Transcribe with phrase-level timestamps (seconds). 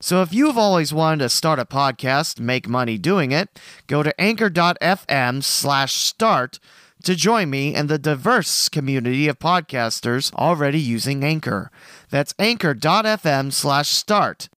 [0.00, 4.18] So if you've always wanted to start a podcast, make money doing it, go to
[4.18, 6.58] anchor.fm slash start
[7.04, 11.70] to join me and the diverse community of podcasters already using Anchor.
[12.08, 14.48] That's anchor.fm slash start.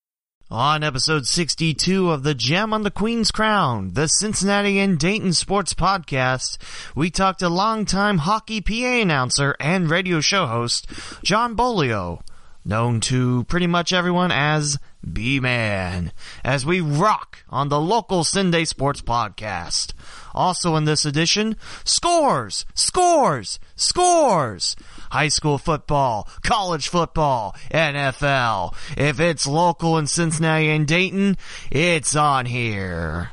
[0.49, 5.73] On episode 62 of the Gem on the Queen's Crown, the Cincinnati and Dayton Sports
[5.73, 6.57] Podcast,
[6.95, 10.87] we talked to longtime hockey PA announcer and radio show host
[11.23, 12.19] John Beaulieu,
[12.65, 14.79] known to pretty much everyone as
[15.11, 16.11] B-Man,
[16.43, 19.93] as we rock on the local CinDay Sports Podcast.
[20.33, 24.75] Also in this edition, scores, scores, scores!
[25.11, 28.73] High school football, college football, NFL.
[28.97, 31.37] If it's local in Cincinnati and Dayton,
[31.69, 33.29] it's on here.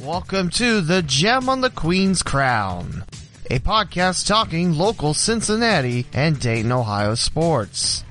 [0.00, 3.05] Welcome to the Gem on the Queen's Crown
[3.50, 8.04] a podcast talking local Cincinnati and Dayton, Ohio sports.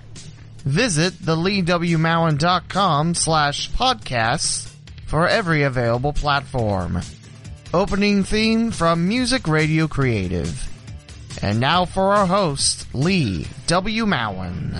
[0.58, 4.72] Visit theleewmowen.com slash podcasts
[5.06, 7.02] for every available platform.
[7.73, 10.69] Opening theme from Music Radio Creative.
[11.41, 14.06] And now for our host, Lee W.
[14.06, 14.74] Mowen.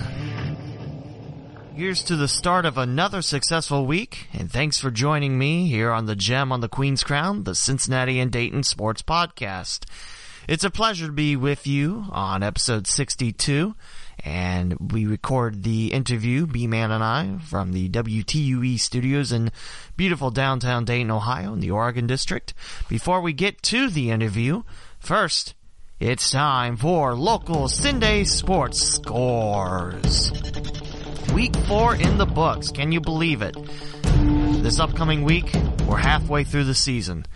[1.74, 6.06] Here's to the start of another successful week, and thanks for joining me here on
[6.06, 9.84] the Gem on the Queen's Crown, the Cincinnati and Dayton Sports Podcast.
[10.48, 13.74] It's a pleasure to be with you on episode 62,
[14.24, 19.50] and we record the interview, B-Man and I, from the WTUE studios in
[19.96, 22.54] beautiful downtown Dayton, Ohio, in the Oregon District.
[22.88, 24.62] Before we get to the interview,
[25.00, 25.54] first,
[25.98, 30.30] it's time for local CinDay sports scores.
[31.34, 32.70] Week four in the books.
[32.70, 33.56] Can you believe it?
[34.62, 35.52] This upcoming week,
[35.88, 37.26] we're halfway through the season.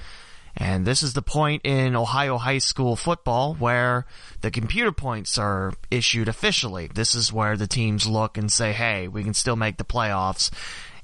[0.61, 4.05] And this is the point in Ohio high school football where
[4.43, 6.91] the computer points are issued officially.
[6.95, 10.51] This is where the teams look and say, hey, we can still make the playoffs.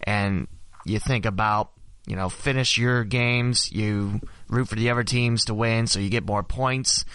[0.03, 0.47] And
[0.85, 1.71] you think about,
[2.07, 6.11] you know, finish your games, you root for the other teams to win so you
[6.11, 7.07] get more points,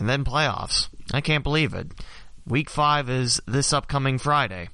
[0.00, 0.88] and then playoffs.
[1.14, 1.92] I can't believe it.
[2.44, 4.68] Week five is this upcoming Friday.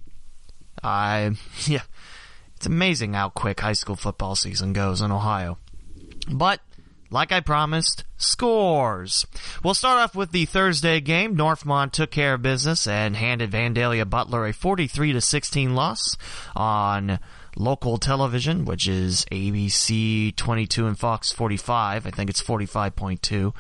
[0.83, 1.33] I,
[1.67, 1.83] yeah,
[2.57, 5.59] it's amazing how quick high school football season goes in Ohio.
[6.29, 6.61] But
[7.15, 9.25] like I promised, scores.
[9.63, 11.37] We'll start off with the Thursday game.
[11.37, 16.17] Northmont took care of business and handed Vandalia Butler a 43 to 16 loss
[16.57, 17.21] on
[17.57, 22.05] local television, which is ABC 22 and Fox 45.
[22.05, 23.55] I think it's 45.2.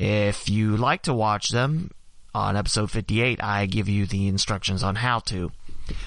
[0.00, 1.92] If you like to watch them
[2.34, 5.52] on episode 58, I give you the instructions on how to.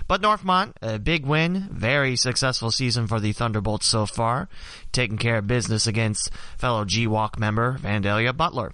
[0.08, 4.50] But Northmont, a big win, very successful season for the Thunderbolts so far,
[4.92, 8.74] taking care of business against fellow GWOC member Vandalia Butler.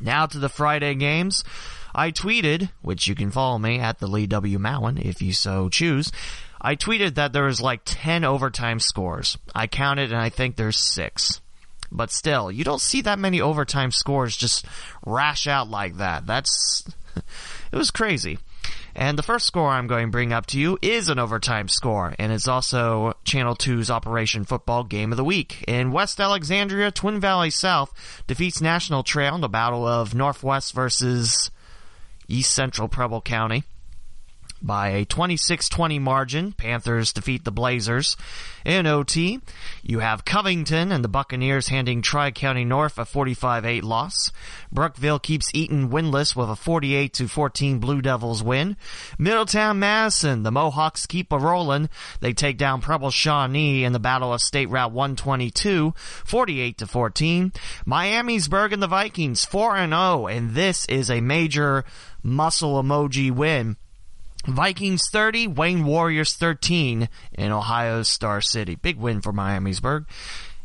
[0.00, 1.44] Now to the Friday games.
[1.94, 4.58] I tweeted, which you can follow me at the Lee W.
[4.58, 6.12] Mowen if you so choose.
[6.60, 9.38] I tweeted that there was like 10 overtime scores.
[9.54, 11.40] I counted and I think there's six.
[11.90, 14.66] But still, you don't see that many overtime scores just
[15.06, 16.26] rash out like that.
[16.26, 16.84] That's,
[17.72, 18.38] it was crazy.
[18.98, 22.16] And the first score I'm going to bring up to you is an overtime score,
[22.18, 25.64] and it's also Channel 2's Operation Football Game of the Week.
[25.68, 27.94] In West Alexandria, Twin Valley South
[28.26, 31.52] defeats National Trail in the Battle of Northwest versus
[32.26, 33.62] East Central Preble County
[34.62, 36.52] by a 26-20 margin.
[36.52, 38.16] Panthers defeat the Blazers.
[38.64, 39.40] In OT,
[39.82, 44.30] you have Covington and the Buccaneers handing Tri-County North a 45-8 loss.
[44.70, 48.76] Brookville keeps Eaton winless with a 48-14 Blue Devils win.
[49.18, 51.88] Middletown Madison, the Mohawks keep a rolling.
[52.20, 55.94] They take down Preble Shawnee in the Battle of State Route 122,
[56.26, 57.54] 48-14.
[57.86, 61.84] Miamisburg and the Vikings 4-0, and this is a major
[62.22, 63.76] muscle emoji win
[64.46, 68.76] Vikings 30, Wayne Warriors 13 in Ohio's Star City.
[68.76, 70.06] Big win for Miamisburg.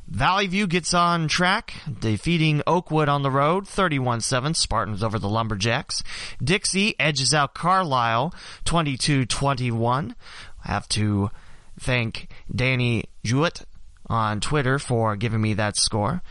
[0.08, 6.04] Valley View gets on track, defeating Oakwood on the road, 31-7, Spartans over the Lumberjacks.
[6.44, 8.34] Dixie edges out Carlisle,
[8.66, 10.14] 22-21.
[10.66, 11.32] I have to
[11.80, 13.64] thank Danny Jewett
[14.08, 16.22] on Twitter for giving me that score.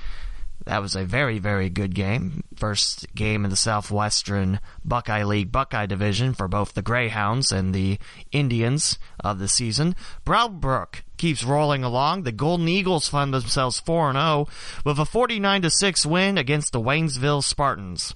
[0.64, 2.44] That was a very, very good game.
[2.55, 7.99] First game in the Southwestern Buckeye League Buckeye Division for both the Greyhounds and the
[8.31, 9.97] Indians of the season.
[10.25, 12.23] Brattleboro keeps rolling along.
[12.23, 14.49] The Golden Eagles find themselves 4-0
[14.85, 18.15] with a 49-6 win against the Waynesville Spartans.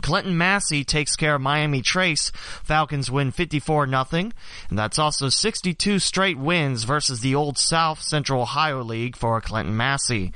[0.00, 2.30] Clinton Massie takes care of Miami Trace.
[2.62, 4.06] Falcons win 54 0
[4.70, 9.76] and that's also 62 straight wins versus the old South Central Ohio League for Clinton
[9.76, 10.32] Massie.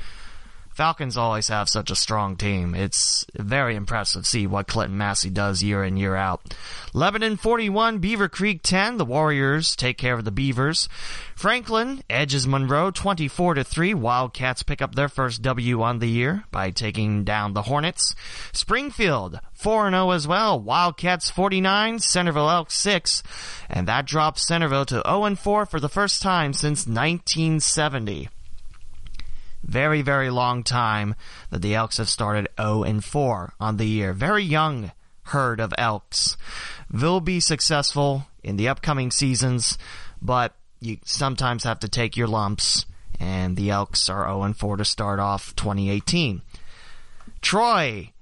[0.75, 2.75] Falcons always have such a strong team.
[2.75, 6.55] It's very impressive to see what Clinton Massie does year in, year out.
[6.95, 8.97] Lebanon 41, Beavercreek 10.
[8.97, 10.89] The Warriors take care of the Beavers.
[11.37, 13.93] Franklin edges Monroe 24 to 3.
[13.95, 18.15] Wildcats pick up their first W on the year by taking down the Hornets.
[18.53, 20.59] Springfield 4 0 as well.
[20.59, 23.23] Wildcats 49, Centerville Elks 6.
[23.69, 28.31] And that drops Centerville to 0 4 for the first time since 1970
[29.63, 31.15] very, very long time
[31.51, 34.13] that the Elks have started 0 and 4 on the year.
[34.13, 34.93] Very young
[35.25, 36.37] herd of Elks.
[36.93, 39.79] Will be successful in the upcoming seasons,
[40.21, 42.87] but you sometimes have to take your lumps,
[43.21, 46.43] and the Elks are 0 and 4 to start off 2018.
[47.41, 48.13] Troy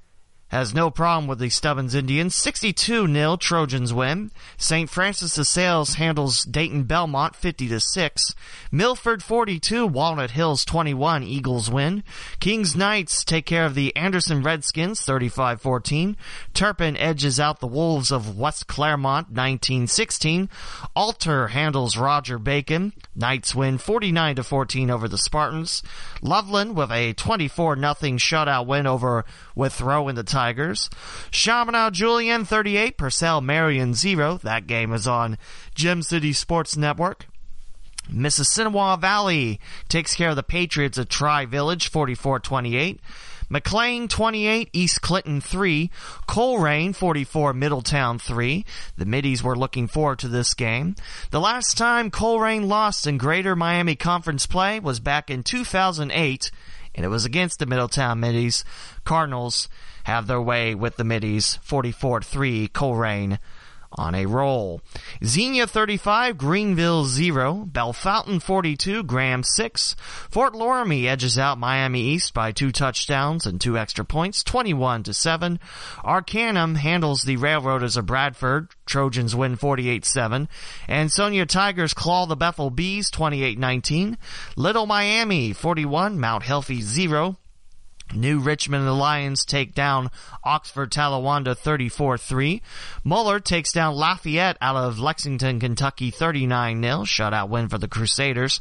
[0.51, 2.35] has no problem with the Stebbins Indians.
[2.35, 4.33] 62-0 Trojans win.
[4.57, 4.91] St.
[4.91, 8.35] Francis de Sales handles Dayton Belmont 50 to 6.
[8.73, 12.03] Milford 42, Walnut Hills 21, Eagles win.
[12.41, 16.17] Kings Knights take care of the Anderson Redskins 35-14.
[16.53, 20.49] Turpin edges out the Wolves of West Clermont 19-16.
[20.97, 22.93] Alter handles Roger Bacon.
[23.15, 25.83] Knights win 49 to 14 over the Spartans.
[26.23, 29.25] Loveland with a 24 0 shutout win over
[29.55, 30.89] Withrow in the Tigers.
[31.31, 34.41] Chaminade Julienne 38, Purcell Marian 0.
[34.43, 35.37] That game is on
[35.75, 37.27] Gem City Sports Network.
[38.11, 39.61] Mississinawa Valley
[39.91, 43.01] takes care of the Patriots at Tri Village 44-28.
[43.51, 45.91] McLean 28, East Clinton 3,
[46.27, 48.65] Colerain 44, Middletown 3.
[48.97, 50.95] The Middies were looking forward to this game.
[51.33, 56.51] The last time Colerain lost in Greater Miami Conference play was back in 2008,
[56.95, 58.65] and it was against the Middletown Middies.
[59.05, 59.69] Cardinals
[60.11, 63.39] have their way with the Middies 44-3, Colerain
[63.93, 64.81] on a roll.
[65.25, 69.97] Xenia 35, Greenville 0, Bellefontaine 42, Graham 6.
[70.31, 75.15] Fort Loramie edges out Miami East by two touchdowns and two extra points, 21 to
[75.15, 75.59] 7.
[76.05, 78.69] Arcanum handles the Railroaders of Bradford.
[78.87, 80.49] Trojans win 48-7.
[80.89, 84.17] Ansonia Tigers claw the Bethel Bees 28-19.
[84.57, 87.37] Little Miami 41, Mount Healthy 0.
[88.15, 90.11] New Richmond Lions take down
[90.45, 92.61] Oxford Talawanda 34-3.
[93.05, 96.81] Moeller takes down Lafayette out of Lexington, Kentucky 39-0.
[97.07, 98.61] Shutout win for the Crusaders.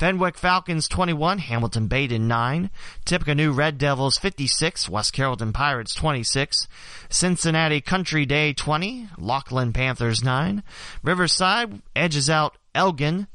[0.00, 2.70] Fenwick Falcons 21, Hamilton Badin 9,
[3.04, 6.66] Tippecanoe Red Devils 56, West Carrollton Pirates 26,
[7.10, 10.62] Cincinnati Country Day 20, Laughlin Panthers 9,
[11.02, 13.26] Riverside edges out Elgin,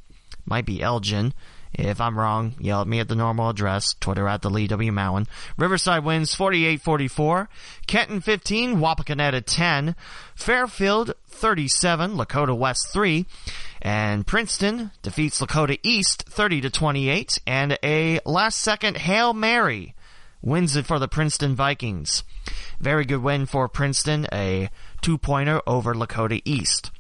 [0.43, 1.35] might be Elgin,
[1.77, 4.91] if I'm wrong, yell at me at the normal address, Twitter at the Lee W.
[4.91, 5.27] Mowen.
[5.57, 7.47] Riverside wins 48-44.
[7.87, 9.95] Kenton 15, Wapakoneta 10.
[10.35, 13.25] Fairfield 37, Lakota West 3.
[13.81, 17.39] And Princeton defeats Lakota East 30 to 28.
[17.45, 19.95] And a last second Hail Mary
[20.41, 22.23] wins it for the Princeton Vikings.
[22.79, 24.69] Very good win for Princeton, a
[25.01, 26.91] two pointer over Lakota East.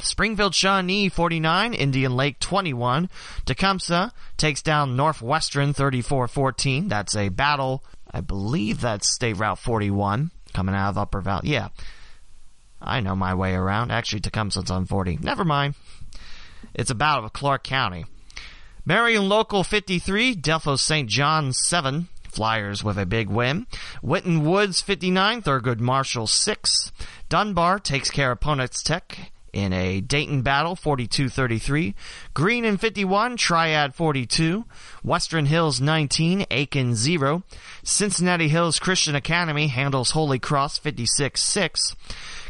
[0.00, 3.08] Springfield Shawnee 49, Indian Lake 21.
[3.44, 6.88] Tecumseh takes down Northwestern 34-14.
[6.88, 7.84] That's a battle.
[8.10, 11.50] I believe that's State Route 41 coming out of Upper Valley.
[11.50, 11.68] Yeah.
[12.80, 13.90] I know my way around.
[13.90, 15.18] Actually, Tecumseh's on 40.
[15.22, 15.74] Never mind.
[16.74, 18.04] It's a battle of Clark County.
[18.84, 21.08] Marion Local 53, Delphos St.
[21.08, 22.08] John 7.
[22.28, 23.66] Flyers with a big win.
[24.02, 26.92] Winton Woods 59, Thurgood Marshall 6.
[27.28, 31.94] Dunbar takes care of Ponitz Tech in a Dayton battle, 42-33.
[32.34, 34.64] Greenon 51, Triad 42.
[35.02, 37.44] Western Hills 19, Aiken 0.
[37.84, 41.94] Cincinnati Hills Christian Academy handles Holy Cross 56-6.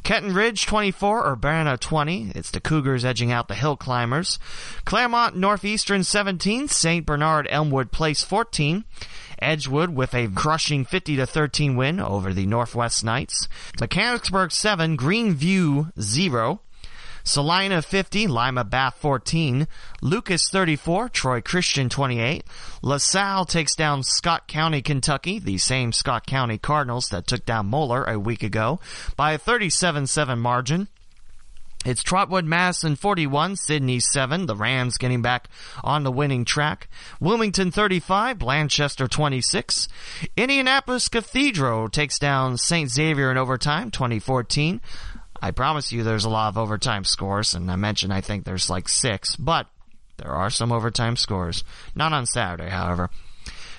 [0.03, 2.33] Kenton Ridge 24, Urbana 20.
[2.35, 4.39] It's the Cougars edging out the Hill Climbers.
[4.85, 7.07] Clermont Northeastern 17, St.
[7.07, 8.85] Bernard Elmwood Place 14.
[9.39, 13.49] Edgewood with a crushing 50 to 13 win over the Northwest Knights.
[13.81, 16.61] Mechanicsburg 7, Greenview 0.
[17.25, 19.67] Celina 50, Lima Bath 14,
[20.03, 22.45] Lucas 34, Troy Christian 28.
[22.83, 28.05] LaSalle takes down Scott County, Kentucky, the same Scott County Cardinals that took down Moeller
[28.05, 28.79] a week ago
[29.17, 30.89] by a 37-7 margin.
[31.87, 35.49] It's Trotwood Madison 41, Sidney 7, the Rams getting back
[35.83, 36.89] on the winning track.
[37.21, 39.89] Wilmington 35, Blanchester 26.
[40.35, 42.91] Indianapolis Cathedral takes down St.
[42.91, 44.81] Xavier in overtime 2014.
[45.45, 48.71] I promise you there's a lot of overtime scores, and I mentioned I think there's
[48.71, 49.67] like six, but
[50.17, 51.65] there are some overtime scores.
[51.95, 53.11] Not on Saturday, however.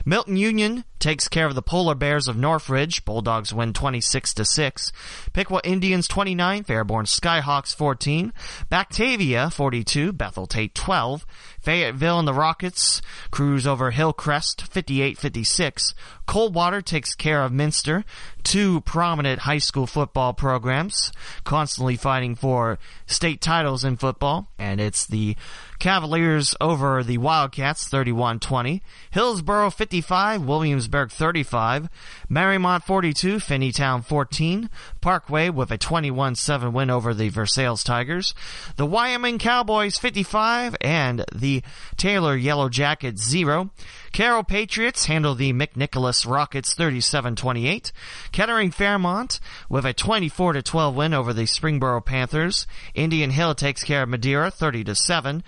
[0.06, 3.04] Milton Union takes care of the Polar Bears of Northridge.
[3.04, 4.92] Bulldogs win 26 to 6.
[5.34, 8.32] Piqua Indians 29, Fairborn Skyhawks 14.
[8.70, 11.26] Batavia 42, Bethel Tate 12.
[11.60, 15.96] Fayetteville and the Rockets cruise over Hillcrest 58-56.
[16.28, 18.06] Coldwater takes care of Minster,
[18.46, 21.12] two prominent high school football programs,
[21.44, 25.36] constantly fighting for state titles in football, and it's the
[25.80, 28.82] Cavaliers over the Wildcats 31-20.
[29.12, 31.90] Hillsboro 55, Williamsburg 35.
[32.30, 34.70] Mariemont 42, Finneytown 14.
[35.02, 38.34] Parkway with a 21-7 win over the Versailles Tigers.
[38.78, 41.62] The Wyoming Cowboys 55 and the
[41.98, 43.70] Taylor Yellow Jackets 0.
[44.16, 47.92] Carroll Patriots handle the McNicholas Rockets 37-28.
[48.32, 52.66] Kettering Fairmont with a 24-12 win over the Springboro Panthers.
[52.94, 55.44] Indian Hill takes care of Madeira 30-7.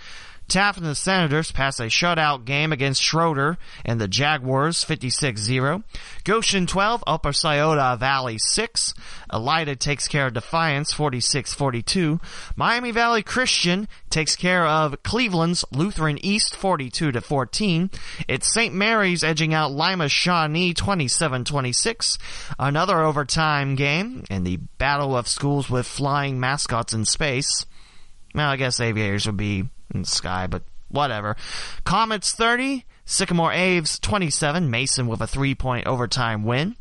[0.47, 5.83] Taft and the Senators pass a shutout game against Shroder and the Jaguars 56-0.
[6.23, 8.93] Goshen 12, Upper Scioto Valley 6.
[9.31, 12.21] Elida takes care of Defiance 46-42.
[12.55, 17.93] Miami Valley Christian takes care of Cleveland's Lutheran East 42-14.
[18.29, 18.73] It's St.
[18.73, 22.17] Mary's edging out Lima Shawnee 27-26.
[22.57, 27.65] Another overtime game in the battle of schools with flying mascots in space.
[28.33, 31.35] Well, I guess aviators would be in the sky, but whatever.
[31.83, 36.75] Comets 30, Sycamore Aves 27, Mason with a three point overtime win.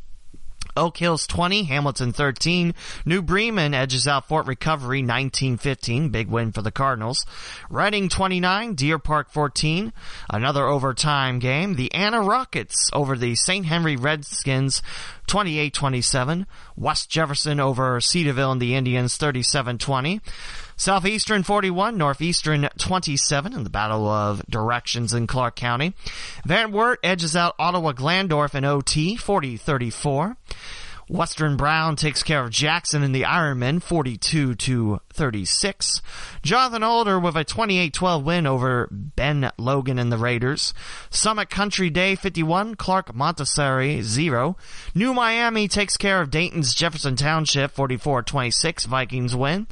[0.76, 2.74] Oak Hills 20, Hamilton 13.
[3.04, 6.12] New Bremen edges out Fort Recovery 19-15.
[6.12, 7.24] Big win for the Cardinals.
[7.70, 9.92] Reading 29, Deer Park 14.
[10.28, 11.74] Another overtime game.
[11.74, 13.64] The Anna Rockets over the St.
[13.64, 14.82] Henry Redskins
[15.28, 16.46] 28-27.
[16.76, 20.20] West Jefferson over Cedarville and the Indians 37-20.
[20.76, 25.94] Southeastern 41, Northeastern 27 in the Battle of Directions in Clark County.
[26.44, 30.36] Van Wert edges out Ottawa Glandorf in OT 40-34.
[31.08, 36.02] Western Brown takes care of Jackson in the Ironman 42 to 36.
[36.42, 40.74] Jonathan Alder with a 28-12 win over Ben Logan and the Raiders.
[41.08, 44.56] Summit Country Day 51, Clark Montessori 0.
[44.94, 48.86] New Miami takes care of Dayton's Jefferson Township 44-26.
[48.86, 49.68] Vikings win.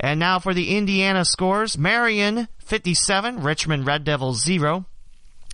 [0.00, 1.76] And now for the Indiana scores.
[1.76, 4.86] Marion 57, Richmond Red Devils 0.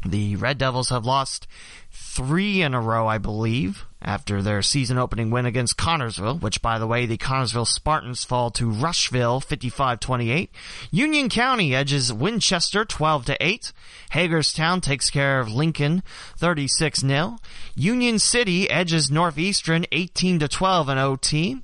[0.07, 1.47] The Red Devils have lost
[1.91, 6.79] three in a row, I believe, after their season opening win against Connersville, which by
[6.79, 10.51] the way, the Connersville Spartans fall to Rushville 55-28.
[10.91, 13.73] Union County edges Winchester 12 to 8.
[14.11, 16.03] Hagerstown takes care of Lincoln
[16.39, 17.39] 36-0.
[17.75, 21.63] Union City edges Northeastern 18 to 12 in OT.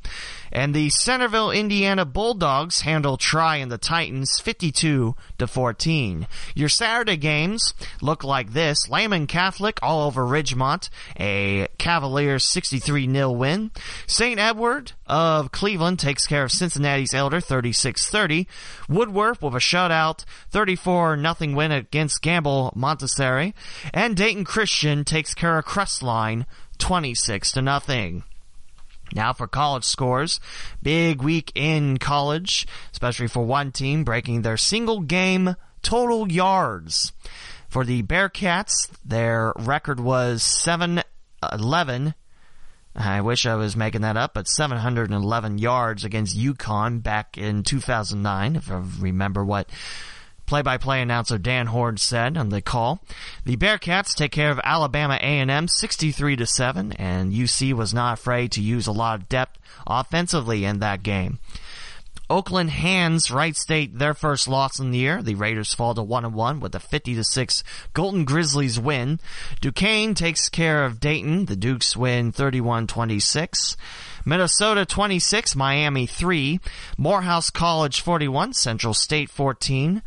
[0.53, 6.27] And the Centerville, Indiana Bulldogs handle Tri and the Titans 52 to 14.
[6.55, 8.89] Your Saturday games look like this.
[8.89, 10.89] Lehman Catholic all over Ridgemont,
[11.19, 13.71] a Cavaliers 63 0 win.
[14.07, 14.39] St.
[14.41, 18.47] Edward of Cleveland takes care of Cincinnati's Elder 36-30.
[18.89, 23.55] Woodward with a shutout 34 0 win against Gamble Montessori.
[23.95, 26.47] And Dayton Christian takes care of Crestline
[26.79, 28.25] 26 to nothing.
[29.15, 30.41] Now for college scores.
[30.83, 37.13] Big week in college, especially for one team breaking their single game total yards.
[37.69, 41.03] For the Bearcats, their record was 7
[41.53, 42.15] 11.
[42.95, 48.57] I wish I was making that up, but 711 yards against UConn back in 2009,
[48.57, 49.71] if I remember what
[50.51, 53.01] play-by-play announcer Dan Hoard said on the call.
[53.45, 58.51] The Bearcats take care of Alabama A&M 63 to 7 and UC was not afraid
[58.53, 61.39] to use a lot of depth offensively in that game.
[62.29, 65.23] Oakland hands Wright State their first loss in the year.
[65.23, 69.21] The Raiders fall to 1 1 with a 50 to 6 Golden Grizzlies win.
[69.61, 71.47] Duquesne takes care of Dayton.
[71.47, 73.77] The Dukes win 31 26.
[74.25, 76.61] Minnesota 26, Miami 3,
[76.99, 80.03] Morehouse College 41, Central State 14.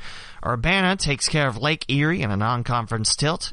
[0.46, 3.52] Urbana takes care of Lake Erie in a non-conference tilt.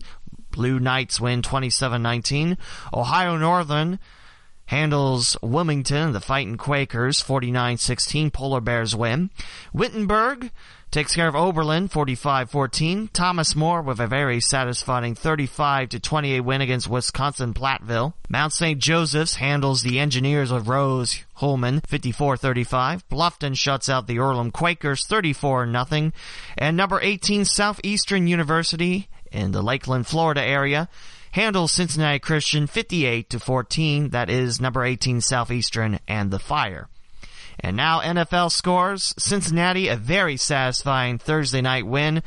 [0.50, 2.56] Blue Knights win 27-19.
[2.92, 3.99] Ohio Northern
[4.66, 8.32] handles Wilmington, the Fighting Quakers, 49-16.
[8.32, 9.30] Polar Bears win.
[9.73, 10.50] Wittenberg
[10.90, 13.11] takes care of Oberlin 45-14.
[13.12, 18.14] Thomas More with a very satisfying 35-28 win against Wisconsin Platteville.
[18.28, 18.78] Mount St.
[18.78, 23.02] Joseph's handles the Engineers of Rose Hulman 54-35.
[23.11, 26.12] Bluffton shuts out the Earlham Quakers 34-0.
[26.59, 30.88] And number 18 Southeastern University in the Lakeland, Florida area
[31.32, 34.11] handles Cincinnati Christian 58 to 14.
[34.11, 36.88] That is number 18 Southeastern and the Fire.
[37.61, 39.14] And now NFL scores.
[39.19, 42.23] Cincinnati, a very satisfying Thursday night win.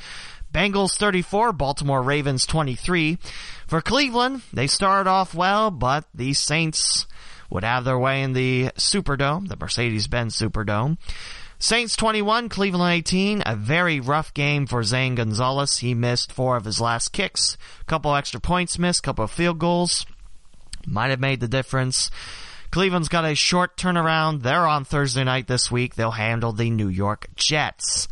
[0.54, 3.18] Bengals 34, Baltimore Ravens 23.
[3.66, 7.08] For Cleveland, they started off well, but the Saints
[7.50, 10.98] would have their way in the Superdome, the Mercedes-Benz Superdome.
[11.58, 13.44] Saints 21, Cleveland 18.
[13.46, 15.78] A very rough game for Zane Gonzalez.
[15.78, 17.58] He missed four of his last kicks.
[17.82, 20.06] A couple extra points missed, couple of field goals.
[20.86, 22.12] Might have made the difference.
[22.74, 24.42] Cleveland's got a short turnaround.
[24.42, 25.94] They're on Thursday night this week.
[25.94, 28.08] They'll handle the New York Jets.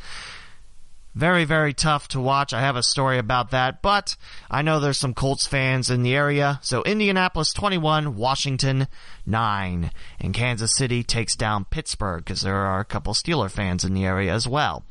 [1.16, 2.54] Very, very tough to watch.
[2.54, 4.16] I have a story about that, but
[4.52, 6.60] I know there's some Colts fans in the area.
[6.62, 8.88] So Indianapolis 21, Washington
[9.26, 9.90] 9.
[10.20, 14.06] And Kansas City takes down Pittsburgh because there are a couple Steeler fans in the
[14.06, 14.84] area as well.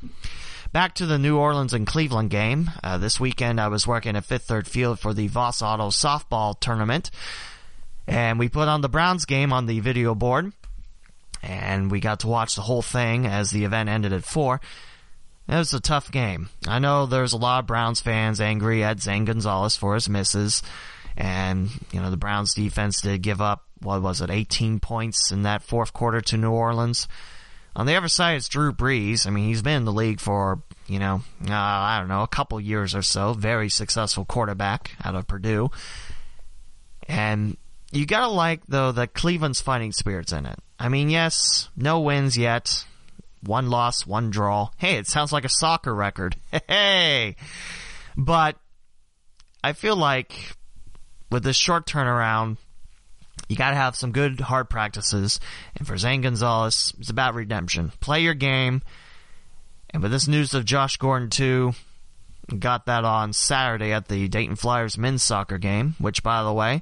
[0.73, 2.71] Back to the New Orleans and Cleveland game.
[2.83, 6.59] Uh, this weekend I was working at Fifth Third Field for the Voss Auto softball
[6.59, 7.09] tournament.
[8.11, 10.51] And we put on the Browns game on the video board.
[11.41, 14.59] And we got to watch the whole thing as the event ended at 4.
[15.47, 16.49] It was a tough game.
[16.67, 20.61] I know there's a lot of Browns fans angry at Zane Gonzalez for his misses.
[21.15, 25.43] And, you know, the Browns defense did give up, what was it, 18 points in
[25.43, 27.07] that fourth quarter to New Orleans.
[27.77, 29.25] On the other side, it's Drew Brees.
[29.25, 32.27] I mean, he's been in the league for, you know, uh, I don't know, a
[32.27, 33.33] couple years or so.
[33.33, 35.71] Very successful quarterback out of Purdue.
[37.07, 37.55] And
[37.91, 40.57] you gotta like though that Cleveland's fighting spirits in it.
[40.79, 42.85] I mean, yes, no wins yet,
[43.43, 44.69] one loss, one draw.
[44.77, 46.35] Hey, it sounds like a soccer record.
[46.67, 47.35] Hey,
[48.17, 48.57] but
[49.63, 50.33] I feel like
[51.29, 52.57] with this short turnaround,
[53.47, 55.39] you gotta have some good hard practices.
[55.75, 57.91] And for Zane Gonzalez, it's about redemption.
[57.99, 58.81] Play your game.
[59.89, 61.73] And with this news of Josh Gordon too,
[62.57, 66.81] got that on Saturday at the Dayton Flyers men's soccer game, which by the way,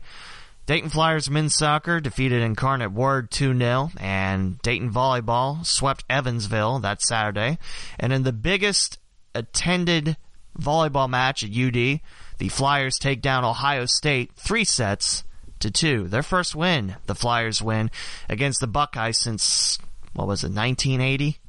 [0.70, 7.58] Dayton Flyers men's soccer defeated Incarnate Word 2-0 and Dayton Volleyball swept Evansville that Saturday.
[8.00, 9.00] And in the biggest
[9.34, 10.16] attended
[10.56, 12.02] volleyball match at UD,
[12.38, 15.24] the Flyers take down Ohio State three sets
[15.58, 16.08] to two.
[16.08, 17.90] Their first win, the Flyers win
[18.30, 19.80] against the Buckeyes since,
[20.14, 21.40] what was it, 1980?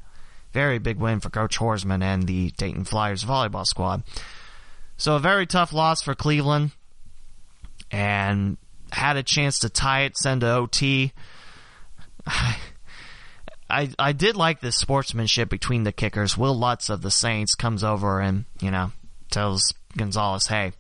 [0.55, 4.03] Very big win for Coach Horsmon and the Dayton Flyers volleyball squad.
[4.97, 6.71] So a very tough loss for Cleveland.
[7.91, 8.57] And
[8.93, 11.13] had a chance to tie it, send to OT.
[13.71, 16.37] I I did like the sportsmanship between the kickers.
[16.37, 18.93] Will Lutz of the Saints comes over and you know
[19.31, 20.73] tells Gonzalez, "Hey,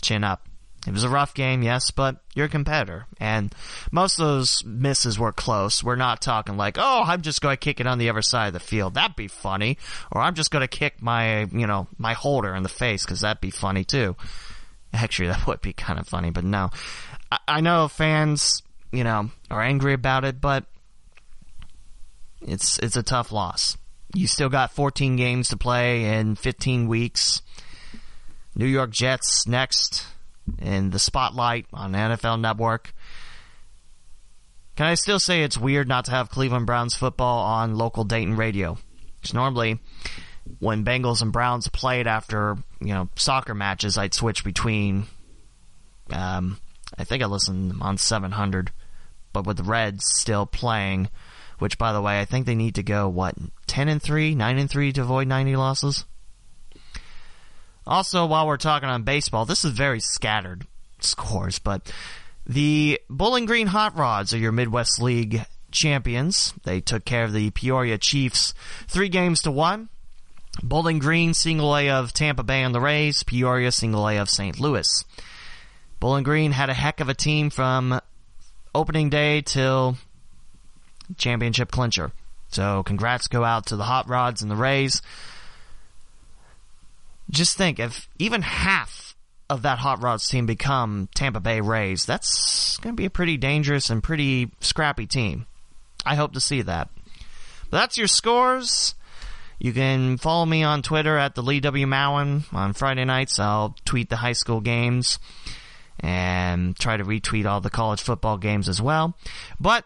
[0.00, 0.46] chin up."
[0.86, 3.52] It was a rough game, yes, but you're a competitor, and
[3.90, 5.82] most of those misses were close.
[5.82, 8.48] We're not talking like, "Oh, I'm just going to kick it on the other side
[8.48, 9.78] of the field." That'd be funny,
[10.12, 13.22] or I'm just going to kick my you know my holder in the face because
[13.22, 14.14] that'd be funny too.
[14.92, 16.70] Actually, that would be kind of funny, but no.
[17.30, 18.62] I know fans,
[18.92, 20.64] you know, are angry about it, but
[22.40, 23.76] it's it's a tough loss.
[24.14, 27.42] You still got 14 games to play in 15 weeks.
[28.54, 30.06] New York Jets next
[30.58, 32.94] in the spotlight on NFL Network.
[34.76, 38.36] Can I still say it's weird not to have Cleveland Browns football on local Dayton
[38.36, 38.78] radio?
[39.20, 39.80] Because normally,
[40.60, 45.06] when Bengals and Browns played after you know soccer matches, I'd switch between
[46.10, 46.58] um,
[46.96, 48.70] I think I listened on 700,
[49.32, 51.08] but with the Reds still playing,
[51.58, 53.34] which by the way, I think they need to go what
[53.66, 56.04] 10 and 3, 9 and 3 to avoid 90 losses.
[57.86, 60.66] Also, while we're talking on baseball, this is very scattered
[61.00, 61.92] scores, but
[62.46, 66.52] the Bowling Green Hot Rods are your Midwest League champions.
[66.64, 68.54] They took care of the Peoria Chiefs
[68.88, 69.88] three games to one.
[70.62, 74.58] Bowling Green single A of Tampa Bay and the Rays, Peoria single A of St.
[74.58, 75.04] Louis.
[76.00, 78.00] Bowling Green had a heck of a team from
[78.74, 79.96] opening day till
[81.16, 82.12] championship clincher.
[82.48, 85.02] So congrats go out to the Hot Rods and the Rays.
[87.30, 89.16] Just think if even half
[89.48, 93.36] of that Hot Rods team become Tampa Bay Rays, that's going to be a pretty
[93.36, 95.46] dangerous and pretty scrappy team.
[96.04, 96.88] I hope to see that.
[97.70, 98.94] But that's your scores.
[99.58, 101.86] You can follow me on Twitter at the Lee W.
[101.86, 102.44] Mowen.
[102.52, 105.18] On Friday nights, I'll tweet the high school games.
[106.00, 109.16] And try to retweet all the college football games as well.
[109.60, 109.84] But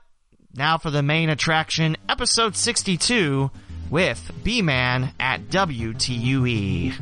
[0.55, 3.51] now for the main attraction, episode 62
[3.90, 6.94] with B Man at WTUE.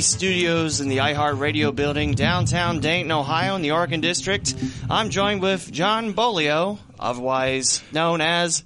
[0.00, 4.54] Studios in the iHeartRadio building downtown Dayton, Ohio, in the Oregon District.
[4.88, 8.64] I'm joined with John Beaulieu, otherwise known as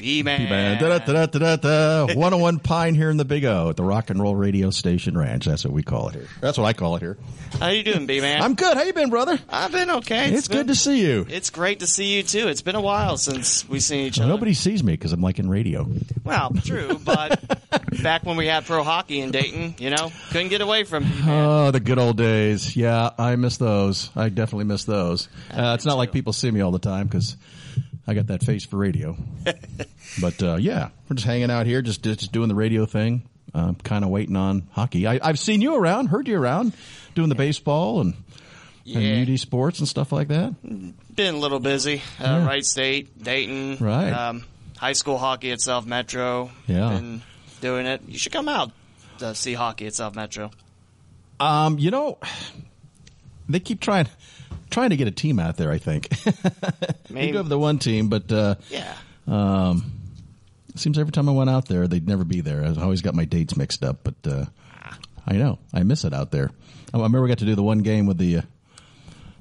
[0.00, 0.48] B-Man.
[0.48, 3.84] Man, da da da da da 101 Pine here in the Big O at the
[3.84, 5.44] Rock and Roll Radio Station Ranch.
[5.44, 6.26] That's what we call it here.
[6.40, 7.18] That's what I call it here.
[7.58, 8.42] How you doing, B-Man?
[8.42, 8.76] I'm good.
[8.76, 9.38] How you been, brother?
[9.48, 10.32] I've been okay.
[10.32, 11.26] It's, good to see you.
[11.28, 12.48] It's great to see you too.
[12.48, 14.34] It's been a while since we've seen each Well, other.
[14.34, 15.86] nobody sees me because I'm like in radio.
[16.24, 17.40] Well, true, but
[18.02, 21.28] back when we had pro hockey in Dayton, you know, couldn't get away from B-Man.
[21.28, 22.76] Oh, the good old days.
[22.76, 24.10] Yeah, I miss those.
[24.14, 25.28] I definitely miss those.
[25.50, 27.36] Uh, it's not like people see me all the time because
[28.10, 29.16] I got that face for radio.
[30.20, 33.22] but uh, yeah, we're just hanging out here, just just doing the radio thing.
[33.54, 35.06] I'm kind of waiting on hockey.
[35.06, 36.72] I, I've seen you around, heard you around,
[37.14, 38.14] doing the baseball and,
[38.84, 38.98] Yeah.
[38.98, 40.54] and UD sports and stuff like that.
[40.62, 42.02] Been a little busy.
[42.20, 44.10] Uh, Wright State, Dayton, Right.
[44.10, 44.44] Um,
[44.76, 46.50] high school hockey at South Metro.
[46.66, 46.90] Yeah.
[46.90, 47.22] Been
[47.60, 48.02] doing it.
[48.08, 48.72] You should come out
[49.18, 50.50] to see hockey at South Metro.
[51.38, 52.18] Um, you know,
[53.48, 54.08] they keep trying
[54.70, 55.70] trying to get a team out there.
[55.70, 56.08] I think
[57.10, 57.32] Maybe.
[57.32, 58.94] do have the one team, but uh, Yeah.
[59.26, 59.92] um,
[60.76, 62.64] seems every time I went out there, they'd never be there.
[62.64, 64.44] I always got my dates mixed up, but uh,
[65.26, 66.50] I know I miss it out there.
[66.92, 68.42] I remember we got to do the one game with the.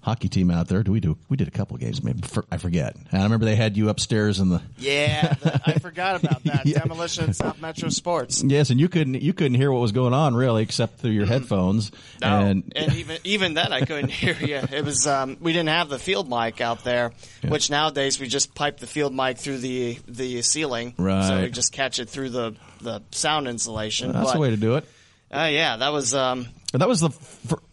[0.02, 0.84] Hockey team out there.
[0.84, 1.18] Do we do?
[1.28, 2.04] We did a couple of games.
[2.04, 2.96] Maybe for, I forget.
[2.96, 6.66] And I remember they had you upstairs in the Yeah, the, I forgot about that.
[6.70, 6.80] Yeah.
[6.80, 8.44] Demolition South Metro Sports.
[8.44, 11.26] yes, and you couldn't you couldn't hear what was going on really, except through your
[11.26, 11.92] headphones.
[12.22, 14.62] No, and, and, even even then I couldn't hear you.
[14.72, 17.14] It was um, we didn't have the field mic out there,
[17.48, 21.28] which nowadays we just pipe the field mic through the the ceiling, right?
[21.28, 24.12] so we just catch it through the the sound insulation.
[24.12, 24.86] that's but, the way to do it.
[25.32, 27.10] Uh, yeah, that was um, that was the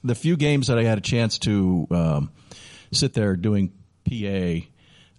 [0.02, 2.30] the few games that I had a chance to um,
[2.92, 3.72] sit there doing
[4.08, 4.66] PA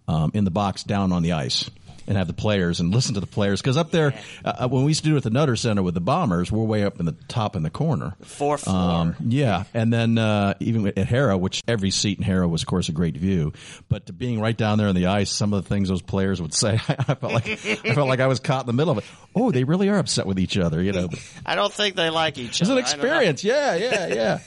[0.07, 1.69] um, in the box down on the ice
[2.08, 4.13] and have the players and listen to the players because up there
[4.46, 6.63] uh, when we used to do it at the Nutter Center with the Bombers, we're
[6.63, 8.15] way up in the top in the corner.
[8.24, 8.76] fourth floor.
[8.76, 12.67] Um, yeah, and then uh, even at Hara, which every seat in Hara was, of
[12.67, 13.54] course, a great view.
[13.89, 16.41] But to being right down there on the ice, some of the things those players
[16.41, 18.98] would say, I felt like I felt like I was caught in the middle of
[19.00, 19.04] it.
[19.36, 21.10] Oh, they really are upset with each other, you know.
[21.46, 22.80] I don't think they like each It's other.
[22.80, 23.30] It's an I don't know.
[23.30, 23.43] experience.
[23.43, 24.39] Yeah, yeah,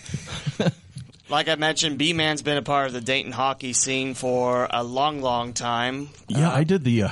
[0.59, 0.71] yeah.
[1.29, 4.83] Like I mentioned, B Man's been a part of the Dayton hockey scene for a
[4.83, 6.09] long, long time.
[6.27, 7.05] Yeah, I did the.
[7.05, 7.11] Uh,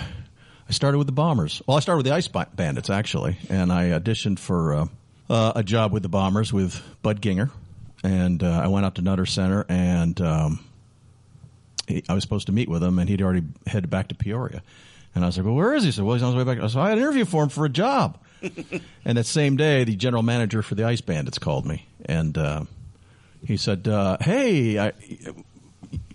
[0.68, 1.62] I started with the Bombers.
[1.66, 4.86] Well, I started with the Ice Bandits actually, and I auditioned for uh,
[5.30, 7.50] uh, a job with the Bombers with Bud Ginger,
[8.04, 10.64] and uh, I went out to Nutter Center, and um,
[11.86, 14.62] he, I was supposed to meet with him, and he'd already headed back to Peoria.
[15.14, 16.54] And I was like, "Well, where is he?" He said, "Well, he's on his way
[16.54, 18.18] back." So I had an interview for him for a job.
[19.04, 22.64] and that same day, the general manager for the Ice Bandits called me, and uh,
[23.42, 24.92] he said, uh, "Hey, I,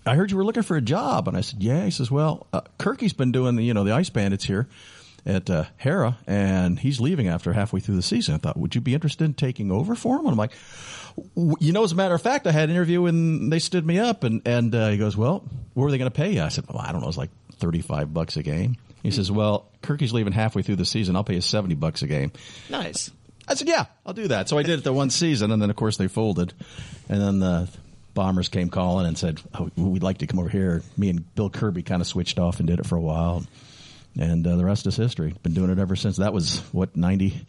[0.06, 2.46] I heard you were looking for a job, and I said, "Yeah." He says, "Well,
[2.52, 4.68] uh, Kirky's been doing the, you know the Ice Bandits here
[5.26, 8.80] at uh, Hara, and he's leaving after halfway through the season." I thought, "Would you
[8.80, 10.52] be interested in taking over for him?" And I'm like,
[11.36, 13.86] "W- "You know, as a matter of fact, I had an interview and they stood
[13.86, 16.42] me up." And and uh, he goes, "Well, what are they going to pay you?"
[16.42, 17.08] I said, "Well, I don't know.
[17.08, 20.86] It's like thirty five bucks a game." He says, "Well, Kirky's leaving halfway through the
[20.86, 21.14] season.
[21.16, 22.32] I'll pay you seventy bucks a game."
[22.70, 23.10] Nice.
[23.46, 25.68] I said, "Yeah, I'll do that." So I did it the one season, and then
[25.70, 26.52] of course they folded,
[27.10, 27.68] and then the
[28.14, 31.50] Bombers came calling and said, oh, "We'd like to come over here." Me and Bill
[31.50, 33.44] Kirby kind of switched off and did it for a while,
[34.18, 35.34] and uh, the rest is history.
[35.42, 36.18] Been doing it ever since.
[36.18, 37.44] That was what ninety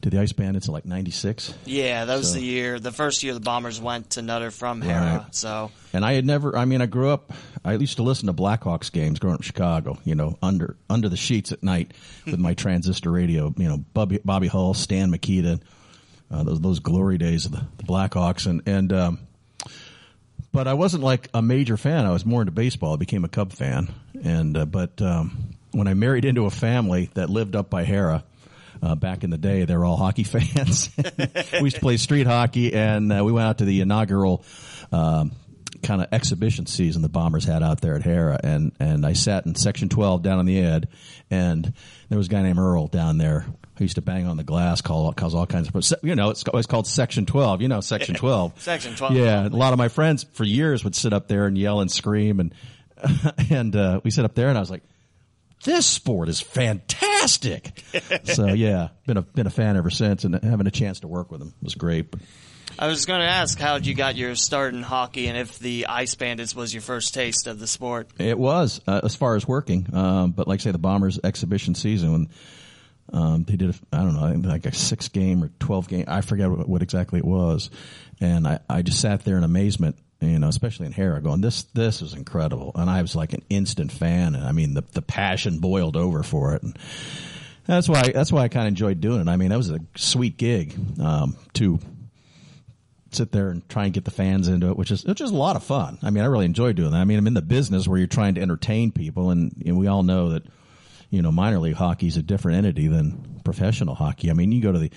[0.00, 2.92] to the Ice Bandits in like ninety six, Yeah, that was So- the year, the
[2.92, 5.18] first year the Bombers went to Nutter from Hara.
[5.24, 5.34] Right.
[5.34, 6.56] So and I had never.
[6.56, 7.32] I mean, I grew up.
[7.64, 9.98] I used to listen to Blackhawks games growing up in Chicago.
[10.04, 11.92] You know, under under the sheets at night
[12.24, 13.52] with my transistor radio.
[13.56, 15.60] You know, Bobby, Bobby Hull, Stan Mikita,
[16.30, 18.92] uh, those those glory days of the, the Blackhawks, and and.
[18.94, 19.18] Um,
[20.56, 22.06] but I wasn't like a major fan.
[22.06, 22.94] I was more into baseball.
[22.94, 23.92] I became a Cub fan,
[24.24, 28.24] and uh, but um, when I married into a family that lived up by Hara.
[28.82, 30.90] Uh, back in the day, they were all hockey fans.
[30.98, 34.44] we used to play street hockey, and uh, we went out to the inaugural
[34.92, 35.32] um,
[35.82, 39.46] kind of exhibition season the Bombers had out there at Hara, and and I sat
[39.46, 40.88] in section twelve down on the ed,
[41.30, 41.72] and
[42.10, 43.46] there was a guy named Earl down there
[43.78, 46.44] who used to bang on the glass, call cause all kinds of you know it's,
[46.52, 47.62] it's called section twelve.
[47.62, 48.60] You know section twelve.
[48.60, 49.14] Section 12.
[49.14, 51.90] Yeah, a lot of my friends for years would sit up there and yell and
[51.90, 52.54] scream and.
[53.50, 54.82] and uh, we sit up there, and I was like,
[55.64, 57.82] "This sport is fantastic."
[58.24, 61.30] so yeah, been a been a fan ever since, and having a chance to work
[61.30, 62.14] with him was great.
[62.78, 65.86] I was going to ask how you got your start in hockey, and if the
[65.86, 68.10] Ice Bandits was your first taste of the sport.
[68.18, 71.74] It was uh, as far as working, um, but like I say, the Bombers exhibition
[71.74, 72.28] season when
[73.12, 76.50] um, they did, I don't know, like a six game or twelve game, I forget
[76.50, 77.70] what, what exactly it was,
[78.20, 79.96] and I, I just sat there in amazement.
[80.18, 83.42] You know, especially in Hara, going this this is incredible, and I was like an
[83.50, 86.78] instant fan, and I mean the the passion boiled over for it, and
[87.66, 89.28] that's why that's why I kind of enjoyed doing it.
[89.28, 91.78] I mean, that was a sweet gig um, to
[93.10, 95.36] sit there and try and get the fans into it, which is which is a
[95.36, 95.98] lot of fun.
[96.02, 96.98] I mean, I really enjoy doing that.
[96.98, 99.86] I mean, I'm in the business where you're trying to entertain people, and, and we
[99.86, 100.44] all know that
[101.10, 104.30] you know minor league hockey is a different entity than professional hockey.
[104.30, 104.90] I mean, you go to the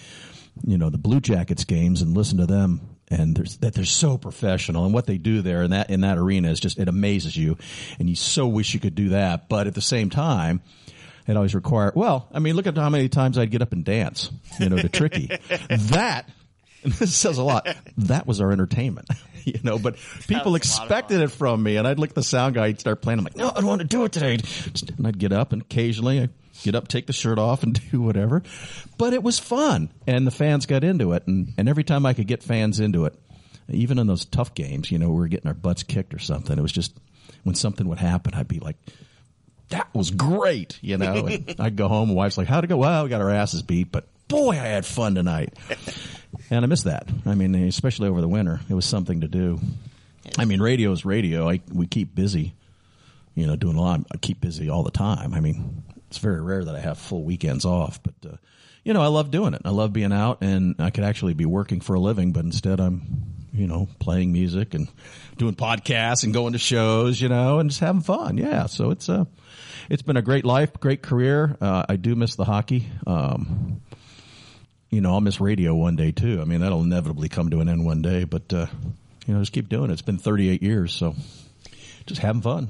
[0.65, 2.95] you know the Blue Jackets games and listen to them.
[3.11, 6.19] And there's, that they're so professional, and what they do there in that in that
[6.19, 7.57] arena is just it amazes you,
[7.97, 9.49] and you so wish you could do that.
[9.49, 10.61] But at the same time,
[11.25, 11.95] it always required.
[11.95, 14.77] Well, I mean, look at how many times I'd get up and dance, you know,
[14.77, 15.31] to Tricky.
[15.69, 16.29] that
[16.83, 17.67] this says a lot.
[17.97, 19.09] That was our entertainment,
[19.43, 19.77] you know.
[19.77, 23.01] But people expected it from me, and I'd look at the sound guy, he'd start
[23.01, 23.19] playing.
[23.19, 24.37] I'm like, no, I don't want to do it today.
[24.97, 26.29] And I'd get up, and occasionally I
[26.63, 28.43] get up, take the shirt off, and do whatever.
[28.97, 32.13] But it was fun, and the fans got into it, and and every time I
[32.13, 33.13] could get fans into it,
[33.67, 36.57] even in those tough games, you know, we were getting our butts kicked or something.
[36.57, 36.97] It was just
[37.43, 38.77] when something would happen, I'd be like.
[39.69, 41.27] That was great, you know.
[41.27, 43.61] And I'd go home, and wife's like, "How'd it go?" Well, we got our asses
[43.61, 45.53] beat, but boy, I had fun tonight.
[46.49, 47.09] and I miss that.
[47.25, 49.59] I mean, especially over the winter, it was something to do.
[50.37, 51.49] I mean, radio is radio.
[51.49, 52.53] I, we keep busy,
[53.35, 54.01] you know, doing a lot.
[54.13, 55.33] I keep busy all the time.
[55.33, 58.37] I mean, it's very rare that I have full weekends off, but, uh,
[58.83, 59.63] you know, I love doing it.
[59.65, 62.79] I love being out and I could actually be working for a living, but instead
[62.79, 63.01] I'm,
[63.51, 64.87] you know, playing music and
[65.37, 68.37] doing podcasts and going to shows, you know, and just having fun.
[68.37, 68.67] Yeah.
[68.67, 69.25] So it's, uh,
[69.89, 71.57] it's been a great life, great career.
[71.59, 72.87] Uh, I do miss the hockey.
[73.05, 73.81] Um,
[74.89, 76.39] you know, I'll miss radio one day too.
[76.41, 78.67] I mean, that'll inevitably come to an end one day, but, uh,
[79.27, 79.93] you know, just keep doing it.
[79.93, 81.15] It's been 38 years, so
[82.05, 82.69] just having fun.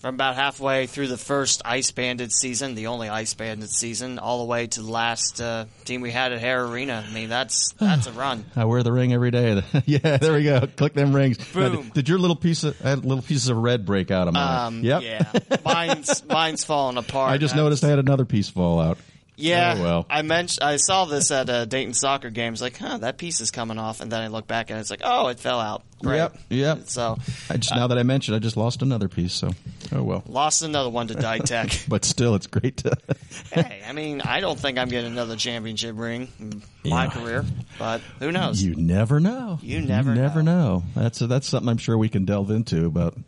[0.00, 4.38] From about halfway through the first Ice Bandit season, the only Ice Bandit season, all
[4.38, 7.04] the way to the last uh, team we had at Hara Arena.
[7.06, 8.46] I mean, that's that's a run.
[8.56, 9.62] I wear the ring every day.
[9.84, 10.66] yeah, there we go.
[10.74, 11.36] Click them rings.
[11.52, 11.62] Boom.
[11.74, 14.66] Now, did, did your little piece of little pieces of red break out of mine?
[14.68, 15.02] Um, yep.
[15.02, 15.32] Yeah,
[15.66, 17.30] mine's mine's falling apart.
[17.30, 18.96] I just Uh, noticed I had another piece fall out.
[19.40, 20.06] Yeah, Oh, well.
[20.10, 22.52] I mentioned I saw this at a Dayton soccer game.
[22.52, 24.90] It's like, huh, that piece is coming off, and then I look back and it's
[24.90, 25.82] like, oh, it fell out.
[26.02, 26.16] Great.
[26.16, 26.78] Yep, yep.
[26.86, 27.18] So
[27.50, 29.34] I just now that I mentioned, I just lost another piece.
[29.34, 29.50] So,
[29.92, 30.22] oh well.
[30.26, 31.86] lost another one to Ditech.
[31.88, 32.96] But still, it's great to.
[33.52, 37.10] hey, I mean, I don't think I'm getting another championship ring in my Yeah.
[37.10, 37.44] career,
[37.78, 38.62] but who knows?
[38.62, 39.58] you never know.
[39.62, 40.78] You never never know.
[40.78, 41.02] know.
[41.02, 43.18] That's that's something I'm sure we can delve into about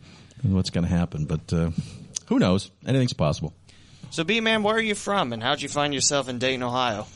[0.43, 1.27] what's going to happen.
[1.27, 1.71] But uh,
[2.29, 2.71] who knows?
[2.87, 3.53] Anything's possible.
[4.13, 7.07] So, B man, where are you from, and how'd you find yourself in Dayton, Ohio?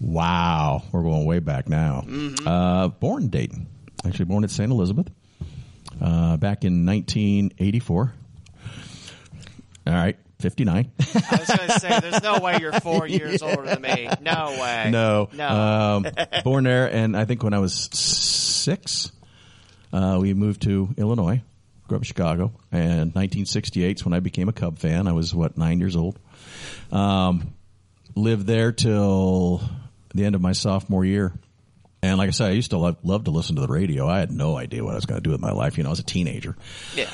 [0.00, 2.02] Wow, we're going way back now.
[2.46, 3.66] Uh, born in Dayton,
[4.06, 4.72] actually born at St.
[4.72, 5.10] Elizabeth,
[6.00, 8.12] uh, back in 1984.
[9.86, 10.90] All right, 59.
[10.98, 14.08] I was going to say, there's no way you're four years older than me.
[14.22, 14.88] No way.
[14.90, 15.48] no, no.
[15.48, 16.06] Um,
[16.42, 19.12] born there, and I think when I was six,
[19.92, 21.42] uh, we moved to Illinois.
[21.86, 25.06] Grew up in Chicago, and 1968 is when I became a Cub fan.
[25.06, 26.18] I was what nine years old.
[26.90, 27.54] Um,
[28.14, 29.62] lived there till
[30.14, 31.32] the end of my sophomore year.
[32.02, 34.06] And like I said, I used to love, love to listen to the radio.
[34.06, 35.76] I had no idea what I was going to do with my life.
[35.76, 36.56] You know, I was a teenager.
[36.94, 37.10] yeah.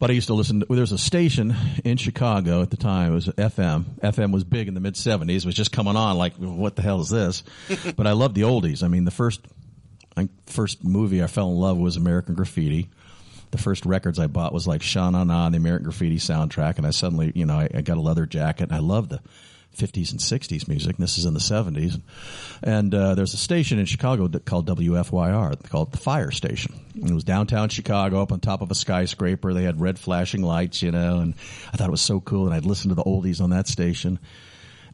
[0.00, 0.60] But I used to listen.
[0.60, 1.54] To, there was a station
[1.84, 3.12] in Chicago at the time.
[3.12, 3.84] It was FM.
[4.00, 5.36] FM was big in the mid '70s.
[5.36, 6.18] It was just coming on.
[6.18, 7.44] Like, what the hell is this?
[7.96, 8.82] but I loved the oldies.
[8.82, 9.40] I mean, the first,
[10.16, 12.90] I, first movie I fell in love was American Graffiti.
[13.54, 16.84] The first records I bought was like Sha Na Na, the American Graffiti soundtrack, and
[16.84, 19.20] I suddenly, you know, I, I got a leather jacket, and I loved the
[19.76, 20.96] 50s and 60s music.
[20.96, 22.02] This is in the 70s.
[22.64, 26.74] And uh, there's a station in Chicago called WFYR, called the Fire Station.
[26.94, 29.54] And it was downtown Chicago, up on top of a skyscraper.
[29.54, 31.34] They had red flashing lights, you know, and
[31.72, 32.46] I thought it was so cool.
[32.46, 34.18] And I'd listen to the oldies on that station.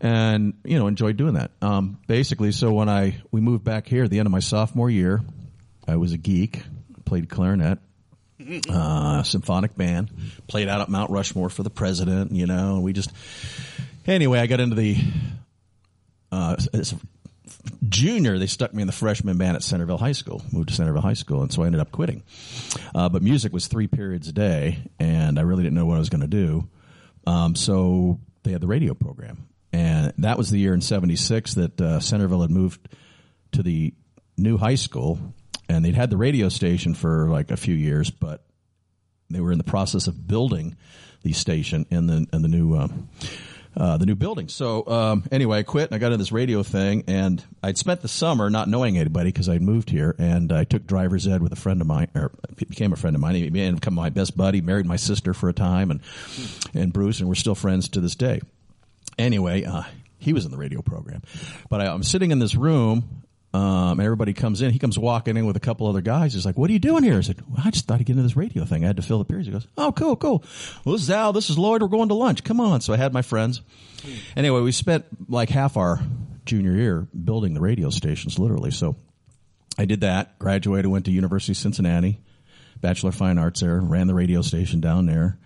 [0.03, 1.53] And, you know, enjoyed doing that.
[1.63, 4.91] Um, basically, so when I, we moved back here at the end of my sophomore
[4.91, 5.23] year,
[5.89, 6.63] I was a geek,
[7.07, 7.79] played clarinet,
[8.69, 10.11] uh, symphonic band,
[10.47, 13.11] played out at Mount Rushmore for the president, you know, and we just,
[14.07, 14.97] anyway, I got into the,
[16.33, 16.57] uh,
[17.89, 21.03] junior, they stuck me in the freshman band at Centerville High School, moved to Centerville
[21.03, 22.23] High School, and so I ended up quitting.
[22.95, 25.99] Uh, but music was three periods a day, and I really didn't know what I
[25.99, 26.69] was going to do.
[27.27, 29.47] Um, so they had the radio program.
[29.73, 32.89] And that was the year in 76 that uh, Centerville had moved
[33.53, 33.95] to the
[34.37, 35.19] new high school,
[35.71, 38.45] and they'd had the radio station for like a few years, but
[39.31, 40.77] they were in the process of building
[41.23, 42.75] the station in the in the new.
[42.75, 42.89] Uh,
[43.77, 44.49] uh, the new building.
[44.49, 48.01] So um, anyway, I quit and I got into this radio thing, and I'd spent
[48.01, 51.53] the summer not knowing anybody because I'd moved here, and I took driver's ed with
[51.53, 53.37] a friend of mine, or became a friend of mine.
[53.37, 56.01] He became my best buddy, married my sister for a time, and
[56.75, 58.41] and Bruce, and we're still friends to this day.
[59.17, 59.85] Anyway, uh,
[60.19, 61.23] he was in the radio program,
[61.69, 64.71] but I, I'm sitting in this room um, and everybody comes in.
[64.71, 66.35] He comes walking in with a couple other guys.
[66.35, 68.13] He's like, "What are you doing here?" I said, well, "I just thought I'd get
[68.13, 68.85] into this radio thing.
[68.85, 70.45] I had to fill the periods." He goes, "Oh, cool, cool.
[70.85, 71.33] Well, this is Al.
[71.33, 71.83] This is Lloyd.
[71.83, 72.45] We're going to lunch.
[72.45, 73.61] Come on." So I had my friends.
[74.37, 76.01] Anyway, we spent like half our
[76.47, 78.71] junior year building the radio stations, literally.
[78.71, 78.95] So
[79.77, 80.39] I did that.
[80.39, 82.21] Graduated, went to University of Cincinnati,
[82.81, 83.81] Bachelor of Fine Arts there.
[83.81, 85.39] Ran the radio station down there.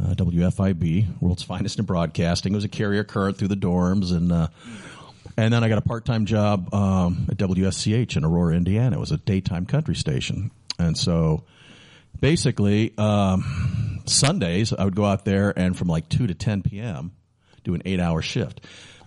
[0.00, 2.52] Uh, WFIB, world's finest in broadcasting.
[2.52, 4.32] It was a carrier current through the dorms and.
[4.32, 4.48] Uh,
[5.36, 8.96] and then I got a part time job um, at WSCH in Aurora, Indiana.
[8.96, 10.50] It was a daytime country station.
[10.78, 11.44] And so
[12.20, 17.12] basically, um, Sundays, I would go out there and from like 2 to 10 p.m.,
[17.62, 18.60] do an eight hour shift.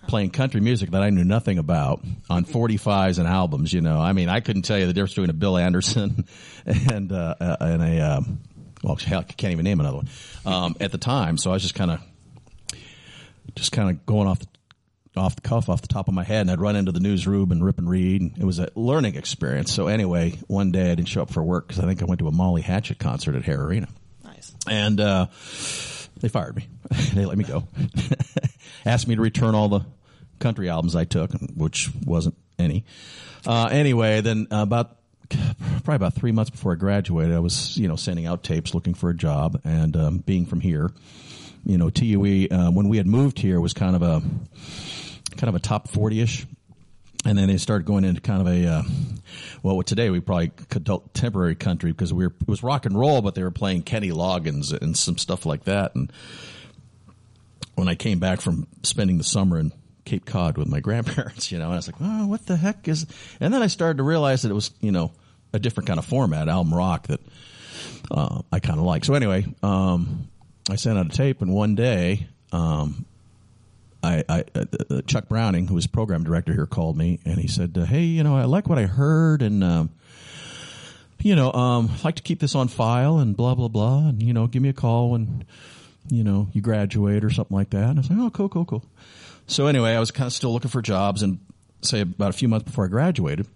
[0.08, 4.00] Playing country music that I knew nothing about on 45s and albums, you know.
[4.00, 6.24] I mean, I couldn't tell you the difference between a Bill Anderson
[6.66, 8.40] and, uh, and a, um,
[8.82, 10.08] well, hell, I can't even name another one
[10.46, 11.36] um, at the time.
[11.36, 12.00] So I was just kind of,
[13.54, 14.46] just kind of going off the
[15.18, 17.50] off the cuff, off the top of my head, and I'd run into the newsroom
[17.52, 18.38] and rip and read.
[18.38, 19.72] It was a learning experience.
[19.72, 22.20] So anyway, one day I didn't show up for work because I think I went
[22.20, 23.88] to a Molly Hatchet concert at Hara Arena.
[24.24, 24.54] Nice.
[24.68, 25.26] And uh,
[26.20, 26.68] they fired me.
[27.14, 27.64] they let me go.
[28.84, 29.80] Asked me to return all the
[30.38, 32.84] country albums I took, which wasn't any.
[33.46, 34.96] Uh, anyway, then about
[35.28, 38.94] probably about three months before I graduated, I was you know sending out tapes looking
[38.94, 40.90] for a job, and um, being from here,
[41.64, 44.22] you know, TUE uh, when we had moved here was kind of a
[45.36, 46.46] kind of a top 40 ish.
[47.24, 48.82] And then they started going into kind of a, uh,
[49.62, 53.34] well, today we probably contemporary country because we were, it was rock and roll, but
[53.34, 55.94] they were playing Kenny Loggins and some stuff like that.
[55.94, 56.12] And
[57.74, 59.72] when I came back from spending the summer in
[60.04, 62.86] Cape Cod with my grandparents, you know, and I was like, oh, what the heck
[62.86, 63.06] is,
[63.40, 65.12] and then I started to realize that it was, you know,
[65.52, 67.20] a different kind of format, album rock that,
[68.10, 69.04] uh, I kind of like.
[69.04, 70.28] So anyway, um,
[70.70, 73.04] I sent out a tape and one day, um,
[74.02, 77.48] I, I uh, uh, Chuck Browning, who was program director here, called me and he
[77.48, 79.90] said, uh, "Hey, you know, I like what I heard, and um,
[81.20, 84.22] you know, um, I'd like to keep this on file, and blah blah blah, and
[84.22, 85.44] you know, give me a call when
[86.08, 88.64] you know you graduate or something like that." And I was like, "Oh, cool, cool,
[88.64, 88.84] cool."
[89.46, 91.38] So anyway, I was kind of still looking for jobs, and
[91.82, 93.46] say about a few months before I graduated,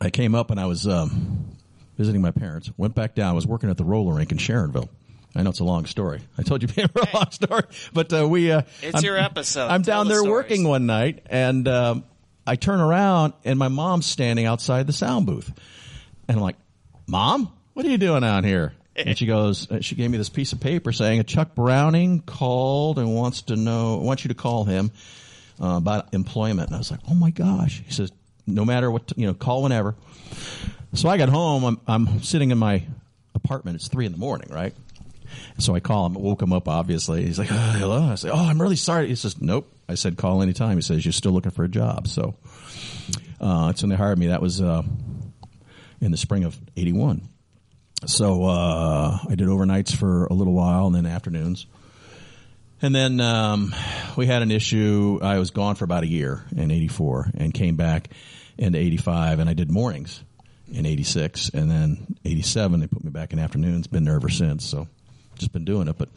[0.00, 1.56] I came up and I was um,
[1.96, 2.70] visiting my parents.
[2.76, 3.30] Went back down.
[3.30, 4.88] I was working at the roller rink in Sharonville
[5.36, 6.20] I know it's a long story.
[6.38, 8.52] I told you a long story, but uh, we.
[8.52, 9.68] Uh, it's I'm, your episode.
[9.68, 10.32] I'm Tell down the there stories.
[10.32, 12.04] working one night, and um,
[12.46, 15.52] I turn around, and my mom's standing outside the sound booth,
[16.28, 16.56] and I'm like,
[17.06, 20.28] "Mom, what are you doing out here?" and she goes, uh, she gave me this
[20.28, 24.34] piece of paper saying a Chuck Browning called and wants to know, wants you to
[24.34, 24.92] call him
[25.60, 26.68] uh, about employment.
[26.68, 28.12] And I was like, "Oh my gosh!" He says,
[28.46, 29.96] "No matter what, you know, call whenever."
[30.94, 31.64] So I got home.
[31.64, 32.84] I'm, I'm sitting in my
[33.34, 33.76] apartment.
[33.76, 34.72] It's three in the morning, right?
[35.58, 37.24] So I call him, woke him up, obviously.
[37.24, 38.02] He's like, oh, hello.
[38.02, 39.08] I say, oh, I'm really sorry.
[39.08, 39.70] He says, nope.
[39.88, 40.76] I said, call anytime.
[40.76, 42.08] He says, you're still looking for a job.
[42.08, 42.34] So,
[43.40, 44.28] uh, that's when they hired me.
[44.28, 44.82] That was, uh,
[46.00, 47.28] in the spring of 81.
[48.06, 51.66] So, uh, I did overnights for a little while and then afternoons.
[52.82, 53.74] And then, um,
[54.16, 55.18] we had an issue.
[55.22, 58.08] I was gone for about a year in 84 and came back
[58.58, 60.22] into 85 and I did mornings
[60.72, 64.64] in 86 and then 87 they put me back in afternoons been there ever since
[64.64, 64.88] so
[65.36, 65.96] just been doing it.
[65.98, 66.08] But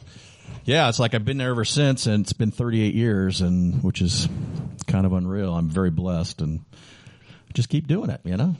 [0.64, 4.02] yeah it's like i've been there ever since and it's been 38 years and which
[4.02, 4.28] is
[4.86, 5.54] kind of unreal.
[5.54, 6.60] I'm very blessed and
[7.54, 8.54] just keep doing it you know?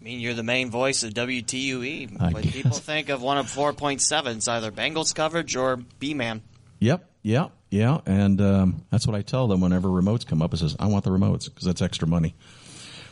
[0.00, 2.18] I mean, you're the main voice of WTUE.
[2.20, 6.40] I When people think of one of 4.7, it's either Bengals coverage or B-Man.
[6.78, 10.54] yep yep, yeah and um, that's what i tell them whenever remotes come up.
[10.54, 12.34] It says i want the remotes because that's extra money.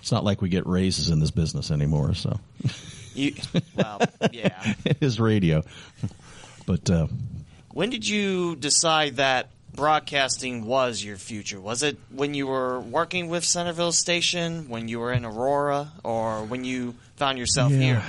[0.01, 2.39] It's not like we get raises in this business anymore so.
[3.15, 3.35] You,
[3.75, 4.01] well,
[4.33, 4.75] yeah.
[4.85, 5.65] it is radio
[6.69, 7.07] but uh,
[7.73, 11.61] When did you decide that broadcasting was your future?
[11.61, 16.45] Was it when you were working with Centerville Station, when you were in Aurora, or
[16.45, 17.79] when you found yourself Yeah.
[17.79, 18.03] here?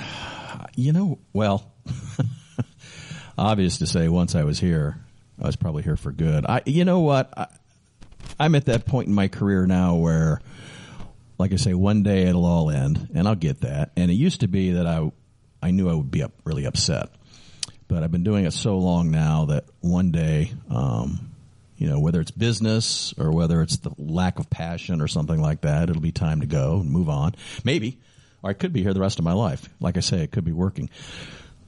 [0.76, 1.72] You know, well,
[3.38, 4.08] obvious to say.
[4.08, 4.98] Once I was here,
[5.40, 6.44] I was probably here for good.
[6.46, 7.32] I, you know what?
[7.36, 7.46] I,
[8.38, 10.40] I'm at that point in my career now where,
[11.38, 13.92] like I say, one day it'll all end, and I'll get that.
[13.96, 15.10] And it used to be that I,
[15.62, 17.08] I knew I would be up, really upset,
[17.90, 21.32] but I've been doing it so long now that one day, um,
[21.76, 25.62] you know, whether it's business or whether it's the lack of passion or something like
[25.62, 27.34] that, it'll be time to go and move on.
[27.64, 27.98] Maybe,
[28.44, 29.68] or I could be here the rest of my life.
[29.80, 30.88] Like I say, it could be working.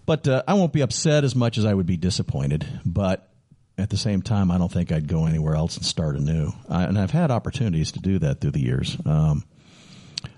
[0.07, 2.65] but uh, I won't be upset as much as I would be disappointed.
[2.87, 3.29] But
[3.77, 6.53] at the same time, I don't think I'd go anywhere else and start anew.
[6.69, 8.97] I, and I've had opportunities to do that through the years.
[9.05, 9.43] Um,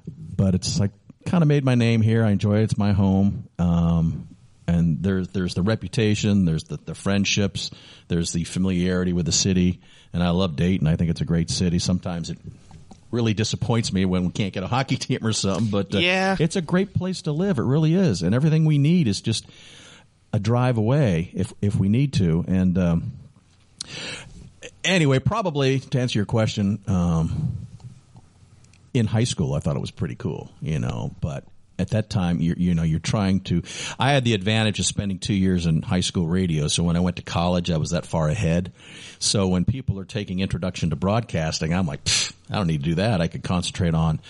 [0.09, 0.93] but it's like
[1.27, 2.25] kind of made my name here.
[2.25, 2.63] I enjoy it.
[2.63, 3.51] It's my home.
[3.59, 4.34] Um,
[4.67, 7.71] and there's there's the reputation, there's the, the friendships,
[8.09, 9.81] there's the familiarity with the city,
[10.13, 10.87] and I love Dayton.
[10.87, 11.79] I think it's a great city.
[11.79, 12.39] Sometimes it
[13.11, 16.37] really disappoints me when we can't get a hockey team or something, but uh, Yeah.
[16.41, 17.59] it's a great place to live.
[17.59, 19.47] It really is, and everything we need is just
[20.33, 22.45] a drive away if if we need to.
[22.49, 23.13] And um,
[24.83, 27.59] anyway, probably to answer your question, um,
[28.93, 31.45] in high school, I thought it was pretty cool, you know, but
[31.79, 33.63] at that time, you're, you know, you're trying to,
[33.99, 36.69] I had the advantage of spending two years in high school radio.
[36.69, 38.73] So when I went to college, I was that far ahead.
[39.19, 42.01] So when people are taking introduction to broadcasting, I'm like,
[42.51, 43.21] I don't need to do that.
[43.21, 44.21] I could concentrate on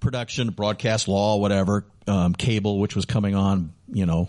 [0.00, 4.28] production, broadcast law, whatever, um, cable, which was coming on, you know,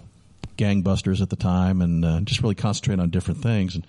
[0.58, 3.76] gangbusters at the time and uh, just really concentrate on different things.
[3.76, 3.86] And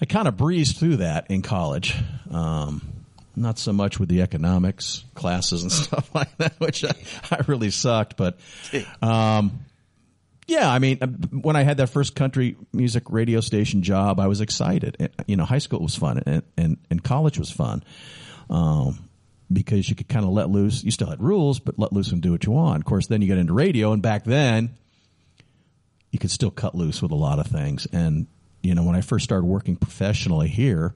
[0.00, 1.96] I kind of breezed through that in college.
[2.30, 2.95] Um,
[3.36, 6.94] not so much with the economics classes and stuff like that, which I,
[7.30, 8.16] I really sucked.
[8.16, 8.38] But
[9.02, 9.60] um,
[10.46, 10.98] yeah, I mean,
[11.42, 15.12] when I had that first country music radio station job, I was excited.
[15.26, 17.84] You know, high school was fun, and and, and college was fun.
[18.48, 19.00] Um,
[19.52, 20.82] because you could kind of let loose.
[20.82, 22.78] You still had rules, but let loose and do what you want.
[22.78, 24.76] Of course, then you get into radio, and back then,
[26.10, 27.86] you could still cut loose with a lot of things.
[27.92, 28.26] And
[28.62, 30.94] you know, when I first started working professionally here,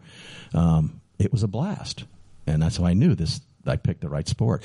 [0.55, 2.05] um, it was a blast,
[2.47, 3.41] and that's how I knew this.
[3.67, 4.65] I picked the right sport,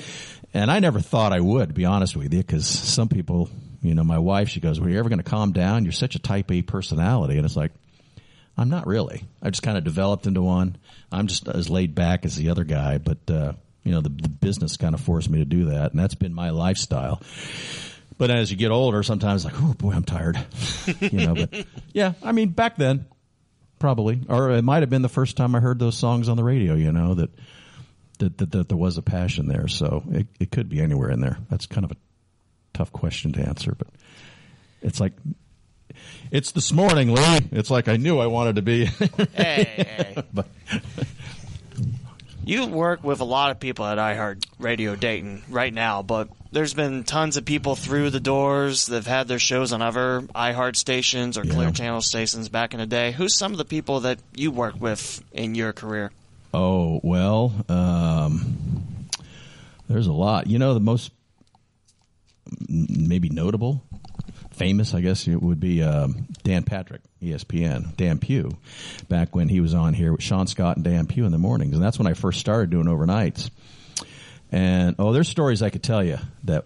[0.54, 1.68] and I never thought I would.
[1.68, 3.50] To be honest with you, because some people,
[3.82, 5.84] you know, my wife, she goes, "Were you ever going to calm down?
[5.84, 7.72] You're such a Type A personality," and it's like.
[8.58, 9.22] I'm not really.
[9.42, 10.78] I just kind of developed into one.
[11.12, 13.52] I'm just as laid back as the other guy, but uh,
[13.86, 16.34] you know, the, the business kind of forced me to do that, and that's been
[16.34, 17.22] my lifestyle.
[18.18, 20.38] But as you get older, sometimes like, oh boy, I'm tired.
[21.00, 23.06] you know, but yeah, I mean, back then,
[23.78, 26.44] probably, or it might have been the first time I heard those songs on the
[26.44, 26.74] radio.
[26.74, 27.30] You know that
[28.18, 31.20] that that, that there was a passion there, so it, it could be anywhere in
[31.20, 31.38] there.
[31.50, 31.96] That's kind of a
[32.74, 33.88] tough question to answer, but
[34.82, 35.12] it's like.
[36.30, 37.40] It's this morning, Lee.
[37.52, 38.84] It's like I knew I wanted to be.
[38.86, 39.64] Hey,
[40.14, 40.22] hey.
[40.34, 40.46] but
[42.44, 46.74] You work with a lot of people at iHeart Radio Dayton right now, but there's
[46.74, 50.76] been tons of people through the doors that have had their shows on other iHeart
[50.76, 51.70] stations or Clear Yeah.
[51.72, 53.10] Channel stations back in the day.
[53.12, 56.12] Who's some of the people that you work with in your career?
[56.58, 58.56] Oh well, um,
[59.90, 60.46] there's a lot.
[60.46, 61.12] You know, the most
[62.66, 63.82] maybe notable,
[64.52, 68.56] famous, I guess it would be um, Dan Patrick, ESPN, Dan Pugh,
[69.06, 71.74] back when he was on here with Sean Scott and Dan Pugh in the mornings,
[71.74, 73.50] and that's when I first started doing overnights.
[74.50, 76.64] And oh, there's stories I could tell you that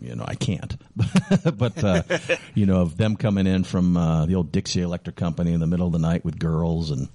[0.00, 0.76] you know I can't,
[1.56, 2.02] but uh,
[2.54, 5.68] you know of them coming in from uh, the old Dixie Electric Company in the
[5.68, 7.08] middle of the night with girls and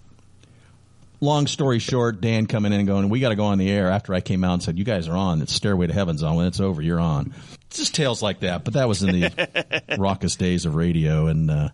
[1.20, 3.90] long story short, Dan coming in and going, we got to go on the air
[3.90, 5.42] after I came out and said, you guys are on.
[5.42, 6.36] It's Stairway to Heaven's on.
[6.36, 7.34] When it's over, you're on.
[7.68, 8.64] It's just tales like that.
[8.64, 11.28] But that was in the raucous days of radio.
[11.28, 11.70] And, uh,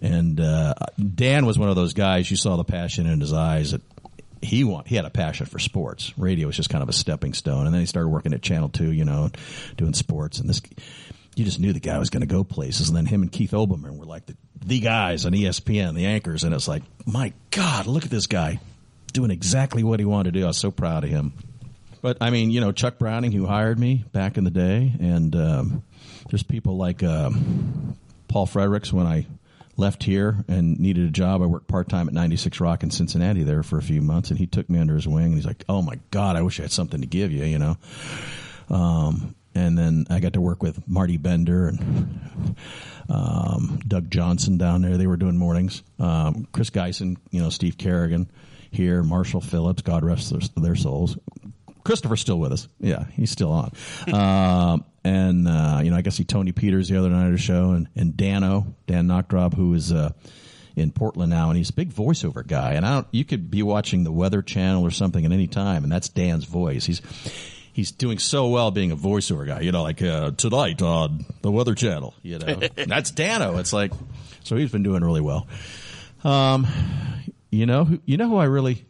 [0.00, 0.74] and, uh,
[1.14, 3.82] Dan was one of those guys, you saw the passion in his eyes that
[4.40, 6.16] he want, he had a passion for sports.
[6.16, 7.66] Radio was just kind of a stepping stone.
[7.66, 9.30] And then he started working at Channel 2, you know,
[9.76, 10.38] doing sports.
[10.38, 10.62] And this,
[11.34, 12.88] you just knew the guy was going to go places.
[12.88, 16.44] And then him and Keith Olbermann were like the, the guys on ESPN, the anchors.
[16.44, 18.60] And it's like, my God, look at this guy
[19.12, 20.44] doing exactly what he wanted to do.
[20.44, 21.32] I was so proud of him.
[22.00, 25.34] But I mean, you know, Chuck Browning, who hired me back in the day, and
[25.34, 25.82] um,
[26.30, 27.96] there's people like um,
[28.28, 29.26] Paul Fredericks when I
[29.76, 31.42] left here and needed a job.
[31.42, 34.38] I worked part time at 96 Rock in Cincinnati there for a few months, and
[34.38, 35.26] he took me under his wing.
[35.26, 37.58] And he's like, "Oh my God, I wish I had something to give you," you
[37.58, 37.76] know.
[38.70, 42.56] Um, and then I got to work with Marty Bender and
[43.08, 44.96] um, Doug Johnson down there.
[44.96, 45.82] They were doing mornings.
[45.98, 48.30] Um, Chris Geisen, you know, Steve Kerrigan
[48.70, 51.18] here, Marshall Phillips, God rest their, their souls.
[51.84, 52.68] Christopher's still with us.
[52.78, 53.72] Yeah, he's still on.
[54.12, 57.38] um, and, uh, you know, I guess he Tony Peters the other night at a
[57.38, 60.12] show and, and Dano, Dan Knockdrop, who is, uh,
[60.76, 62.74] in Portland now, and he's a big voiceover guy.
[62.74, 65.82] And I don't, you could be watching the Weather Channel or something at any time,
[65.82, 66.84] and that's Dan's voice.
[66.84, 67.02] He's,
[67.78, 69.60] he's doing so well being a voiceover guy.
[69.60, 72.12] You know, like uh, tonight on the Weather Channel.
[72.22, 73.58] You know, that's Dano.
[73.58, 73.92] It's like,
[74.42, 75.46] so he's been doing really well.
[76.24, 76.66] Um,
[77.50, 78.84] you know, who, you know who I really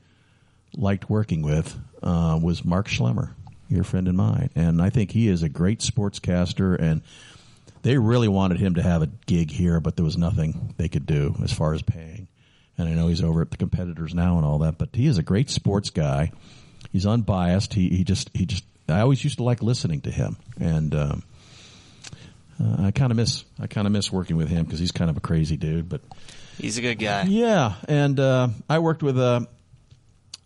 [0.75, 3.35] liked working with uh, was Mark Schlemmer,
[3.69, 6.75] your friend and mine, and I think he is a great sportscaster.
[6.81, 7.03] And
[7.83, 11.05] they really wanted him to have a gig here, but there was nothing they could
[11.05, 12.27] do as far as paying.
[12.79, 15.19] And I know he's over at the competitors now and all that, but he is
[15.19, 16.33] a great sports guy.
[16.91, 17.75] He's unbiased.
[17.75, 21.23] He he just he just I always used to like listening to him, and um,
[22.63, 25.11] uh, I kind of miss I kind of miss working with him because he's kind
[25.11, 25.89] of a crazy dude.
[25.89, 26.01] But
[26.59, 27.23] He's a good guy.
[27.25, 29.41] yeah, and uh, I worked with uh,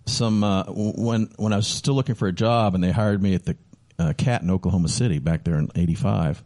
[0.07, 3.35] some uh, when when I was still looking for a job, and they hired me
[3.35, 3.57] at the
[3.99, 6.43] uh, Cat in Oklahoma City back there in '85.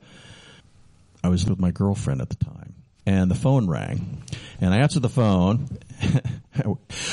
[1.24, 2.74] I was with my girlfriend at the time,
[3.06, 4.22] and the phone rang,
[4.60, 5.68] and I answered the phone.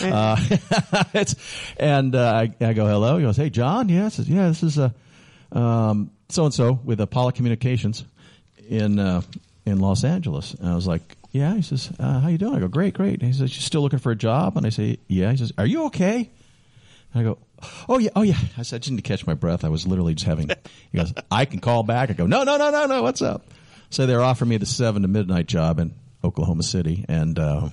[0.02, 0.38] uh,
[1.14, 1.36] it's,
[1.78, 4.78] and uh, I, I go, "Hello." He goes, "Hey, John." Yeah, says, "Yeah, this is
[4.78, 4.94] a
[5.54, 8.04] so and so with Apollo Communications
[8.68, 9.22] in uh,
[9.66, 12.60] in Los Angeles." And I was like, "Yeah." He says, uh, "How you doing?" I
[12.60, 14.98] go, "Great, great." And he says, "You still looking for a job?" And I say,
[15.08, 16.30] "Yeah." He says, "Are you okay?"
[17.14, 17.38] And I go,
[17.88, 19.86] "Oh yeah, oh yeah." I said, "I just need to catch my breath." I was
[19.86, 20.50] literally just having.
[20.92, 23.04] He goes, "I can call back." I go, "No, no, no, no, no.
[23.04, 23.46] What's up?"
[23.94, 27.70] So they're offering me the seven to midnight job in Oklahoma City, and uh,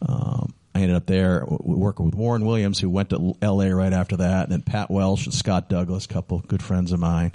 [0.00, 3.74] um, I ended up there working with Warren Williams, who went to L.A.
[3.74, 7.00] right after that, and then Pat Welsh and Scott Douglas, a couple good friends of
[7.00, 7.32] mine.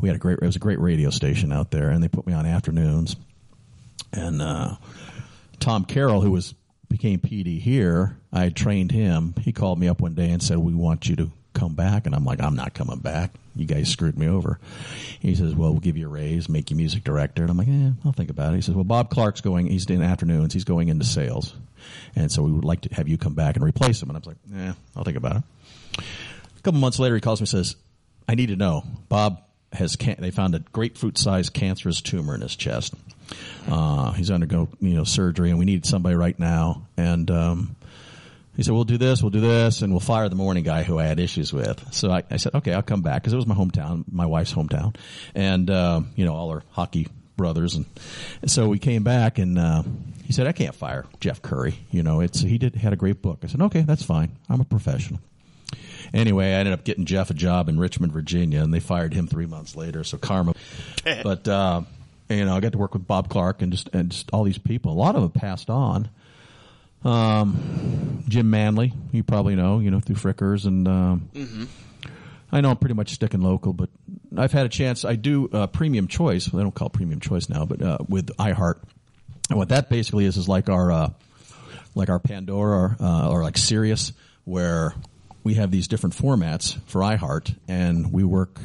[0.00, 0.38] We had a great.
[0.40, 3.16] It was a great radio station out there, and they put me on afternoons.
[4.12, 4.76] And uh,
[5.58, 6.54] Tom Carroll, who was
[6.88, 9.34] became PD here, I trained him.
[9.40, 12.14] He called me up one day and said, "We want you to come back," and
[12.14, 13.32] I'm like, "I'm not coming back.
[13.56, 14.58] You guys screwed me over."
[15.20, 17.68] He says, "Well, we'll give you a raise, make you music director," and I'm like,
[17.68, 19.66] "Eh, I'll think about it." He says, "Well, Bob Clark's going.
[19.66, 20.52] He's in afternoons.
[20.52, 21.54] He's going into sales,
[22.16, 24.20] and so we would like to have you come back and replace him." And I
[24.20, 25.42] was like, "Yeah, I'll think about it."
[26.58, 27.76] A couple months later, he calls me and says,
[28.28, 28.84] I need to know.
[29.08, 29.42] Bob
[29.72, 32.94] has can- they found a grapefruit-sized cancerous tumor in his chest.
[33.68, 36.86] Uh, he's undergo you know surgery, and we need somebody right now.
[36.96, 37.76] And um,
[38.56, 40.98] he said, "We'll do this, we'll do this, and we'll fire the morning guy who
[40.98, 43.46] I had issues with." So I, I said, "Okay, I'll come back," because it was
[43.46, 44.96] my hometown, my wife's hometown,
[45.34, 47.86] and um, you know all our hockey brothers, and,
[48.42, 49.82] and so we came back, and uh,
[50.24, 51.78] he said, "I can't fire Jeff Curry.
[51.90, 54.32] You know, it's he did had a great book." I said, "Okay, that's fine.
[54.48, 55.20] I'm a professional."
[56.12, 59.26] Anyway, I ended up getting Jeff a job in Richmond, Virginia, and they fired him
[59.26, 60.04] three months later.
[60.04, 60.54] So karma.
[61.24, 61.82] but uh,
[62.28, 64.58] you know, I got to work with Bob Clark and just and just all these
[64.58, 64.92] people.
[64.92, 66.08] A lot of them passed on.
[67.04, 71.28] Um, Jim Manley, you probably know, you know, through Frickers, and um,
[72.50, 73.90] I know I'm pretty much sticking local, but
[74.36, 75.04] I've had a chance.
[75.04, 76.50] I do uh, premium choice.
[76.50, 78.80] Well, they don't call it premium choice now, but uh, with iHeart,
[79.50, 81.10] and what that basically is is like our uh,
[81.94, 84.12] like our Pandora or, uh, or like Sirius,
[84.44, 84.94] where
[85.42, 88.58] we have these different formats for iHeart, and we work.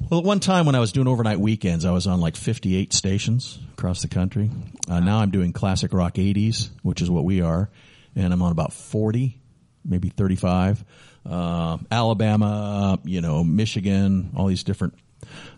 [0.00, 2.92] Well, at one time when I was doing overnight weekends, I was on like 58
[2.94, 4.50] stations across the country.
[4.88, 7.68] Uh, now I'm doing classic rock 80s, which is what we are,
[8.16, 9.38] and I'm on about 40,
[9.84, 10.82] maybe 35.
[11.26, 14.94] Uh, Alabama, you know, Michigan, all these different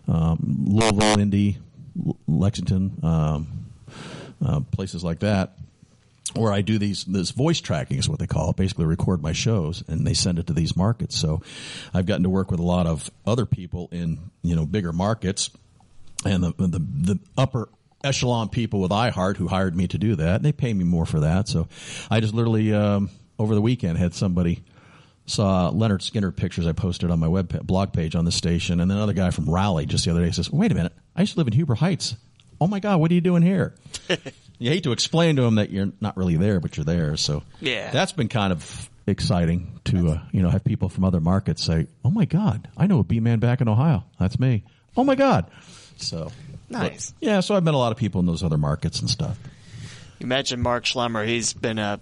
[0.09, 1.57] um, Louisville, Indy,
[2.27, 3.65] Lexington, um,
[4.45, 5.55] uh, places like that
[6.35, 8.55] where I do these this voice tracking is what they call it.
[8.55, 11.15] Basically, record my shows and they send it to these markets.
[11.15, 11.41] So
[11.93, 15.49] I've gotten to work with a lot of other people in you know bigger markets,
[16.25, 17.69] and the the, the upper
[18.03, 20.41] echelon people with iHeart who hired me to do that.
[20.41, 21.47] They pay me more for that.
[21.47, 21.67] So
[22.09, 24.63] I just literally um, over the weekend had somebody
[25.25, 28.89] saw Lynyrd Skynyrd pictures I posted on my web blog page on the station, and
[28.89, 31.33] then another guy from Raleigh just the other day says, "Wait a minute, I used
[31.33, 32.15] to live in Huber Heights.
[32.59, 33.75] Oh my God, what are you doing here?"
[34.61, 37.17] you hate to explain to them that you're not really there, but you're there.
[37.17, 37.91] So Yeah.
[37.91, 41.87] that's been kind of exciting to uh, you know have people from other markets say,
[42.05, 44.03] "Oh my God, I know a B man back in Ohio.
[44.19, 44.63] That's me."
[44.95, 45.45] Oh my God.
[45.97, 46.31] So
[46.69, 47.11] Nice.
[47.19, 49.37] but, yeah, so I've met a lot of people in those other markets and stuff.
[50.19, 51.25] You mentioned Mark Schlemmer.
[51.27, 51.99] He's been a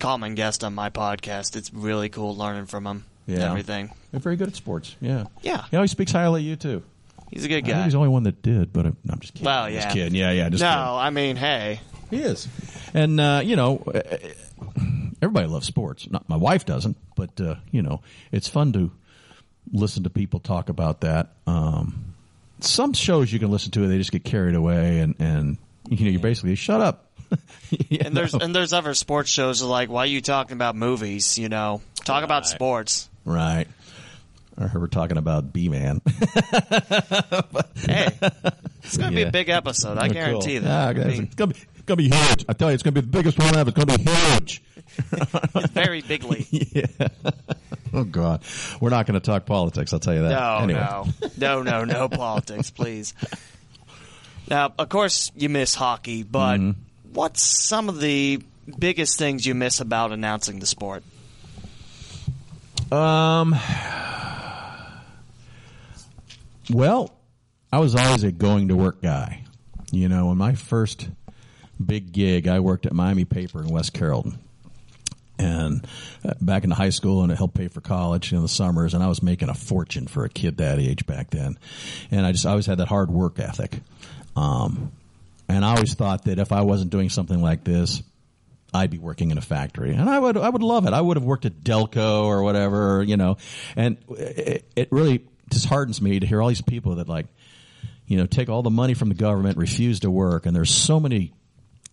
[0.00, 1.56] common guest on my podcast.
[1.56, 3.04] It's really cool learning from him.
[3.26, 3.48] and Yeah.
[3.50, 3.90] Everything.
[4.10, 4.96] They're very good at sports.
[5.00, 5.24] Yeah.
[5.42, 5.64] Yeah.
[5.70, 6.82] He always speaks highly of you too.
[7.30, 7.84] He's a good guy.
[7.84, 9.46] he's the only one that did, but I'm, no, I'm just kidding.
[9.46, 9.82] Well, yeah.
[9.84, 10.14] Just kidding.
[10.14, 10.50] Yeah, yeah.
[10.50, 10.84] Just no, kidding.
[10.84, 11.80] I mean, hey.
[12.12, 12.46] He is.
[12.94, 14.00] And, uh, you know, uh,
[15.22, 16.08] everybody loves sports.
[16.10, 18.90] Not my wife doesn't, but, uh, you know, it's fun to
[19.72, 21.30] listen to people talk about that.
[21.46, 22.14] Um,
[22.60, 25.56] some shows you can listen to, they just get carried away and, and
[25.88, 27.08] you know, you're basically, shut up.
[27.70, 28.40] You And there's know?
[28.40, 31.38] and there's other sports shows like, why are you talking about movies?
[31.38, 33.08] You know, talk about sports.
[33.24, 33.66] right.
[34.58, 36.02] I heard we're talking about B-Man.
[37.86, 38.08] Hey,
[38.82, 39.96] it's gonna be a big episode.
[39.98, 40.68] I Oh, guarantee cool.
[40.68, 40.96] that.
[40.98, 42.44] Ah, I mean, it's gonna be it's gonna be huge.
[42.48, 43.70] I tell you, it's gonna be the biggest one ever.
[43.70, 44.62] It's gonna be huge.
[45.72, 46.46] very bigly.
[46.50, 46.86] yeah.
[47.92, 48.42] Oh God,
[48.80, 49.92] we're not going to talk politics.
[49.92, 50.30] I'll tell you that.
[50.30, 50.80] No, anyway.
[51.36, 53.12] no, no, no, no politics, please.
[54.48, 56.80] Now, of course, you miss hockey, but Mm-hmm.
[57.12, 58.42] what's some of the
[58.78, 61.02] biggest things you miss about announcing the sport?
[62.90, 63.54] Um.
[66.70, 67.14] Well,
[67.72, 69.44] I was always a going to work guy.
[69.90, 71.08] You know, when my first
[71.82, 74.38] big gig, I worked at Miami Paper in West Carrollton,
[75.38, 75.86] and
[76.24, 78.94] uh, back into high school, and it helped pay for college in the summers.
[78.94, 81.58] And I was making a fortune for a kid that age back then,
[82.10, 83.80] and I just always had that hard work ethic.
[84.36, 84.92] Um,
[85.48, 88.02] and I always thought that if I wasn't doing something like this,
[88.74, 90.94] I'd be working in a factory, and I would I would love it.
[90.94, 93.36] I would have worked at Delco or whatever, you know.
[93.76, 97.26] And it, it really disheartens me to hear all these people that like,
[98.06, 100.98] you know, take all the money from the government, refuse to work, and there's so
[100.98, 101.34] many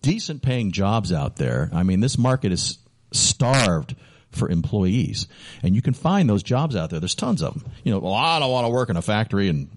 [0.02, 1.70] decent paying jobs out there.
[1.72, 2.78] I mean, this market is
[3.12, 3.94] starved
[4.30, 5.26] for employees,
[5.62, 7.00] and you can find those jobs out there.
[7.00, 7.72] There's tons of them.
[7.84, 9.68] You know, well, I don't want to work in a factory and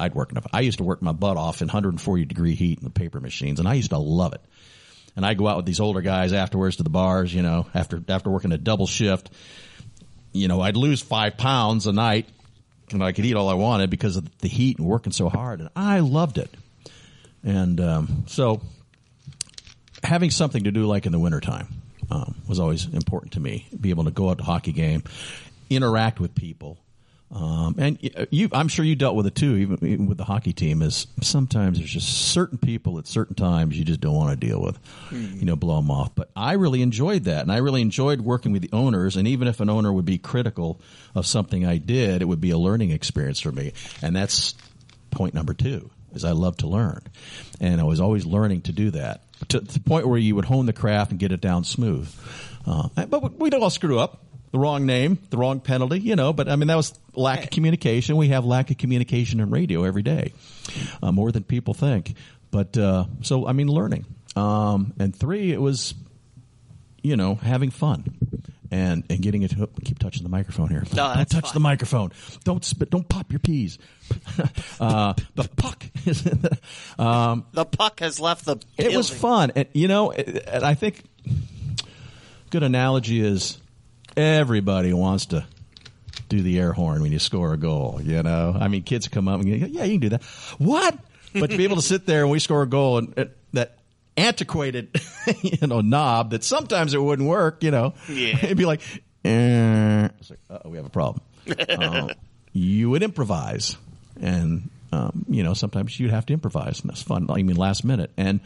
[0.00, 2.78] I'd work in a, I used to work my butt off in 140 degree heat
[2.78, 4.40] in the paper machines, and I used to love it.
[5.16, 8.02] And I go out with these older guys afterwards to the bars, you know, after
[8.08, 9.30] after working a double shift.
[10.32, 12.28] You know, I'd lose five pounds a night,
[12.92, 15.60] and I could eat all I wanted because of the heat and working so hard,
[15.60, 16.50] and I loved it.
[17.42, 18.60] And um, so,
[20.08, 21.68] having something to do like in the wintertime
[22.10, 23.68] um, was always important to me.
[23.78, 25.04] Be able to go out to hockey game,
[25.70, 26.78] interact with people,
[27.30, 27.98] um, and
[28.30, 30.80] you, I'm sure you dealt with it too, even, even, with the hockey team.
[30.80, 34.62] Is sometimes there's just certain people at certain times you just don't want to deal
[34.62, 34.78] with,
[35.10, 35.38] mm.
[35.38, 36.14] you know, blow them off.
[36.14, 39.16] But I really enjoyed that, and I really enjoyed working with the owners.
[39.16, 40.80] And even if an owner would be critical
[41.14, 43.74] of something I did, it would be a learning experience for me.
[44.00, 44.54] And that's
[45.10, 47.02] point number two: is I love to learn,
[47.60, 50.66] and I was always learning to do that to, the point where you would hone
[50.66, 52.12] the craft and get it down smooth.
[52.66, 56.32] Uh, but we don't all screw up the wrong name, the wrong penalty, you know,
[56.32, 58.16] but I mean, that was lack of communication.
[58.16, 60.32] We have lack of communication in radio every day,
[61.02, 62.14] uh, more than people think.
[62.50, 64.06] But, uh, so, I mean, learning.
[64.36, 65.94] Um, and three, it was,
[67.02, 68.04] you know, having fun
[68.70, 70.84] and, and getting it to keep touching the microphone here.
[70.94, 71.54] No, don't touch fine.
[71.54, 72.12] the microphone.
[72.44, 73.78] Don't spit, don't pop your peas.
[74.80, 75.84] uh, the puck.
[76.98, 78.56] um, the puck has left the.
[78.56, 78.92] Building.
[78.92, 79.52] It was fun.
[79.54, 81.02] And, you know, and I think
[82.50, 83.58] good analogy is
[84.16, 85.46] everybody wants to
[86.28, 88.00] do the air horn when you score a goal.
[88.02, 90.22] You know, I mean, kids come up and go, yeah, you can do that.
[90.58, 90.96] What?
[91.34, 93.30] But to be able to sit there and we score a goal and,
[94.18, 95.00] antiquated,
[95.42, 97.62] you know, knob that sometimes it wouldn't work.
[97.62, 98.36] You know, yeah.
[98.42, 98.80] it'd be like,
[99.24, 100.08] eh.
[100.28, 101.22] like we have a problem.
[101.68, 102.08] uh,
[102.52, 103.76] you would improvise,
[104.20, 107.26] and um, you know, sometimes you'd have to improvise, and that's fun.
[107.30, 108.40] I mean, last minute and.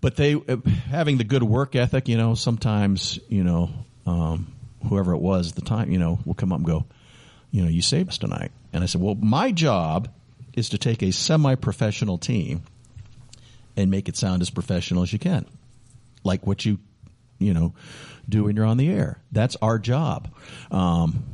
[0.00, 0.56] But they uh,
[0.88, 3.70] having the good work ethic, you know, sometimes you know
[4.04, 4.52] um,
[4.88, 6.84] whoever it was at the time, you know, will come up and go,
[7.50, 8.52] you know, you saved us tonight.
[8.72, 10.08] And I said, well, my job
[10.54, 12.62] is to take a semi-professional team
[13.76, 15.46] and make it sound as professional as you can,
[16.24, 16.78] like what you,
[17.38, 17.74] you know,
[18.28, 19.18] do when you're on the air.
[19.32, 20.28] That's our job.
[20.70, 21.24] Um,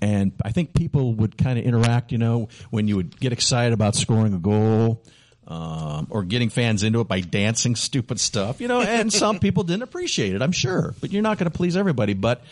[0.00, 3.72] and I think people would kind of interact, you know, when you would get excited
[3.72, 5.02] about scoring a goal
[5.48, 9.64] um, or getting fans into it by dancing stupid stuff, you know, and some people
[9.64, 12.14] didn't appreciate it, I'm sure, but you're not going to please everybody.
[12.14, 12.42] But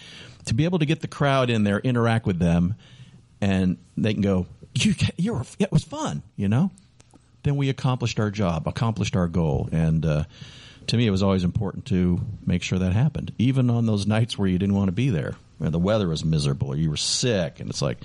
[0.47, 2.75] to be able to get the crowd in there, interact with them,
[3.41, 6.71] and they can go, you, you're, it was fun, you know,
[7.47, 9.69] then we accomplished our job, accomplished our goal.
[9.73, 10.25] And, uh,
[10.89, 14.39] to me, it was always important to make sure that happened, even on those nights
[14.39, 16.97] where you didn't want to be there, where the weather was miserable, or you were
[16.97, 17.99] sick, and it's like,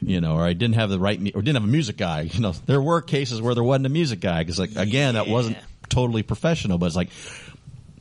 [0.00, 2.22] you know, or I didn't have the right, or didn't have a music guy.
[2.22, 5.28] You know, there were cases where there wasn't a music guy because, like, again, that
[5.28, 7.10] wasn't totally professional, but it's like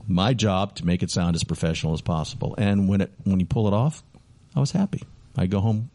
[0.08, 2.56] my job to make it sound as professional as possible.
[2.58, 4.02] And when it when you pull it off,
[4.56, 5.04] I was happy.
[5.38, 5.90] I go home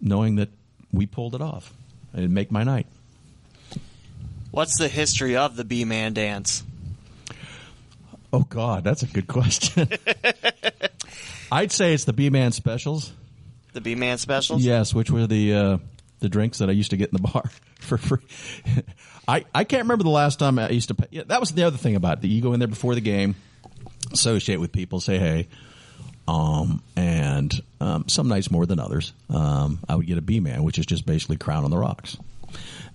[0.00, 0.50] knowing that
[0.92, 1.72] we pulled it off.
[2.14, 2.86] It'd make my night.
[4.52, 6.62] What's the history of the B Man dance?
[8.34, 9.88] Oh God, that's a good question.
[11.52, 13.12] I'd say it's the B Man specials.
[13.72, 14.62] The B Man specials?
[14.62, 15.78] Yes, which were the uh,
[16.20, 17.44] the drinks that I used to get in the bar
[17.80, 18.20] for free.
[19.26, 21.06] I, I can't remember the last time I used to pay.
[21.10, 22.28] Yeah, that was the other thing about it.
[22.28, 23.36] You go in there before the game,
[24.12, 25.48] associate with people, say hey.
[26.28, 29.14] Um, and um, some nights more than others.
[29.30, 32.18] Um, I would get a B man, which is just basically Crown on the Rocks.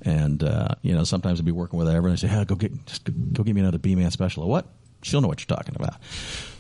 [0.04, 2.56] And uh, you know, sometimes I'd be working with everyone and I say, "Hey, go
[2.56, 4.68] get just go get me another B man special." Or what?
[5.02, 5.96] she'll know what you're talking about.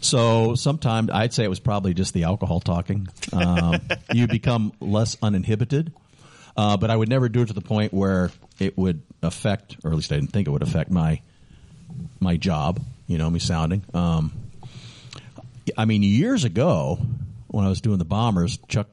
[0.01, 3.07] So sometimes I'd say it was probably just the alcohol talking.
[3.33, 3.81] Um,
[4.13, 5.93] you become less uninhibited,
[6.55, 9.91] uh, but I would never do it to the point where it would affect, or
[9.91, 11.21] at least I didn't think it would affect my
[12.19, 12.81] my job.
[13.07, 13.83] You know, me sounding.
[13.93, 14.33] Um,
[15.77, 16.99] I mean, years ago
[17.47, 18.87] when I was doing the bombers, Chuck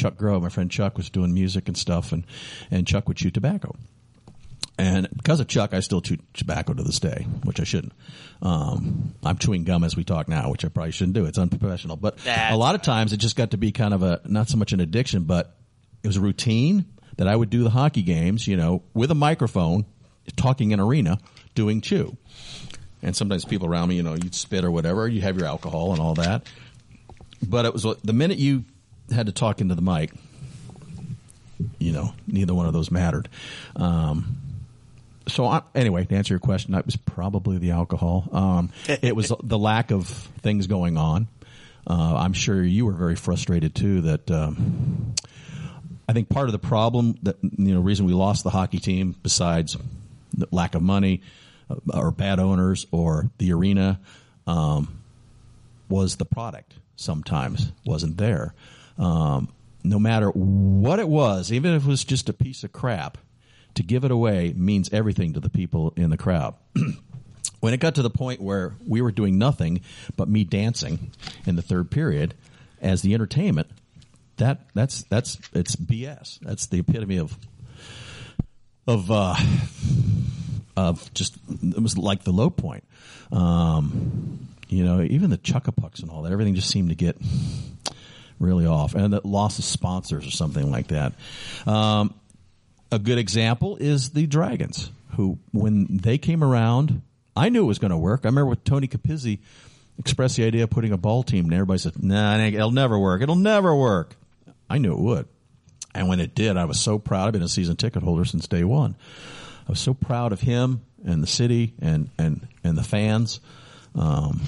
[0.00, 2.24] Chuck Grove, my friend Chuck, was doing music and stuff, and
[2.70, 3.76] and Chuck would chew tobacco.
[4.78, 7.92] And because of Chuck, I still chew tobacco to this day, which I shouldn't.
[8.40, 11.26] Um, I'm chewing gum as we talk now, which I probably shouldn't do.
[11.26, 11.96] It's unprofessional.
[11.96, 14.48] But That's a lot of times it just got to be kind of a, not
[14.48, 15.54] so much an addiction, but
[16.02, 16.86] it was a routine
[17.18, 19.84] that I would do the hockey games, you know, with a microphone,
[20.36, 21.18] talking in arena,
[21.54, 22.16] doing chew.
[23.02, 25.06] and sometimes people around me, you know, you'd spit or whatever.
[25.06, 26.46] You have your alcohol and all that.
[27.46, 28.64] But it was the minute you
[29.12, 30.12] had to talk into the mic,
[31.78, 33.28] you know, neither one of those mattered.
[33.76, 34.36] Um,
[35.28, 38.28] so I, anyway, to answer your question, it was probably the alcohol.
[38.32, 41.28] Um, it was the lack of things going on.
[41.86, 44.02] Uh, I'm sure you were very frustrated too.
[44.02, 45.14] That um,
[46.08, 49.16] I think part of the problem that you know reason we lost the hockey team,
[49.22, 49.76] besides
[50.32, 51.22] the lack of money
[51.70, 53.98] uh, or bad owners or the arena,
[54.46, 55.00] um,
[55.88, 56.74] was the product.
[56.96, 58.54] Sometimes wasn't there.
[59.00, 59.48] Um,
[59.82, 63.18] no matter what it was, even if it was just a piece of crap,
[63.74, 66.54] to give it away means everything to the people in the crowd.
[67.60, 69.80] when it got to the point where we were doing nothing
[70.16, 71.12] but me dancing
[71.46, 72.34] in the third period
[72.82, 73.68] as the entertainment,
[74.36, 76.40] that that's that's it's BS.
[76.40, 77.38] That's the epitome of
[78.86, 79.36] of uh,
[80.76, 82.84] of just it was like the low point.
[83.32, 87.16] Um, you know, even the chuckapucks and all that, everything just seemed to get
[88.40, 91.12] really off, and the loss of sponsors or something like that.
[91.66, 92.14] Um,
[92.90, 97.02] a good example is the Dragons, who when they came around,
[97.36, 98.22] I knew it was going to work.
[98.24, 99.38] I remember with Tony Capizzi
[99.98, 103.22] expressed the idea of putting a ball team, and everybody said, "Nah, it'll never work.
[103.22, 104.16] It'll never work."
[104.68, 105.28] I knew it would,
[105.94, 107.26] and when it did, I was so proud.
[107.26, 108.96] I've been a season ticket holder since day one.
[109.68, 113.40] I was so proud of him and the city and and and the fans
[113.94, 114.40] um,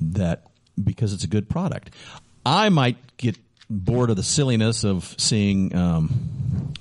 [0.00, 0.44] that
[0.82, 1.90] because it's a good product.
[2.44, 3.36] I might get
[3.70, 6.74] bored of the silliness of seeing um,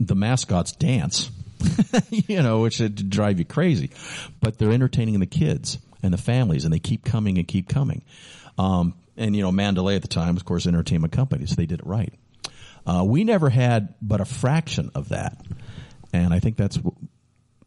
[0.00, 1.30] the mascots dance,
[2.10, 3.90] you know, which would drive you crazy.
[4.40, 8.02] But they're entertaining the kids and the families, and they keep coming and keep coming.
[8.58, 11.80] Um, and you know, Mandalay at the time, of course, entertainment companies, so they did
[11.80, 12.12] it right.
[12.86, 15.38] Uh, we never had but a fraction of that,
[16.12, 16.78] and I think that's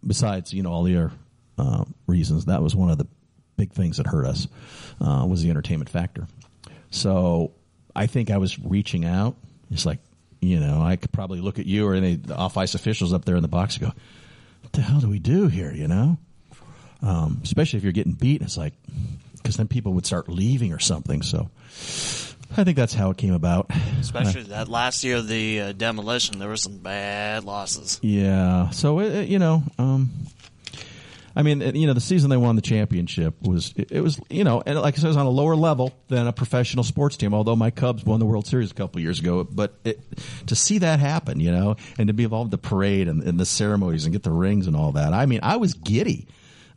[0.06, 1.12] besides you know all the other
[1.58, 2.46] uh, reasons.
[2.46, 3.08] That was one of the
[3.58, 4.48] big things that hurt us
[5.02, 6.28] uh, was the entertainment factor.
[6.92, 7.52] So
[7.96, 9.36] I think I was reaching out.
[9.72, 10.00] It's like
[10.40, 13.36] you know, I could probably look at you or any off ice officials up there
[13.36, 13.94] in the box and go,
[14.62, 16.18] "What the hell do we do here?" You know,
[17.02, 18.42] um, especially if you're getting beat.
[18.42, 18.74] It's like
[19.38, 21.22] because then people would start leaving or something.
[21.22, 21.50] So
[22.56, 23.72] I think that's how it came about.
[24.00, 28.00] Especially that last year of the uh, demolition, there were some bad losses.
[28.02, 28.70] Yeah.
[28.70, 30.12] So it, it, you know, um,
[31.38, 34.64] I mean, you know, the season they won the championship was it, was you know,
[34.66, 37.36] and like I said, it was on a lower level than a professional sports team.
[37.36, 40.00] Although my Cubs won the World Series a couple years ago, but it,
[40.48, 43.40] to see that happen, you know, and to be involved in the parade and, and
[43.40, 46.28] the ceremonies and get the rings and all that, I mean, I was giddy.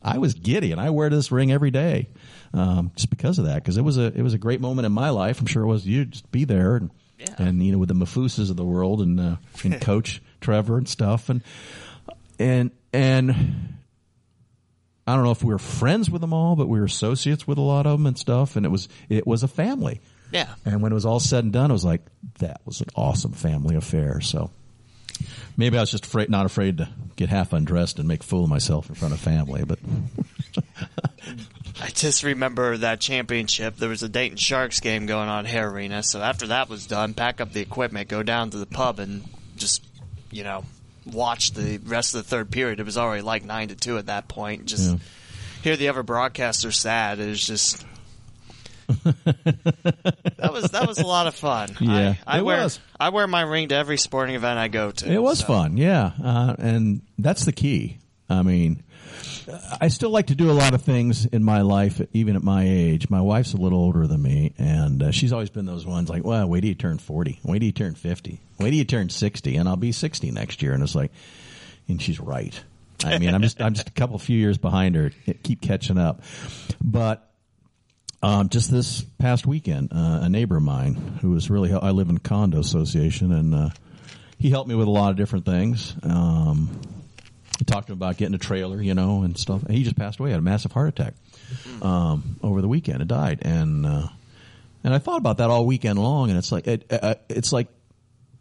[0.03, 2.09] I was giddy, and I wear this ring every day
[2.53, 3.57] um, just because of that.
[3.57, 5.41] Because it was a it was a great moment in my life.
[5.41, 6.05] I'm sure it was you.
[6.05, 7.35] Just be there and yeah.
[7.39, 10.87] and you know with the Mafusas of the world and uh, and Coach Trevor and
[10.87, 11.43] stuff and
[12.39, 13.80] and and
[15.11, 17.59] I don't know if we were friends with them all, but we were associates with
[17.59, 18.55] a lot of them and stuff.
[18.55, 20.01] And it was it was a family.
[20.31, 20.55] Yeah.
[20.65, 22.03] And when it was all said and done, it was like
[22.39, 24.21] that was an awesome family affair.
[24.21, 24.51] So
[25.57, 28.51] maybe I was just afraid, not afraid to get half undressed and make fool of
[28.51, 29.65] myself in front of family.
[29.65, 29.81] But
[31.83, 33.77] I just remember that championship.
[33.77, 36.05] There was a Dayton Sharks game going on at Hara Arena.
[36.05, 39.25] So after that was done, pack up the equipment, go down to the pub, and
[39.57, 39.85] just
[40.31, 40.65] you know
[41.07, 42.81] watch the rest of the third period.
[42.81, 44.67] It was already like nine to two at that point.
[44.67, 44.99] Just yeah.
[45.63, 47.19] hear the other broadcaster sad.
[47.19, 47.85] It was just
[49.05, 51.77] that was that was a lot of fun.
[51.81, 52.81] Yeah, I, I wear was.
[52.99, 55.11] I wear my ring to every sporting event I go to.
[55.11, 55.47] It was so.
[55.47, 57.99] fun, yeah, uh, and that's the key.
[58.29, 58.83] I mean,
[59.81, 62.65] I still like to do a lot of things in my life, even at my
[62.67, 63.09] age.
[63.11, 66.25] My wife's a little older than me, and uh, she's always been those ones like,
[66.25, 67.41] "Well, wait till you turn forty.
[67.45, 68.41] Wait till you turn fifty.
[68.59, 71.13] Wait till you turn sixty, and I'll be sixty next year." And it's like,
[71.89, 72.61] and she's right.
[73.05, 75.11] I mean, I'm just I'm just a couple few years behind her.
[75.43, 76.23] Keep catching up,
[76.83, 77.27] but.
[78.23, 82.11] Um, just this past weekend, uh, a neighbor of mine who was really I live
[82.11, 83.71] in condo association, and uh,
[84.37, 85.95] he helped me with a lot of different things.
[86.03, 86.69] Um,
[87.65, 89.63] talked to him about getting a trailer, you know, and stuff.
[89.63, 90.31] And he just passed away.
[90.31, 91.15] Had a massive heart attack
[91.83, 93.01] um, over the weekend.
[93.01, 94.09] and died, and uh,
[94.85, 96.31] and I thought about that all weekend long.
[96.31, 97.69] And it's like it, uh, it's like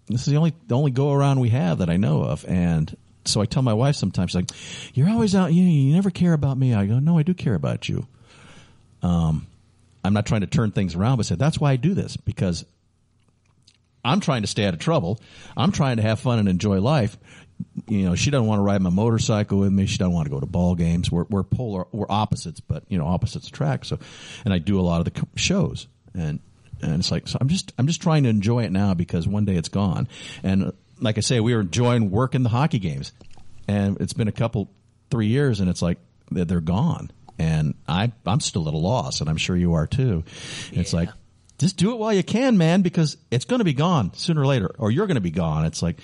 [0.07, 2.45] this is the only the only go around we have that I know of.
[2.47, 2.95] And
[3.25, 4.49] so I tell my wife sometimes, like,
[4.93, 5.53] "You're always out.
[5.53, 8.07] You you never care about me." I go, "No, I do care about you."
[9.01, 9.47] Um,
[10.03, 12.65] I'm not trying to turn things around, but said that's why I do this because
[14.03, 15.19] I'm trying to stay out of trouble.
[15.57, 17.17] I'm trying to have fun and enjoy life
[17.87, 19.85] you know, she doesn't want to ride my motorcycle with me.
[19.85, 21.11] She doesn't want to go to ball games.
[21.11, 23.87] We're, we're polar, we're opposites, but you know, opposites attract.
[23.87, 23.99] So,
[24.45, 26.39] and I do a lot of the shows and,
[26.81, 29.45] and it's like, so I'm just, I'm just trying to enjoy it now because one
[29.45, 30.07] day it's gone.
[30.43, 33.11] And uh, like I say, we were enjoying working the hockey games
[33.67, 34.69] and it's been a couple,
[35.11, 35.97] three years and it's like
[36.29, 37.09] they're gone.
[37.39, 40.23] and I I'm still at a loss, and I'm sure you are too.
[40.71, 41.09] It's like
[41.57, 44.45] just do it while you can, man, because it's going to be gone sooner or
[44.45, 45.65] later, or you're going to be gone.
[45.65, 45.99] It's like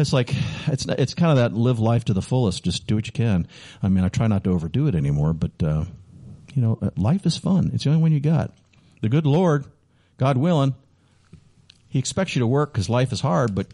[0.00, 0.34] it's like
[0.66, 2.64] it's it's kind of that live life to the fullest.
[2.64, 3.46] Just do what you can.
[3.82, 5.84] I mean, I try not to overdo it anymore, but uh,
[6.54, 7.70] you know, uh, life is fun.
[7.74, 8.52] It's the only one you got.
[9.02, 9.64] The good Lord,
[10.18, 10.74] God willing,
[11.88, 13.66] He expects you to work because life is hard, but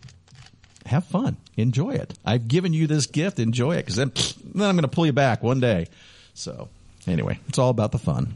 [0.87, 2.15] have fun, enjoy it.
[2.25, 4.13] I've given you this gift, enjoy it, because then,
[4.55, 5.89] then I'm going to pull you back one day.
[6.35, 6.69] So
[7.07, 8.35] anyway, it's all about the fun.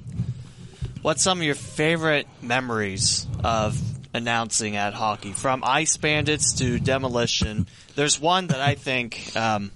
[1.02, 3.80] What's some of your favorite memories of
[4.12, 5.32] announcing at hockey?
[5.32, 7.66] From Ice Bandits to Demolition.
[7.94, 9.70] There's one that I think um,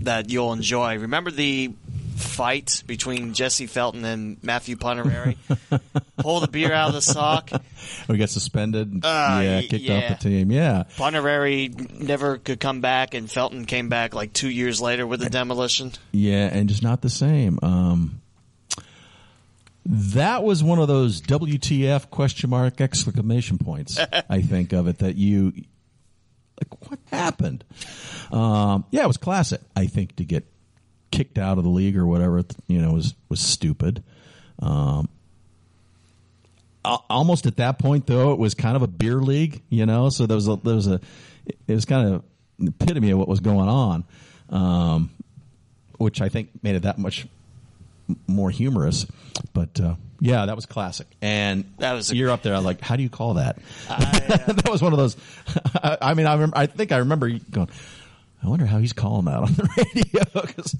[0.00, 0.98] that you'll enjoy.
[0.98, 1.72] Remember the
[2.16, 5.36] fight between Jesse Felton and Matthew Punarari?
[6.18, 7.50] Pull the beer out of the sock.
[8.08, 9.04] We got suspended.
[9.04, 9.96] Uh, yeah, kicked yeah.
[9.96, 10.50] off the team.
[10.50, 10.84] Yeah.
[10.96, 15.30] Punarari never could come back, and Felton came back like two years later with the
[15.30, 15.92] Demolition.
[16.12, 17.58] Yeah, and just not the same.
[17.62, 18.19] Um,
[19.86, 23.98] that was one of those WTF question mark exclamation points.
[24.28, 25.52] I think of it that you
[26.60, 27.64] like what happened.
[28.30, 29.60] Um, yeah, it was classic.
[29.74, 30.44] I think to get
[31.10, 34.02] kicked out of the league or whatever, you know, was was stupid.
[34.60, 35.08] Um,
[36.84, 40.10] almost at that point though, it was kind of a beer league, you know.
[40.10, 41.00] So there was a there was a
[41.46, 42.24] it was kind of
[42.60, 44.04] epitome of what was going on,
[44.50, 45.10] um,
[45.98, 47.26] which I think made it that much
[48.26, 49.06] more humorous.
[49.52, 51.06] But uh, yeah, that was classic.
[51.22, 52.54] And That was a- you're up there.
[52.54, 53.58] I'm like, how do you call that?
[53.88, 53.94] I,
[54.48, 55.16] uh, that was one of those.
[55.74, 57.68] I, I mean, I remember, I think I remember you going.
[58.42, 60.42] I wonder how he's calling that on the radio.
[60.46, 60.76] 'Cause-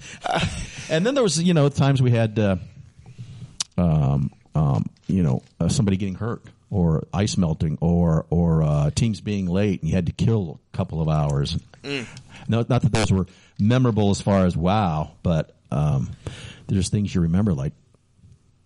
[0.90, 2.56] and then there was, you know, times we had, uh,
[3.76, 9.20] um, um, you know, uh, somebody getting hurt or ice melting or or uh, teams
[9.20, 11.58] being late and you had to kill a couple of hours.
[11.84, 13.26] No, not that those were
[13.58, 16.10] memorable as far as wow, but um,
[16.70, 17.52] there's things you remember.
[17.52, 17.72] Like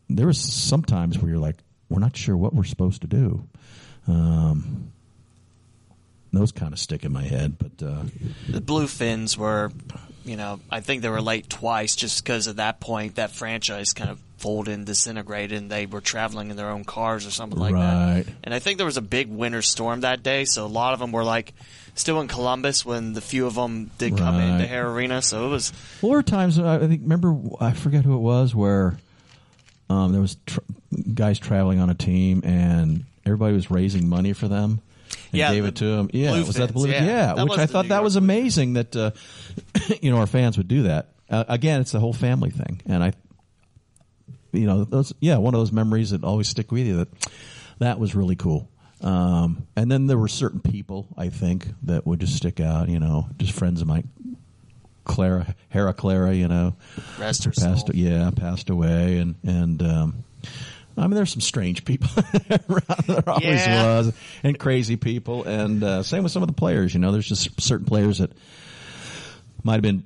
[0.09, 1.57] there was some times where you're like,
[1.89, 3.47] we're not sure what we're supposed to do.
[4.07, 4.93] Um,
[6.33, 8.03] those kind of stick in my head, but uh,
[8.49, 9.71] the Blue Fins were,
[10.25, 13.93] you know, I think they were late twice just because at that point that franchise
[13.93, 17.59] kind of folded and disintegrated and they were traveling in their own cars or something
[17.59, 18.25] like Right.
[18.25, 18.35] that.
[18.43, 20.99] And I think there was a big winter storm that day, so a lot of
[20.99, 21.55] them were like
[21.95, 25.22] still in Columbus when the few of them did come into Hara Arena.
[25.22, 25.72] So it was,
[26.03, 28.99] Well, there were times I think remember I forget who it was where
[29.89, 30.61] um, there was tr-
[31.14, 34.81] guys traveling on a team and everybody was raising money for them.
[35.33, 36.11] And Yeah, gave it to them.
[36.12, 36.89] Yeah, was that the blue?
[36.89, 37.05] yeah.
[37.05, 39.11] Yeah, That which I thought that was amazing that uh,
[40.03, 41.11] you know our fans would do that.
[41.31, 43.12] Uh, again, it's the whole family thing, and I,
[44.53, 46.97] you know, those yeah, one of those memories that always stick with you.
[46.99, 47.09] That
[47.79, 48.69] that was really cool.
[49.01, 52.89] Um, and then there were certain people I think that would just stick out.
[52.89, 54.09] You know, just friends of mine.
[55.05, 56.77] Clara, Hera Clara, you know,
[57.19, 57.91] Rest her passed, soul.
[57.95, 60.25] yeah, passed away, and and um,
[60.97, 62.09] I mean, there's some strange people.
[63.07, 63.82] There always Yeah.
[63.82, 66.95] was, and crazy people, and uh, same with some of the players.
[66.95, 68.30] You know, there's just certain players that
[69.62, 70.05] might have been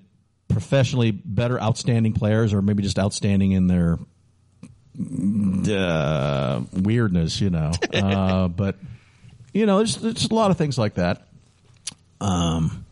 [0.49, 3.99] professionally better, outstanding players, or maybe just outstanding in their
[5.69, 7.41] uh, weirdness.
[7.41, 8.77] You know, uh, but
[9.53, 11.27] you know, there's, there's a lot of things like that.
[12.21, 12.85] Um,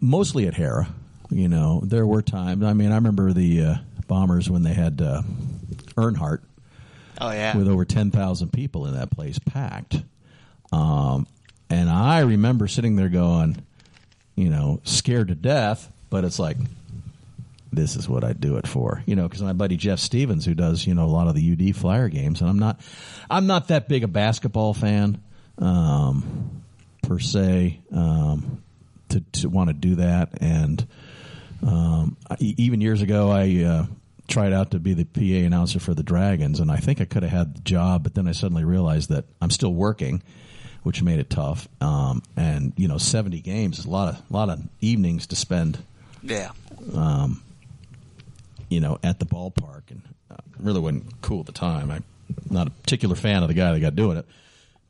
[0.00, 0.88] mostly at Hara.
[1.30, 2.64] You know, there were times.
[2.64, 3.74] I mean, I remember the uh,
[4.08, 5.22] Bombers when they had uh,
[5.96, 6.40] Earnhardt
[7.20, 7.56] oh yeah.
[7.56, 10.02] with over ten thousand people in that place packed.
[10.72, 11.26] Um,
[11.68, 13.62] and I remember sitting there going,
[14.36, 16.56] you know, scared to death, but it's like.
[17.72, 20.54] This is what I do it for, you know, because my buddy Jeff Stevens, who
[20.54, 22.80] does, you know, a lot of the UD Flyer games, and I'm not,
[23.30, 25.22] I'm not that big a basketball fan,
[25.56, 26.62] um,
[27.02, 28.60] per se, um,
[29.10, 30.30] to, to want to do that.
[30.40, 30.84] And
[31.64, 33.86] um, even years ago, I uh,
[34.30, 37.22] tried out to be the PA announcer for the Dragons, and I think I could
[37.22, 40.22] have had the job, but then I suddenly realized that I'm still working,
[40.82, 41.68] which made it tough.
[41.80, 45.36] Um, and you know, 70 games is a lot of a lot of evenings to
[45.36, 45.78] spend,
[46.22, 46.52] yeah.
[48.70, 51.90] you know, at the ballpark, and uh, really wasn't cool at the time.
[51.90, 52.04] I'm
[52.48, 54.26] not a particular fan of the guy that got doing it.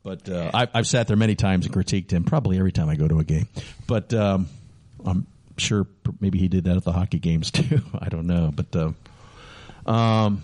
[0.03, 2.95] But uh, I, I've sat there many times and critiqued him, probably every time I
[2.95, 3.47] go to a game.
[3.85, 4.47] But um,
[5.05, 5.27] I'm
[5.57, 5.85] sure
[6.19, 7.81] maybe he did that at the hockey games too.
[7.99, 8.91] I don't know, but uh,
[9.85, 10.43] um,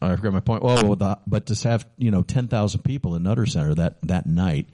[0.00, 0.62] I forgot my point.
[0.64, 4.26] Oh, the, but to have you know ten thousand people in Nutter Center that that
[4.26, 4.66] night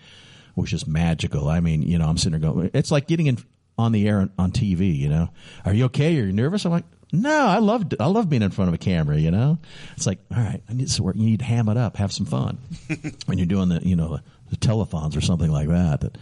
[0.55, 1.49] was just magical.
[1.49, 3.39] I mean, you know, I'm sitting there going, it's like getting in
[3.77, 4.97] on the air on, TV.
[4.97, 5.29] You know,
[5.65, 6.19] are you okay?
[6.21, 6.65] Are you nervous?
[6.65, 6.85] I'm like.
[7.13, 9.17] No, I love I love being in front of a camera.
[9.17, 9.59] You know,
[9.97, 10.61] it's like all right.
[10.69, 11.15] I need to work.
[11.15, 12.59] You need to ham it up, have some fun
[13.27, 14.19] when you're doing the you know
[14.51, 16.01] the telethons or something like that.
[16.01, 16.19] That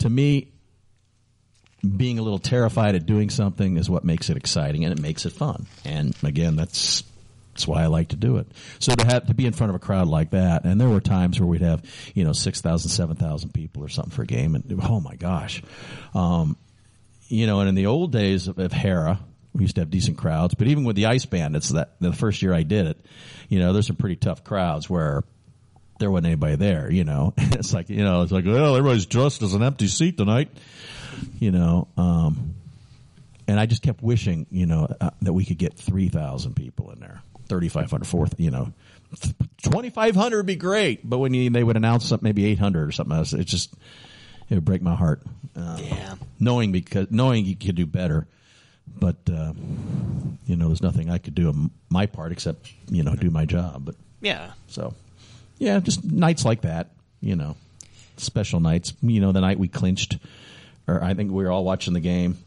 [0.00, 0.52] to me,
[1.84, 5.26] being a little terrified at doing something is what makes it exciting and it makes
[5.26, 5.66] it fun.
[5.84, 7.04] And again, that's
[7.52, 8.48] that's why I like to do it.
[8.80, 11.00] So to have to be in front of a crowd like that, and there were
[11.00, 14.80] times where we'd have you know 6,000, 7,000 people or something for a game, and
[14.82, 15.62] oh my gosh,
[16.14, 16.56] um,
[17.28, 17.60] you know.
[17.60, 19.20] And in the old days of, of Hara,
[19.52, 22.42] we used to have decent crowds, but even with the Ice Bandits, that the first
[22.42, 23.06] year I did it,
[23.48, 25.22] you know, there's some pretty tough crowds where
[25.98, 26.90] there wasn't anybody there.
[26.90, 30.16] You know, it's like you know, it's like well, everybody's dressed as an empty seat
[30.16, 30.50] tonight.
[31.38, 32.54] You know, um,
[33.46, 36.90] and I just kept wishing, you know, uh, that we could get three thousand people
[36.90, 37.20] in there.
[37.46, 38.72] 3,500, fourth, you know,
[39.62, 41.08] 2,500 would be great.
[41.08, 43.72] But when you, they would announce something, maybe 800 or something else, it just,
[44.48, 45.20] it would break my heart.
[45.56, 46.14] Uh, Yeah.
[46.40, 48.26] Knowing because, knowing you could do better.
[48.98, 49.52] But, uh,
[50.46, 53.44] you know, there's nothing I could do on my part except, you know, do my
[53.44, 53.84] job.
[53.84, 54.52] But Yeah.
[54.68, 54.94] so,
[55.58, 56.90] yeah, just nights like that,
[57.20, 57.56] you know,
[58.16, 58.92] special nights.
[59.02, 60.18] You know, the night we clinched,
[60.86, 62.38] or I think we were all watching the game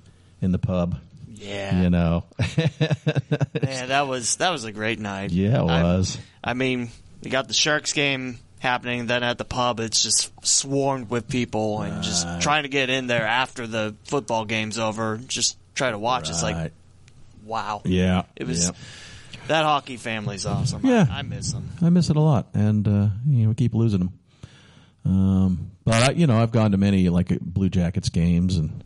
[0.41, 0.99] in the pub.
[1.33, 1.81] Yeah.
[1.81, 2.23] You know,
[2.79, 5.31] Man, that was that was a great night.
[5.31, 6.17] yeah, it was.
[6.43, 6.89] I mean,
[7.21, 11.81] you got the Sharks game happening, then at the pub it's just swarmed with people
[11.81, 15.99] and just trying to get in there after the football game's over, just try to
[15.99, 16.29] watch.
[16.29, 16.71] It's like
[17.45, 17.81] wow.
[17.85, 18.71] yeah, It was yeah.
[19.47, 20.85] That hockey family's awesome.
[20.85, 21.05] Yeah.
[21.09, 21.69] I, I miss them.
[21.81, 24.19] I miss it a lot, and uh, you know we keep losing them.
[25.05, 28.83] Um, but I, you know, I've gone to many like Blue Jackets games, and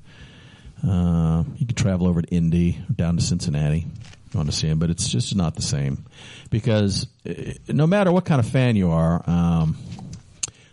[0.88, 3.88] uh, you can travel over to Indy, down to Cincinnati,
[4.32, 4.80] going to see them.
[4.80, 6.06] But it's just not the same
[6.50, 9.22] because uh, no matter what kind of fan you are.
[9.28, 9.78] Um,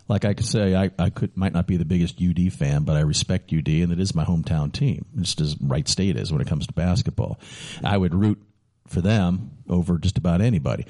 [0.09, 2.97] like I could say, I, I could might not be the biggest UD fan, but
[2.97, 6.41] I respect UD, and it is my hometown team, just as Wright State is when
[6.41, 7.39] it comes to basketball.
[7.83, 8.41] I would root
[8.89, 10.85] for them over just about anybody.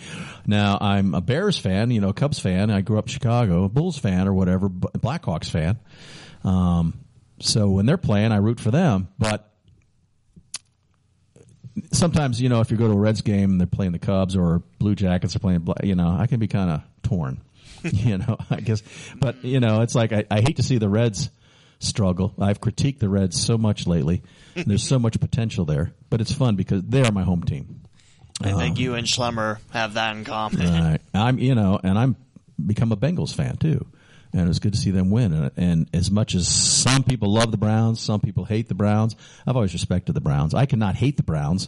[0.46, 2.70] Now I'm a Bears fan, you know, Cubs fan.
[2.72, 5.80] I grew up Chicago, Bulls fan or whatever, Blackhawks fan.
[6.44, 7.00] Um,
[7.40, 9.10] so when they're playing, I root for them.
[9.18, 9.50] But
[11.92, 14.36] sometimes, you know, if you go to a Reds game and they're playing the Cubs
[14.36, 17.42] or Blue Jackets are playing, you know, I can be kind of torn.
[17.84, 18.84] you know, I guess,
[19.18, 21.30] but you know, it's like I, I hate to see the Reds
[21.80, 22.34] struggle.
[22.40, 24.22] I've critiqued the Reds so much lately.
[24.54, 27.79] There's so much potential there, but it's fun because they are my home team.
[28.42, 30.68] I think you and Schlemmer have that in common.
[30.68, 31.00] Right.
[31.14, 32.16] I'm, you know, and I'm
[32.66, 33.86] become a Bengals fan too.
[34.32, 35.34] And it was good to see them win.
[35.34, 39.16] And, and as much as some people love the Browns, some people hate the Browns,
[39.48, 40.54] I've always respected the Browns.
[40.54, 41.68] I cannot hate the Browns,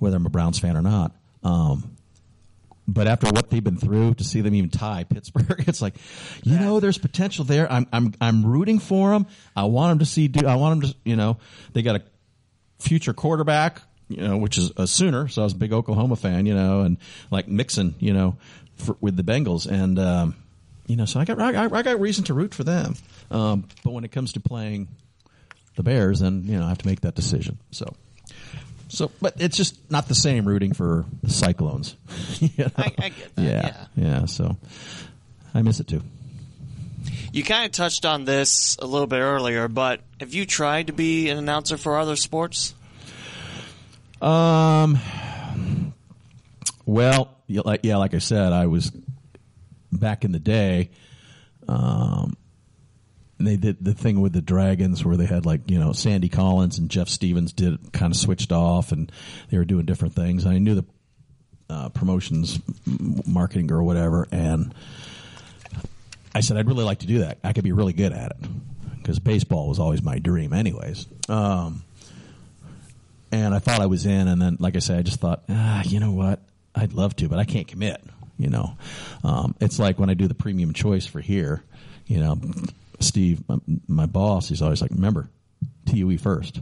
[0.00, 1.12] whether I'm a Browns fan or not.
[1.44, 1.96] Um,
[2.88, 5.94] but after what they've been through, to see them even tie Pittsburgh, it's like,
[6.42, 7.70] you know, there's potential there.
[7.70, 9.26] I'm, I'm, I'm rooting for them.
[9.54, 11.36] I want them to see, do, I want them to, you know,
[11.72, 12.02] they got a
[12.80, 15.28] future quarterback, you know, which is a Sooner.
[15.28, 16.98] So I was a big Oklahoma fan, you know, and
[17.30, 18.36] like mixing, you know,
[18.74, 20.34] for, with the Bengals, and um,
[20.86, 22.96] you know, so I got I, I got reason to root for them.
[23.30, 24.88] Um, but when it comes to playing
[25.76, 27.58] the Bears, then you know I have to make that decision.
[27.70, 27.94] So.
[28.92, 31.94] So, but it's just not the same rooting for the Cyclones.
[32.40, 32.70] you know?
[32.76, 33.42] I, I get that.
[33.42, 34.04] yeah, yeah.
[34.04, 34.24] yeah.
[34.24, 34.56] So,
[35.54, 36.02] I miss it too.
[37.32, 40.92] You kind of touched on this a little bit earlier, but have you tried to
[40.92, 42.74] be an announcer for other sports?
[44.20, 44.98] Um.
[46.86, 48.92] Well, yeah, like I said, I was
[49.92, 50.90] back in the day.
[51.68, 52.36] Um,
[53.38, 56.78] they did the thing with the Dragons where they had like you know Sandy Collins
[56.78, 59.10] and Jeff Stevens did kind of switched off and
[59.50, 60.46] they were doing different things.
[60.46, 60.84] I knew the
[61.68, 62.60] uh, promotions
[63.26, 64.74] marketing girl, whatever, and
[66.34, 67.38] I said I'd really like to do that.
[67.42, 68.36] I could be really good at it
[68.98, 71.06] because baseball was always my dream, anyways.
[71.28, 71.84] Um,
[73.32, 75.82] and I thought I was in, and then, like I said, I just thought, ah,
[75.84, 76.40] you know what?
[76.74, 78.02] I'd love to, but I can't commit.
[78.38, 78.76] You know,
[79.22, 81.62] um, it's like when I do the premium choice for here.
[82.06, 82.40] You know,
[82.98, 85.28] Steve, my, my boss, he's always like, remember,
[85.86, 86.60] TUE first,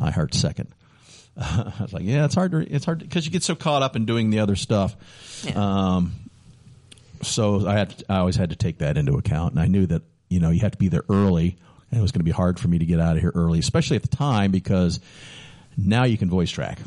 [0.00, 0.68] I heart second.
[1.36, 3.94] I was like, yeah, it's hard to, it's hard because you get so caught up
[3.94, 4.96] in doing the other stuff.
[5.56, 6.14] Um,
[7.22, 10.02] so I had, I always had to take that into account, and I knew that
[10.28, 11.58] you know you have to be there early,
[11.90, 13.58] and it was going to be hard for me to get out of here early,
[13.58, 15.00] especially at the time because
[15.78, 16.78] now you can voice track,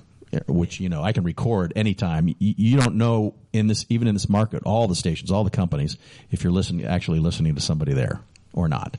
[0.48, 2.28] which you know I can record anytime.
[2.28, 5.50] You, you don't know in this, even in this market, all the stations, all the
[5.50, 5.98] companies,
[6.30, 8.20] if you're listening, actually listening to somebody there
[8.54, 8.98] or not.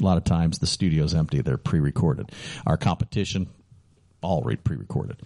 [0.00, 2.32] A lot of times the studio's empty; they're pre-recorded.
[2.66, 3.46] Our competition,
[4.22, 5.16] all re- pre-recorded.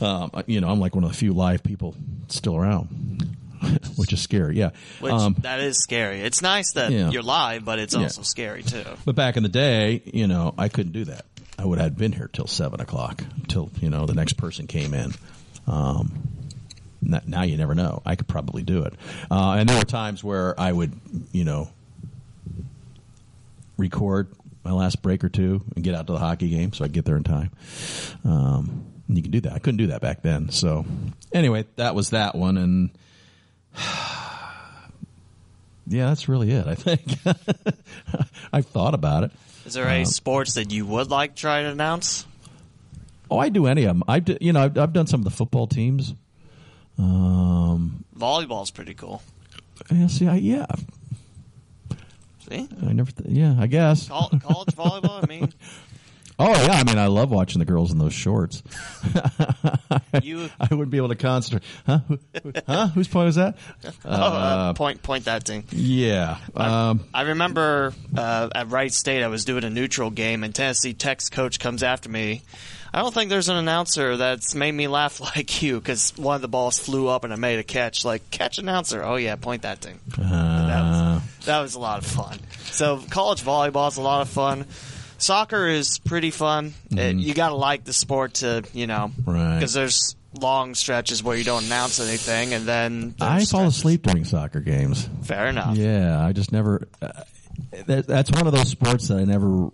[0.00, 1.94] Um, you know, I'm like one of the few live people
[2.28, 3.36] still around,
[3.96, 4.56] which is scary.
[4.56, 4.70] Yeah.
[5.00, 6.20] Which Um, that is scary.
[6.20, 7.10] It's nice that Yeah.
[7.10, 8.02] you're live, but it's Yeah.
[8.02, 8.84] also scary too.
[9.04, 11.24] But back in the day, you know, I couldn't do that.
[11.58, 14.92] I would have been here till seven o'clock till you know the next person came
[14.94, 15.12] in.
[15.66, 16.36] Um,
[17.02, 18.02] now you never know.
[18.04, 18.94] I could probably do it.
[19.30, 20.92] Uh, and there were times where I would,
[21.32, 21.70] you know,
[23.76, 24.28] record
[24.64, 27.04] my last break or two and get out to the hockey game so I get
[27.04, 27.50] there in time.
[28.24, 29.52] Um, you can do that.
[29.52, 30.50] I couldn't do that back then.
[30.50, 30.84] So
[31.32, 32.90] anyway, that was that one, and
[35.86, 36.66] yeah, that's really it.
[36.66, 37.02] I think
[38.52, 39.30] I've thought about it.
[39.66, 42.24] Is there any sports that you would like to try to announce?
[43.30, 44.04] Oh, I do any of them.
[44.06, 46.14] I do, you know I've, I've done some of the football teams.
[46.98, 49.22] Um, Volleyball's pretty cool.
[49.90, 50.66] yeah, see, I, yeah,
[52.48, 53.10] See, I never.
[53.10, 54.06] Th- yeah, I guess.
[54.08, 55.22] College volleyball.
[55.22, 55.52] I mean,
[56.38, 58.62] Oh yeah, I mean, I love watching the girls in those shorts.
[60.22, 61.62] you I wouldn't be able to concentrate.
[61.86, 62.00] Huh?
[62.66, 62.88] Huh?
[62.88, 63.56] Whose point was that?
[64.04, 65.64] uh, point point that thing.
[65.70, 66.36] Yeah.
[66.54, 70.92] Um, I remember uh, at Wright State, I was doing a neutral game, and Tennessee
[70.92, 72.42] Tech's coach comes after me.
[72.92, 76.42] I don't think there's an announcer that's made me laugh like you because one of
[76.42, 78.04] the balls flew up and I made a catch.
[78.04, 80.00] Like catch announcer, oh yeah, point that thing.
[80.18, 82.38] that uh, was that was a lot of fun.
[82.64, 84.66] So college volleyball is a lot of fun.
[85.18, 86.74] Soccer is pretty fun.
[86.90, 89.54] It, you got to like the sport to you know Right.
[89.56, 93.78] because there's long stretches where you don't announce anything, and then I there's fall stretches-
[93.78, 95.08] asleep during soccer games.
[95.22, 95.76] Fair enough.
[95.76, 96.86] Yeah, I just never.
[97.00, 97.08] Uh,
[97.86, 99.70] that, that's one of those sports that I never.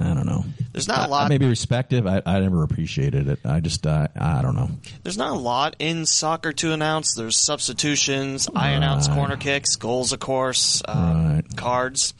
[0.00, 0.44] I don't know.
[0.72, 1.28] There's not a lot.
[1.28, 2.04] Maybe may be respective.
[2.06, 3.38] I, I never appreciated it.
[3.44, 3.86] I just.
[3.86, 4.70] Uh, I don't know.
[5.04, 7.14] There's not a lot in soccer to announce.
[7.14, 8.48] There's substitutions.
[8.56, 11.56] I announce corner kicks, goals, of course, um, Right.
[11.56, 12.12] cards.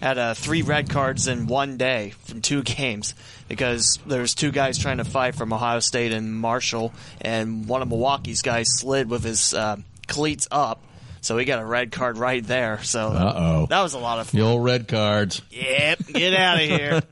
[0.00, 3.14] Had uh, three red cards in one day from two games
[3.48, 7.88] because there's two guys trying to fight from Ohio State and Marshall, and one of
[7.88, 9.76] Milwaukee's guys slid with his uh,
[10.06, 10.82] cleats up,
[11.20, 12.82] so he got a red card right there.
[12.82, 13.66] So Uh-oh.
[13.66, 14.40] that was a lot of fun.
[14.40, 15.40] The old red cards.
[15.50, 17.02] Yep, get out of here.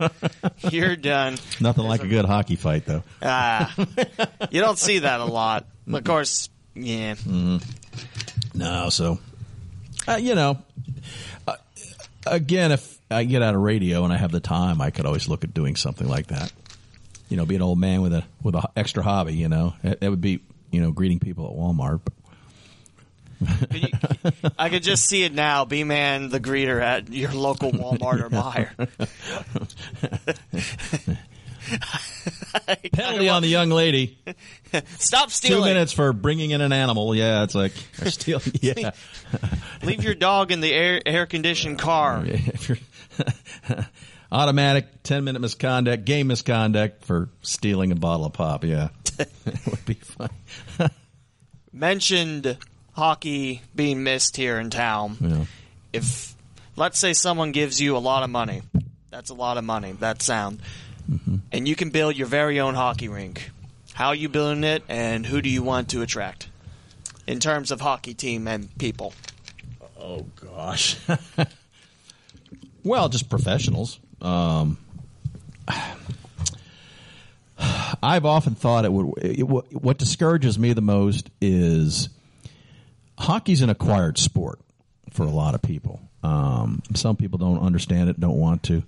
[0.71, 1.37] You're done.
[1.61, 3.03] Nothing like a good hockey fight, though.
[3.23, 3.75] Ah,
[4.51, 5.67] you don't see that a lot.
[5.91, 7.15] Of course, yeah.
[8.55, 9.19] No, so
[10.07, 10.55] uh, you know, uh,
[12.27, 15.29] again, if I get out of radio and I have the time, I could always
[15.29, 16.53] look at doing something like that.
[17.29, 19.35] You know, be an old man with a with a extra hobby.
[19.35, 22.01] You know, that, that would be you know greeting people at Walmart.
[24.59, 25.65] I could just see it now.
[25.65, 28.31] B man, the greeter at your local Walmart or
[31.11, 31.19] Meijer.
[32.93, 34.19] Penalty on the young lady.
[34.99, 35.63] Stop stealing.
[35.63, 37.15] Two minutes for bringing in an animal.
[37.15, 38.43] Yeah, it's like or stealing.
[38.61, 38.93] Yeah,
[39.83, 42.25] Leave your dog in the air air conditioned car.
[44.31, 48.65] Automatic ten minute misconduct, game misconduct for stealing a bottle of pop.
[48.65, 48.89] Yeah,
[49.19, 50.31] it would be fun.
[51.73, 52.57] Mentioned
[52.93, 55.17] hockey being missed here in town.
[55.21, 55.45] Yeah.
[55.93, 56.35] If
[56.77, 58.63] let's say someone gives you a lot of money,
[59.11, 59.93] that's a lot of money.
[59.93, 60.61] That sound,
[61.53, 63.51] and you can build your very own hockey rink.
[63.95, 66.49] How are you building it, and who do you want to attract
[67.27, 69.13] in terms of hockey team and people?
[70.01, 70.97] Oh gosh.
[72.85, 74.01] well, just professionals.
[74.21, 74.79] Um,
[78.03, 79.13] I've often thought it would.
[79.23, 82.09] It, what, what discourages me the most is
[83.19, 84.59] hockey's an acquired sport
[85.11, 86.01] for a lot of people.
[86.23, 88.83] Um, some people don't understand it, don't want to.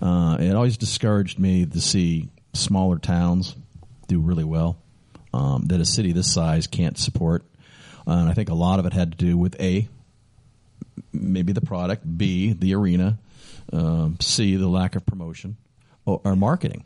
[0.00, 3.54] Uh, it always discouraged me to see smaller towns
[4.08, 4.76] do really well
[5.32, 7.44] um, that a city this size can't support.
[8.06, 9.88] Uh, and I think a lot of it had to do with a
[11.12, 13.18] maybe the product, B, the arena,
[13.72, 15.56] um, C, the lack of promotion
[16.04, 16.84] or, or marketing.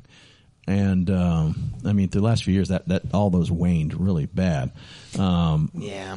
[0.68, 4.72] And um, I mean, the last few years, that, that all those waned really bad.
[5.18, 6.16] Um, Yeah.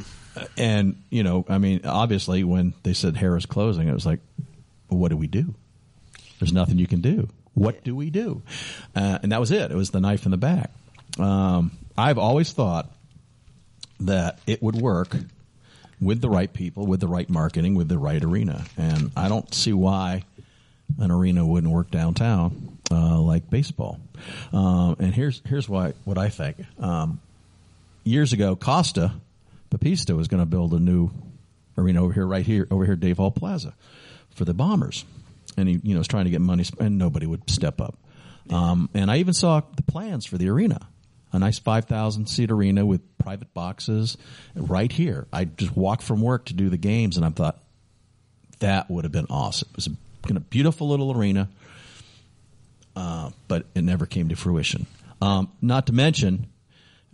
[0.58, 4.20] And you know, I mean, obviously, when they said Hara's closing, it was like,
[4.90, 5.54] well, what do we do?
[6.40, 7.28] There's nothing you can do.
[7.54, 8.42] What do we do?
[8.96, 9.72] Uh, and that was it.
[9.72, 10.72] It was the knife in the back.
[11.18, 12.90] Um, I've always thought
[14.00, 15.16] that it would work
[16.00, 19.54] with the right people, with the right marketing, with the right arena, and I don't
[19.54, 20.24] see why
[20.98, 24.00] an arena wouldn't work downtown uh, like baseball.
[24.54, 26.58] Um, and here's here's why what I think.
[26.80, 27.20] Um,
[28.04, 29.12] years ago, Costa
[29.70, 31.12] Papista was going to build a new
[31.78, 33.76] arena over here, right here, over here, Dave Hall Plaza,
[34.34, 35.06] for the Bombers,
[35.58, 37.98] and he you know was trying to get money, and nobody would step up.
[38.50, 40.88] Um, and I even saw the plans for the arena,
[41.32, 44.18] a nice five thousand seat arena with private boxes,
[44.56, 45.28] right here.
[45.32, 47.60] I just walked from work to do the games, and I thought
[48.60, 49.70] that would have been awesome.
[49.72, 51.50] It was a, a beautiful little arena,
[52.96, 54.88] uh, but it never came to fruition.
[55.22, 56.48] Um, not to mention,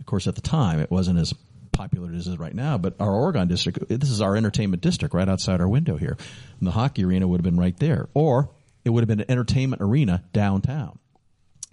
[0.00, 1.34] of course, at the time it wasn't as
[1.76, 2.78] popular it is right now.
[2.78, 6.16] But our Oregon district, this is our entertainment district right outside our window here.
[6.58, 8.48] And the hockey arena would have been right there, or
[8.84, 10.98] it would have been an entertainment arena downtown.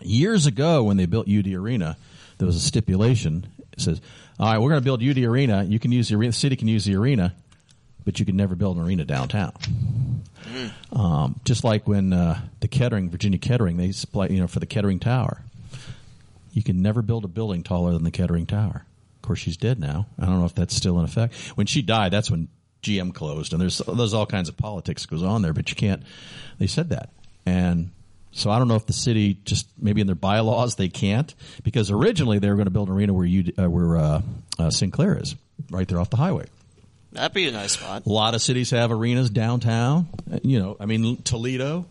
[0.01, 1.97] Years ago, when they built UD Arena,
[2.37, 3.47] there was a stipulation.
[3.71, 4.01] It says,
[4.39, 5.63] "All right, we're going to build UD Arena.
[5.63, 6.31] You can use the arena.
[6.31, 7.33] The city can use the arena,
[8.03, 9.53] but you can never build an arena downtown."
[10.91, 14.65] Um, just like when uh, the Kettering, Virginia Kettering, they supply, you know, for the
[14.65, 15.41] Kettering Tower.
[16.51, 18.85] You can never build a building taller than the Kettering Tower.
[19.23, 20.07] Of course, she's dead now.
[20.19, 21.33] I don't know if that's still in effect.
[21.55, 22.49] When she died, that's when
[22.81, 25.53] GM closed, and there's there's all kinds of politics goes on there.
[25.53, 26.03] But you can't.
[26.59, 27.09] They said that,
[27.45, 27.91] and
[28.33, 31.33] so I don't know if the city just maybe in their bylaws they can't
[31.63, 34.21] because originally they were going to build an arena where you uh, where uh,
[34.59, 35.35] uh, Sinclair is,
[35.71, 36.47] right there off the highway.
[37.13, 38.05] That'd be a nice spot.
[38.05, 40.09] A lot of cities have arenas downtown.
[40.29, 41.85] Uh, You know, I mean Toledo.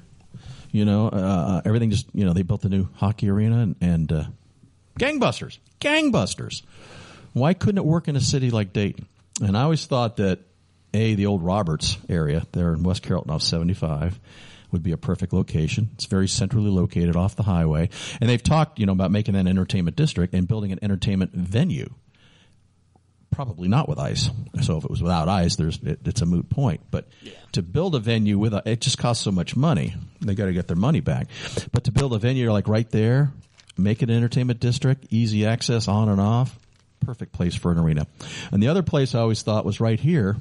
[0.70, 4.12] You know, uh, everything just you know they built the new hockey arena and, and
[4.12, 4.24] uh,
[4.98, 6.62] gangbusters, gangbusters.
[7.32, 9.06] Why couldn't it work in a city like Dayton?
[9.40, 10.40] And I always thought that
[10.94, 14.18] a the old Roberts area there in West Carrollton off seventy five
[14.70, 15.90] would be a perfect location.
[15.94, 17.88] It's very centrally located off the highway,
[18.20, 21.32] and they've talked you know about making that an entertainment district and building an entertainment
[21.32, 21.92] venue
[23.32, 24.30] probably not with ice.
[24.60, 26.82] So if it was without ice, there's it, it's a moot point.
[26.90, 27.09] But
[27.52, 29.94] to build a venue with a, it just costs so much money.
[30.20, 31.26] They got to get their money back.
[31.72, 33.32] But to build a venue like right there,
[33.76, 36.56] make it an entertainment district, easy access on and off,
[37.04, 38.06] perfect place for an arena.
[38.50, 40.36] And the other place I always thought was right here,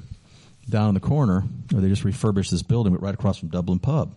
[0.68, 3.78] down in the corner, where they just refurbished this building, but right across from Dublin
[3.78, 4.14] Pub.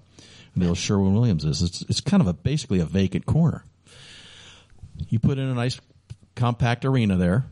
[0.53, 1.61] And the old Sherwin Williams is.
[1.61, 3.65] It's, it's kind of a basically a vacant corner.
[5.09, 5.79] You put in a nice
[6.35, 7.45] compact arena there,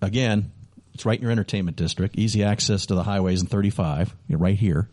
[0.00, 0.52] again,
[0.94, 4.56] it's right in your entertainment district, easy access to the highways and 35, you're right
[4.56, 4.88] here.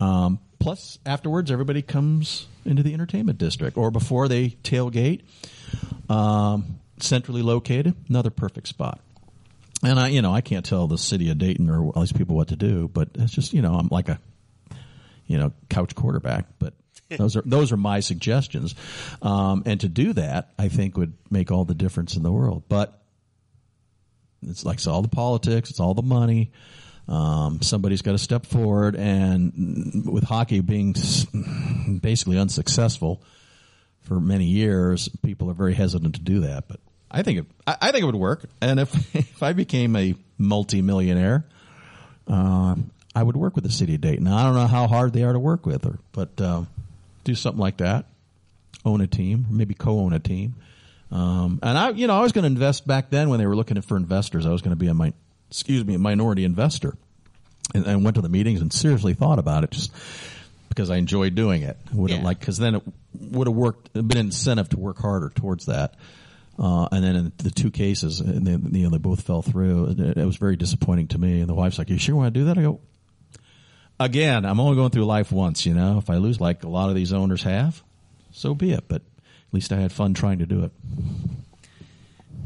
[0.00, 5.22] Um, plus, afterwards, everybody comes into the entertainment district, or before they tailgate,
[6.10, 9.00] um, centrally located, another perfect spot.
[9.82, 12.36] And I, you know, I can't tell the city of Dayton or all these people
[12.36, 14.18] what to do, but it's just, you know, I'm like a,
[15.26, 16.74] you know, couch quarterback, but
[17.16, 18.74] those are those are my suggestions.
[19.22, 22.64] Um, and to do that, I think would make all the difference in the world.
[22.68, 23.00] But
[24.42, 26.52] it's like it's all the politics, it's all the money.
[27.06, 30.94] Um, somebody's got to step forward, and with hockey being
[32.02, 33.22] basically unsuccessful
[34.02, 36.68] for many years, people are very hesitant to do that.
[36.68, 36.80] But
[37.10, 38.44] I think it, I, I think it would work.
[38.60, 41.44] And if if I became a multimillionaire,
[42.26, 42.74] uh,
[43.14, 44.26] I would work with the city of Dayton.
[44.26, 46.62] I don't know how hard they are to work with, or but uh,
[47.24, 48.06] do something like that.
[48.84, 50.54] Own a team, maybe co-own a team.
[51.10, 53.56] Um, and I, you know, I was going to invest back then when they were
[53.56, 54.44] looking for investors.
[54.46, 55.14] I was going to be a mi-
[55.50, 56.96] excuse me, a minority investor,
[57.74, 59.90] and, and went to the meetings and seriously thought about it just
[60.68, 61.76] because I enjoyed doing it.
[61.94, 62.22] Would Yeah.
[62.22, 62.82] like because then it
[63.18, 65.94] would have worked, been an incentive to work harder towards that.
[66.58, 69.90] Uh, and then in the two cases, and they, you know, they both fell through.
[69.90, 71.40] It, it was very disappointing to me.
[71.40, 72.80] And the wife's like, "You sure want to do that?" I go,
[74.00, 75.64] "Again, I'm only going through life once.
[75.64, 77.82] You know, if I lose, like a lot of these owners have,
[78.32, 78.84] so be it.
[78.88, 80.72] But at least I had fun trying to do it."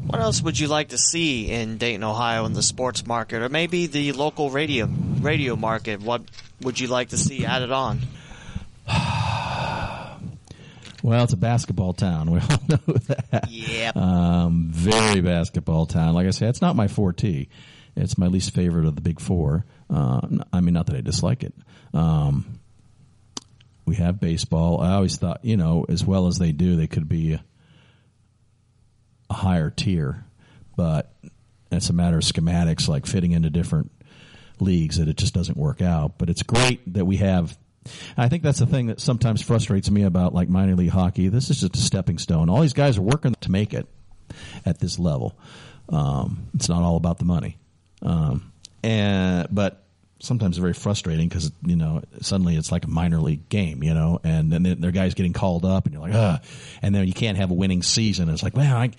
[0.06, 3.48] What else would you like to see in Dayton, Ohio, in the sports market, or
[3.48, 4.90] maybe the local radio
[5.20, 6.02] radio market?
[6.02, 6.22] What
[6.60, 8.00] would you like to see added on?
[11.02, 12.30] Well, it's a basketball town.
[12.32, 13.48] We all know that.
[13.50, 13.96] Yep.
[13.96, 16.14] Um, very basketball town.
[16.14, 17.48] Like I said, it's not my forte.
[17.96, 19.66] It's my least favorite of the big four.
[19.90, 20.20] Uh,
[20.52, 21.54] I mean, not that I dislike it.
[21.92, 22.60] Um,
[23.84, 24.80] we have baseball.
[24.80, 27.44] I always thought, you know, as well as they do, they could be a,
[29.28, 30.24] a higher tier,
[30.76, 31.12] but
[31.70, 33.90] it's a matter of schematics, like fitting into different
[34.60, 36.16] leagues, that it just doesn't work out.
[36.16, 37.58] But it's great that we have.
[38.16, 41.28] I think that's the thing that sometimes frustrates me about like minor league hockey.
[41.28, 42.48] This is just a stepping stone.
[42.48, 43.86] All these guys are working to make it
[44.64, 45.36] at this level.
[45.88, 47.58] Um, it's not all about the money,
[48.02, 48.52] um,
[48.82, 49.84] and but
[50.20, 53.92] sometimes it's very frustrating because you know suddenly it's like a minor league game, you
[53.92, 56.40] know, and then their guys getting called up, and you're like, ah,
[56.80, 58.28] and then you can't have a winning season.
[58.28, 58.90] It's like, man, I.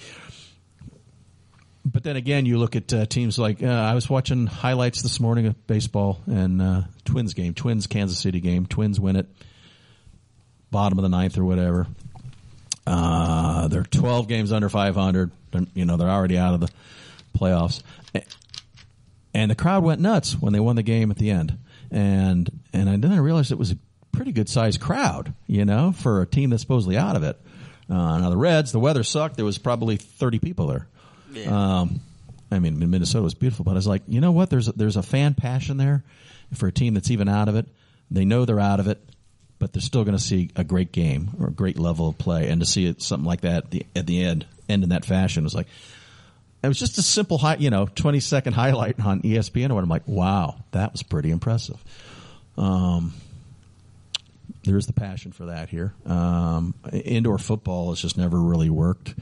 [1.85, 5.19] But then again, you look at uh, teams like uh, I was watching highlights this
[5.19, 8.65] morning of baseball and uh, Twins game, Twins Kansas City game.
[8.65, 9.27] Twins win it,
[10.71, 11.87] bottom of the ninth or whatever.
[12.87, 15.31] Uh, they're 12 games under 500.
[15.51, 16.69] They're, you know, they're already out of the
[17.37, 17.81] playoffs.
[19.33, 21.57] And the crowd went nuts when they won the game at the end.
[21.91, 23.77] And and then I realized it was a
[24.11, 27.39] pretty good sized crowd, you know, for a team that's supposedly out of it.
[27.89, 29.35] Uh, now the Reds, the weather sucked.
[29.35, 30.87] There was probably 30 people there.
[31.33, 31.79] Yeah.
[31.79, 32.01] Um,
[32.51, 34.49] I mean, Minnesota was beautiful, but I was like, you know what?
[34.49, 36.03] There's a, there's a fan passion there
[36.53, 37.67] for a team that's even out of it.
[38.11, 39.01] They know they're out of it,
[39.57, 42.49] but they're still going to see a great game or a great level of play,
[42.49, 45.05] and to see it something like that at the, at the end, end in that
[45.05, 45.67] fashion was like,
[46.61, 49.89] it was just a simple, hi, you know, twenty second highlight on ESPN, and I'm
[49.89, 51.77] like, wow, that was pretty impressive.
[52.57, 53.13] Um,
[54.63, 55.93] there's the passion for that here.
[56.05, 59.13] Um, indoor football has just never really worked.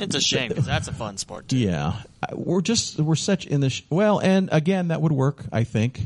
[0.00, 1.58] It's a shame because that's a fun sport too.
[1.58, 2.00] Yeah,
[2.32, 5.44] we're just we're such in the sh- well, and again that would work.
[5.52, 6.00] I think,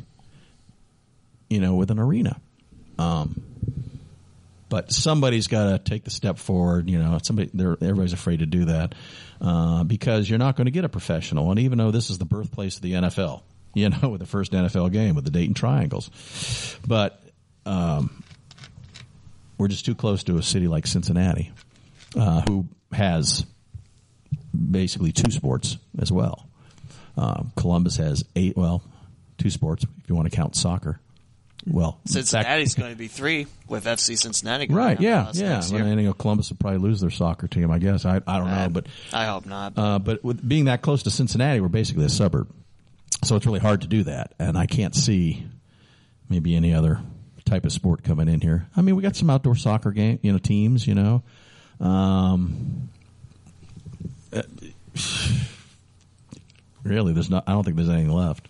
[1.48, 2.40] you know, with an arena.
[2.98, 3.42] Um,
[4.68, 6.90] but somebody's got to take the step forward.
[6.90, 8.94] You know, somebody, everybody's afraid to do that
[9.40, 11.50] uh, because you're not going to get a professional.
[11.50, 13.42] And even though this is the birthplace of the NFL,
[13.74, 17.22] you know, with the first NFL game with the Dayton Triangles, but
[17.66, 18.24] um,
[19.58, 21.52] we're just too close to a city like Cincinnati,
[22.16, 23.44] uh, who has
[24.54, 26.48] basically two sports as well.
[27.16, 28.82] Um, Columbus has eight, well,
[29.38, 31.00] two sports if you want to count soccer.
[31.66, 34.66] Well, Cincinnati's going to be three with FC Cincinnati.
[34.68, 35.00] right?
[35.00, 35.62] Yeah, yeah.
[35.72, 37.70] Well, you know, Columbus will probably lose their soccer team.
[37.70, 39.72] I guess I, I don't know, but I hope not.
[39.78, 42.52] Uh, but with being that close to Cincinnati, we're basically a suburb,
[43.22, 44.34] so it's really hard to do that.
[44.38, 45.46] And I can't see
[46.28, 47.00] maybe any other
[47.46, 48.66] type of sport coming in here.
[48.76, 50.86] I mean, we got some outdoor soccer game, you know, teams.
[50.86, 51.22] You know,
[51.80, 52.90] um,
[54.34, 54.42] uh,
[56.82, 57.44] really, there's not.
[57.46, 58.48] I don't think there's anything left.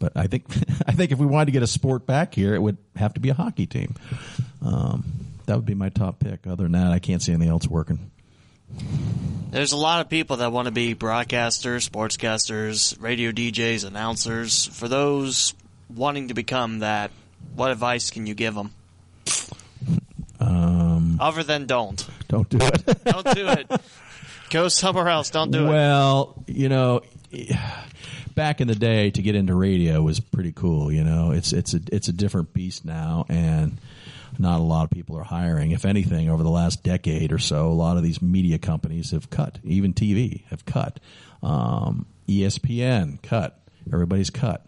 [0.00, 0.46] But I think
[0.86, 3.20] I think if we wanted to get a sport back here, it would have to
[3.20, 3.94] be a hockey team.
[4.64, 5.04] Um,
[5.46, 6.46] that would be my top pick.
[6.46, 8.10] Other than that, I can't see anything else working.
[9.50, 14.66] There's a lot of people that want to be broadcasters, sportscasters, radio DJs, announcers.
[14.66, 15.54] For those
[15.92, 17.10] wanting to become that,
[17.56, 18.72] what advice can you give them?
[20.38, 22.06] Um, Other than don't.
[22.28, 23.04] Don't do it.
[23.04, 23.70] don't do it.
[24.50, 25.30] Go somewhere else.
[25.30, 25.72] Don't do well, it.
[25.72, 27.02] Well, you know
[28.34, 30.90] back in the day to get into radio was pretty cool.
[30.90, 33.78] You know, it's it's a it's a different beast now, and
[34.38, 35.72] not a lot of people are hiring.
[35.72, 39.30] If anything, over the last decade or so, a lot of these media companies have
[39.30, 39.58] cut.
[39.64, 41.00] Even TV have cut.
[41.42, 43.60] Um, ESPN cut.
[43.92, 44.64] Everybody's cut.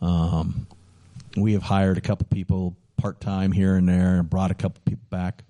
[0.00, 0.66] Um,
[1.36, 4.80] we have hired a couple people part time here and there, and brought a couple
[4.84, 5.44] people back.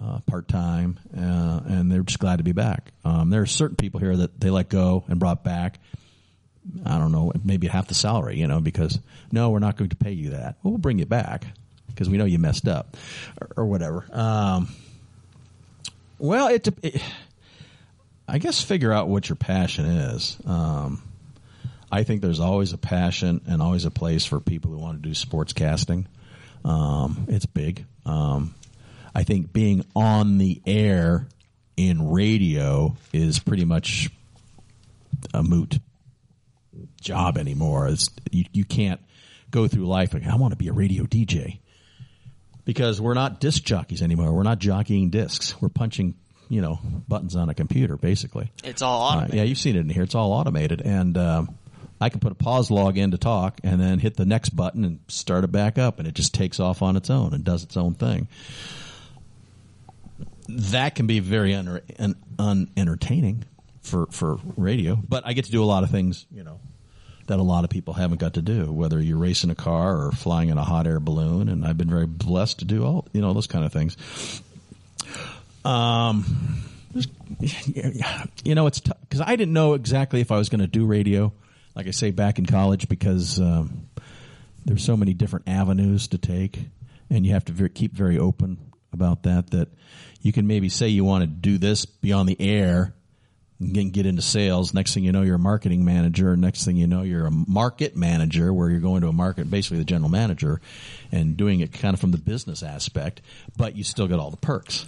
[0.00, 2.92] Uh, part time, uh, and they're just glad to be back.
[3.04, 5.80] Um, there are certain people here that they let go and brought back,
[6.84, 9.00] I don't know, maybe half the salary, you know, because
[9.32, 10.56] no, we're not going to pay you that.
[10.62, 11.46] Well, we'll bring you back
[11.88, 12.96] because we know you messed up
[13.40, 14.06] or, or whatever.
[14.12, 14.68] Um,
[16.18, 17.02] well, it, it,
[18.28, 20.36] I guess figure out what your passion is.
[20.44, 21.02] Um,
[21.90, 25.08] I think there's always a passion and always a place for people who want to
[25.08, 26.06] do sports casting.
[26.64, 27.86] Um, it's big.
[28.04, 28.54] Um,
[29.18, 31.26] I think being on the air
[31.76, 34.10] in radio is pretty much
[35.34, 35.80] a moot
[37.00, 37.88] job anymore.
[37.88, 39.00] It's, you, you can't
[39.50, 41.58] go through life like, I want to be a radio DJ.
[42.64, 44.32] Because we're not disc jockeys anymore.
[44.32, 45.60] We're not jockeying discs.
[45.60, 46.14] We're punching,
[46.48, 46.78] you know,
[47.08, 48.52] buttons on a computer, basically.
[48.62, 49.34] It's all automated.
[49.34, 50.04] Uh, yeah, you've seen it in here.
[50.04, 50.80] It's all automated.
[50.80, 51.58] And um,
[52.00, 54.84] I can put a pause log in to talk and then hit the next button
[54.84, 57.64] and start it back up, and it just takes off on its own and does
[57.64, 58.28] its own thing.
[60.48, 63.44] That can be very un- un- unentertaining
[63.82, 66.60] for, for radio, but I get to do a lot of things, you know,
[67.26, 70.12] that a lot of people haven't got to do, whether you're racing a car or
[70.12, 71.48] flying in a hot air balloon.
[71.48, 74.42] And I've been very blessed to do all, you know, those kind of things.
[75.64, 76.62] Um,
[78.42, 81.32] you know, it's because I didn't know exactly if I was going to do radio,
[81.74, 83.88] like I say, back in college, because um,
[84.64, 86.58] there's so many different avenues to take,
[87.10, 88.56] and you have to very, keep very open
[88.92, 89.50] about that.
[89.50, 89.68] That
[90.20, 92.94] you can maybe say you want to do this, be on the air,
[93.60, 94.72] and get into sales.
[94.72, 96.36] Next thing you know, you're a marketing manager.
[96.36, 99.78] Next thing you know, you're a market manager where you're going to a market, basically
[99.78, 100.60] the general manager
[101.10, 103.20] and doing it kind of from the business aspect,
[103.56, 104.86] but you still get all the perks.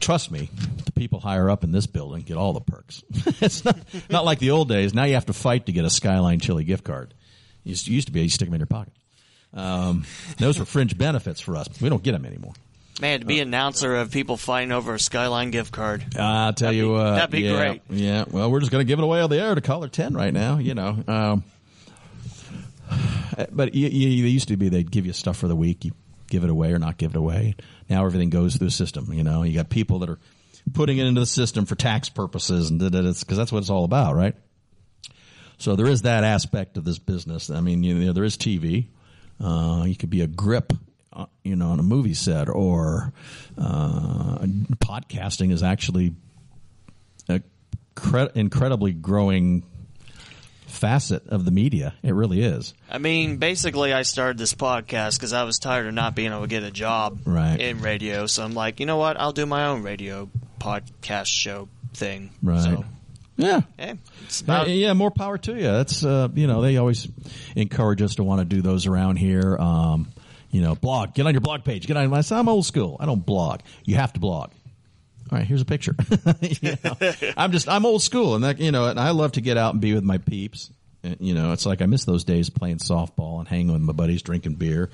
[0.00, 0.50] Trust me,
[0.84, 3.04] the people higher up in this building get all the perks.
[3.40, 3.78] it's not,
[4.10, 4.92] not like the old days.
[4.92, 7.14] Now you have to fight to get a Skyline Chili gift card.
[7.64, 8.92] It used to, used to be, you stick them in your pocket.
[9.54, 10.04] Um,
[10.38, 11.68] those were fringe benefits for us.
[11.80, 12.52] We don't get them anymore.
[13.00, 16.16] Man, to be announcer of people fighting over a Skyline gift card.
[16.18, 17.10] I'll tell that'd you be, what.
[17.10, 17.82] That'd be yeah, great.
[17.90, 18.24] Yeah.
[18.30, 20.32] Well, we're just going to give it away on the air to caller 10 right
[20.32, 21.04] now, you know.
[21.06, 21.44] Um,
[23.52, 25.92] but you, you, they used to be they'd give you stuff for the week, you
[26.28, 27.54] give it away or not give it away.
[27.90, 29.42] Now everything goes through the system, you know.
[29.42, 30.18] You got people that are
[30.72, 34.16] putting it into the system for tax purposes and because that's what it's all about,
[34.16, 34.34] right?
[35.58, 37.50] So there is that aspect of this business.
[37.50, 38.88] I mean, you know, there is TV.
[39.38, 40.76] Uh, you could be a grip uh,
[41.44, 43.12] you know, on a movie set, or
[43.58, 44.38] uh,
[44.78, 46.14] podcasting is actually
[47.28, 47.42] a
[47.94, 49.64] cre- incredibly growing
[50.66, 51.94] facet of the media.
[52.02, 52.74] It really is.
[52.90, 56.42] I mean, basically, I started this podcast because I was tired of not being able
[56.42, 57.58] to get a job right.
[57.58, 58.26] in radio.
[58.26, 59.18] So I'm like, you know what?
[59.18, 60.28] I'll do my own radio
[60.58, 62.30] podcast show thing.
[62.42, 62.62] Right.
[62.62, 62.84] So,
[63.36, 63.62] yeah.
[63.76, 63.94] Hey,
[64.42, 65.62] about- yeah, more power to you.
[65.62, 67.06] That's uh, you know they always
[67.54, 69.56] encourage us to want to do those around here.
[69.58, 70.08] Um,
[70.56, 71.12] you know, blog.
[71.12, 71.86] Get on your blog page.
[71.86, 72.08] Get on.
[72.08, 72.22] my.
[72.30, 72.96] I'm old school.
[72.98, 73.60] I don't blog.
[73.84, 74.52] You have to blog.
[75.30, 75.94] All right, here's a picture.
[76.40, 76.96] you know,
[77.36, 79.74] I'm just I'm old school, and that you know, and I love to get out
[79.74, 80.70] and be with my peeps.
[81.02, 83.92] And, you know, it's like I miss those days playing softball and hanging with my
[83.92, 84.88] buddies, drinking beer.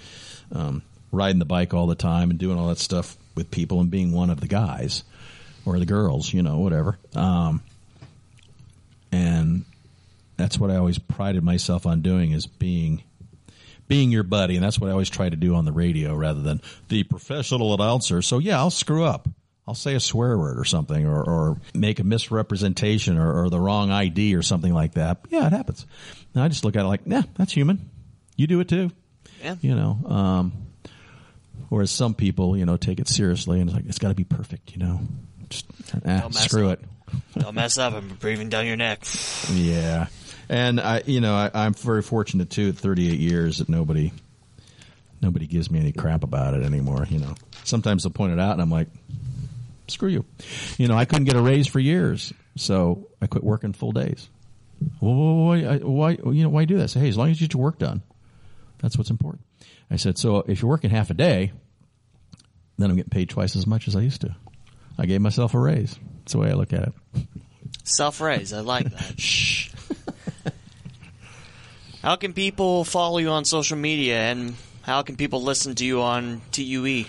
[0.51, 0.83] Um,
[1.13, 4.11] riding the bike all the time and doing all that stuff with people and being
[4.11, 5.05] one of the guys
[5.65, 6.99] or the girls, you know, whatever.
[7.15, 7.63] Um,
[9.13, 9.65] and
[10.37, 13.05] that's what I always prided myself on doing is being
[13.89, 16.41] being your buddy, and that's what I always try to do on the radio rather
[16.41, 18.23] than the professional announcer.
[18.23, 19.29] So yeah, I'll screw up.
[19.67, 23.61] I'll say a swear word or something, or, or make a misrepresentation or, or, the
[23.61, 25.19] wrong ID or something like that.
[25.31, 25.87] Yeah, it happens.
[26.35, 27.89] And I just look at it like, yeah, that's human.
[28.37, 28.91] You do it too.
[29.41, 29.55] Yeah.
[29.61, 30.53] You know, um,
[31.69, 34.25] whereas some people, you know, take it seriously and it's like, it's got to be
[34.25, 35.01] perfect, you know.
[35.49, 35.67] Just,
[36.07, 36.81] ah, screw up.
[36.81, 36.89] it.
[37.39, 37.95] Don't mess up.
[37.95, 39.05] I'm breathing down your neck.
[39.53, 40.07] Yeah.
[40.49, 42.71] And I, you know, I, am very fortunate too.
[42.71, 44.13] At 38 years, that nobody,
[45.21, 47.07] nobody gives me any crap about it anymore.
[47.09, 48.89] You know, sometimes they'll point it out, and I'm like,
[49.89, 50.25] screw you.
[50.79, 54.29] You know, I couldn't get a raise for years, so I quit working full days.
[55.01, 56.89] Well, why, why, you know, why do that?
[56.89, 58.03] Say, hey, as long as you get your work done,
[58.81, 59.45] that's what's important.
[59.91, 61.53] I said, so if you're working half a day,
[62.79, 64.35] then I'm getting paid twice as much as I used to.
[64.99, 65.99] I gave myself a raise.
[66.19, 66.95] That's the way I look at it.
[67.85, 68.53] Self raise.
[68.53, 69.15] I like that.
[69.21, 69.62] Shh.
[72.03, 76.03] How can people follow you on social media and how can people listen to you
[76.03, 77.05] on TUE?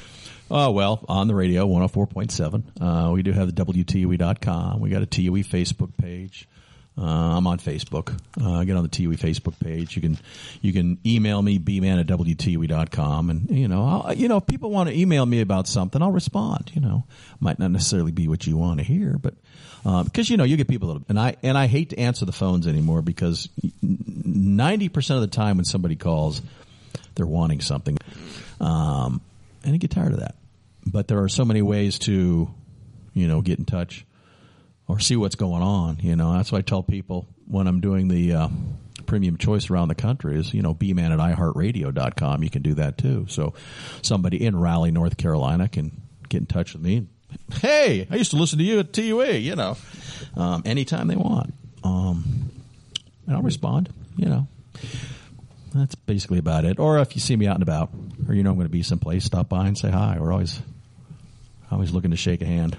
[0.51, 2.63] Oh, well, on the radio, 104.7.
[2.79, 4.79] Uh, we do have the WTUE.com.
[4.79, 6.47] We got a TUE Facebook page.
[6.95, 8.15] Uh, I'm on Facebook.
[8.39, 9.95] Uh, get on the TUE Facebook page.
[9.95, 10.19] You can
[10.61, 14.69] you can email me bman at wtue.com, and you know I'll, you know if people
[14.69, 16.71] want to email me about something, I'll respond.
[16.75, 17.05] You know,
[17.39, 19.33] might not necessarily be what you want to hear, but
[19.83, 22.25] because um, you know you get people that and I and I hate to answer
[22.25, 23.49] the phones anymore because
[23.81, 26.43] ninety percent of the time when somebody calls,
[27.15, 27.97] they're wanting something,
[28.61, 29.19] um,
[29.63, 30.35] and I get tired of that.
[30.85, 32.53] But there are so many ways to,
[33.13, 34.05] you know, get in touch
[34.87, 35.99] or see what's going on.
[36.01, 38.47] You know, that's why I tell people when I'm doing the uh,
[39.05, 42.43] premium choice around the country is, you know, bman at iheartradio.com.
[42.43, 43.25] You can do that too.
[43.29, 43.53] So
[44.01, 47.07] somebody in Raleigh, North Carolina can get in touch with me.
[47.61, 49.77] Hey, I used to listen to you at TUE, you know,
[50.35, 51.53] um, anytime they want.
[51.83, 52.51] Um,
[53.25, 54.47] and I'll respond, you know.
[55.73, 56.77] That's basically about it.
[56.77, 57.89] Or if you see me out and about,
[58.27, 60.17] or you know I'm going to be someplace, stop by and say hi.
[60.19, 60.61] We're always
[61.71, 62.77] always looking to shake a hand.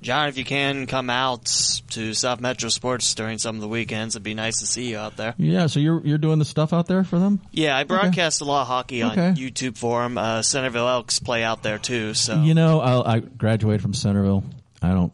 [0.00, 1.46] John, if you can come out
[1.90, 4.98] to South Metro Sports during some of the weekends, it'd be nice to see you
[4.98, 5.34] out there.
[5.38, 7.40] Yeah, so you're you're doing the stuff out there for them?
[7.50, 8.48] Yeah, I broadcast okay.
[8.48, 9.32] a lot of hockey on okay.
[9.40, 10.16] YouTube for them.
[10.16, 12.14] Uh, Centerville Elks play out there too.
[12.14, 14.44] So you know, I, I graduated from Centerville.
[14.80, 15.12] I don't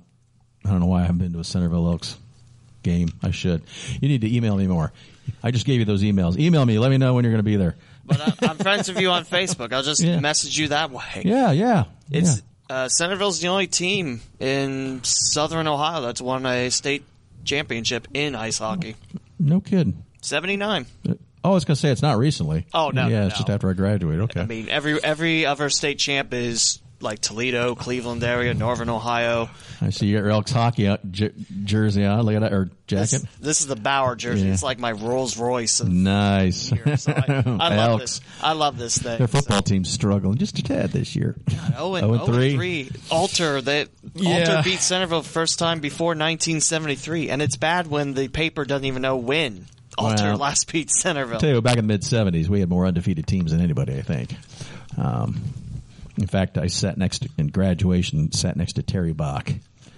[0.64, 2.18] I don't know why I haven't been to a Centerville Elks
[2.82, 3.08] game.
[3.22, 3.62] I should.
[4.00, 4.92] You need to email me more.
[5.42, 6.38] I just gave you those emails.
[6.38, 6.78] Email me.
[6.78, 7.76] Let me know when you're going to be there.
[8.04, 9.72] But I, am friends with you on Facebook.
[9.72, 10.20] I'll just yeah.
[10.20, 11.22] message you that way.
[11.24, 11.84] Yeah, yeah.
[12.10, 12.42] It's yeah.
[12.68, 17.04] Uh, Centerville's the only team in Southern Ohio that's won a state
[17.44, 18.96] championship in ice hockey.
[19.38, 20.02] No kidding.
[20.22, 20.86] Seventy nine.
[21.44, 22.66] Oh, I was going to say it's not recently.
[22.72, 24.22] Oh no, yeah, no, it's just after I graduated.
[24.22, 24.40] Okay.
[24.40, 29.48] I mean, every every other state champ is like Toledo, Cleveland area, Northern Ohio.
[29.80, 31.32] I see your Elks hockey out, j-
[31.64, 32.22] jersey on.
[32.22, 33.10] Look at that, or jacket.
[33.22, 34.46] This, this is the Bauer jersey.
[34.46, 34.54] Yeah.
[34.54, 35.82] It's like my Rolls Royce.
[35.82, 36.70] nice.
[36.96, 38.20] So I, I love this.
[38.42, 39.18] I love this thing.
[39.18, 39.62] Their football so.
[39.62, 41.36] team's struggling just a tad this year.
[41.76, 42.54] Oh and, oh, three.
[42.54, 42.90] three.
[43.10, 44.40] Alter that yeah.
[44.40, 49.02] Alter beat Centerville first time before 1973, and it's bad when the paper doesn't even
[49.02, 49.66] know when.
[49.96, 51.38] Alter well, last beat Centerville.
[51.38, 53.96] Tell you, back in the mid '70s, we had more undefeated teams than anybody.
[53.96, 54.34] I think.
[54.96, 55.40] Um,
[56.16, 59.50] in fact, I sat next to, in graduation, sat next to Terry Bach.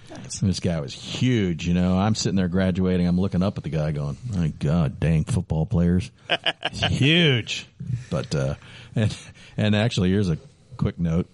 [0.09, 0.39] Nice.
[0.39, 1.97] This guy was huge, you know.
[1.97, 3.07] I'm sitting there graduating.
[3.07, 6.09] I'm looking up at the guy, going, "My God, dang football players,
[6.71, 7.67] huge."
[8.09, 8.55] But uh,
[8.95, 9.15] and
[9.57, 10.37] and actually, here's a
[10.77, 11.27] quick note.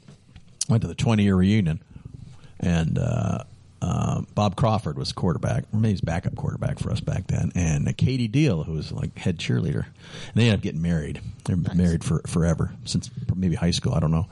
[0.67, 1.81] Went to the 20 year reunion,
[2.59, 3.43] and uh,
[3.83, 7.95] uh, Bob Crawford was quarterback, or maybe he's backup quarterback for us back then, and
[7.97, 9.85] Katie Deal, who was like head cheerleader.
[9.85, 11.19] And they ended up getting married.
[11.43, 11.75] They're nice.
[11.75, 13.93] married for forever since maybe high school.
[13.93, 14.27] I don't know.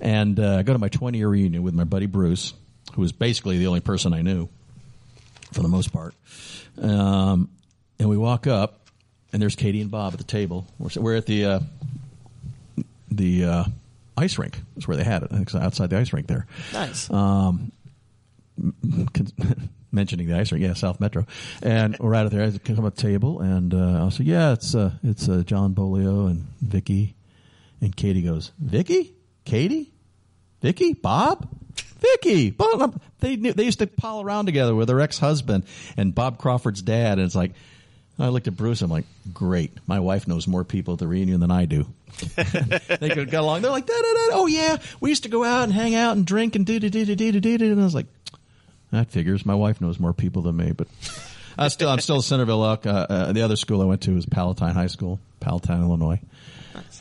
[0.00, 2.52] And uh, I go to my 20 year reunion with my buddy Bruce,
[2.94, 4.48] who was basically the only person I knew
[5.52, 6.14] for the most part.
[6.80, 7.48] Um,
[7.98, 8.80] and we walk up,
[9.32, 10.66] and there's Katie and Bob at the table.
[10.78, 11.60] We're, we're at the uh,
[13.10, 13.64] the uh,
[14.18, 14.60] ice rink.
[14.74, 15.30] That's where they had it.
[15.32, 16.46] it's outside the ice rink there.
[16.74, 17.10] Nice.
[17.10, 17.72] Um,
[19.92, 21.26] mentioning the ice rink, yeah, South Metro,
[21.62, 22.44] and we're out of there.
[22.44, 26.26] I come up table, and uh, I'll say, "Yeah, it's uh, it's uh, John Beaulieu
[26.26, 27.14] and Vicky,"
[27.80, 29.14] and Katie goes, "Vicky,
[29.44, 29.92] Katie,
[30.60, 31.48] Vicky, Bob."
[31.98, 33.00] Vicky, Bob.
[33.20, 35.64] They knew, they used to pal around together with her ex husband
[35.96, 37.52] and Bob Crawford's dad, and it's like
[38.18, 38.82] I looked at Bruce.
[38.82, 39.72] I'm like, great.
[39.86, 41.86] My wife knows more people at the reunion than I do.
[42.36, 43.62] they could get along.
[43.62, 44.36] They're like, da, da, da.
[44.36, 46.90] oh yeah, we used to go out and hang out and drink and do do
[46.90, 47.72] do do do do do.
[47.72, 48.06] And I was like,
[48.94, 49.44] that figures.
[49.44, 50.88] My wife knows more people than me, but
[51.58, 52.86] I still, I'm still a Centerville Elk.
[52.86, 56.20] Uh, uh, the other school I went to was Palatine High School, Palatine, Illinois.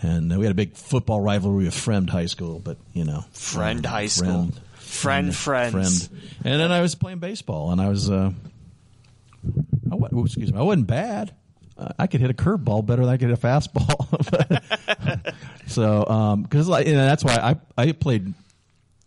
[0.01, 3.25] And uh, we had a big football rivalry with Fremd High School, but you know,
[3.33, 4.51] Fremd High School.
[4.93, 6.07] Friend, Friend, friends.
[6.07, 6.23] friend.
[6.45, 8.31] And then I was playing baseball, and I was, uh,
[9.91, 11.33] I, oh, excuse me, I wasn't bad.
[11.75, 15.33] Uh, I could hit a curveball better than I could hit a fastball.
[15.67, 18.33] so, um, because like, you know, that's why I I played,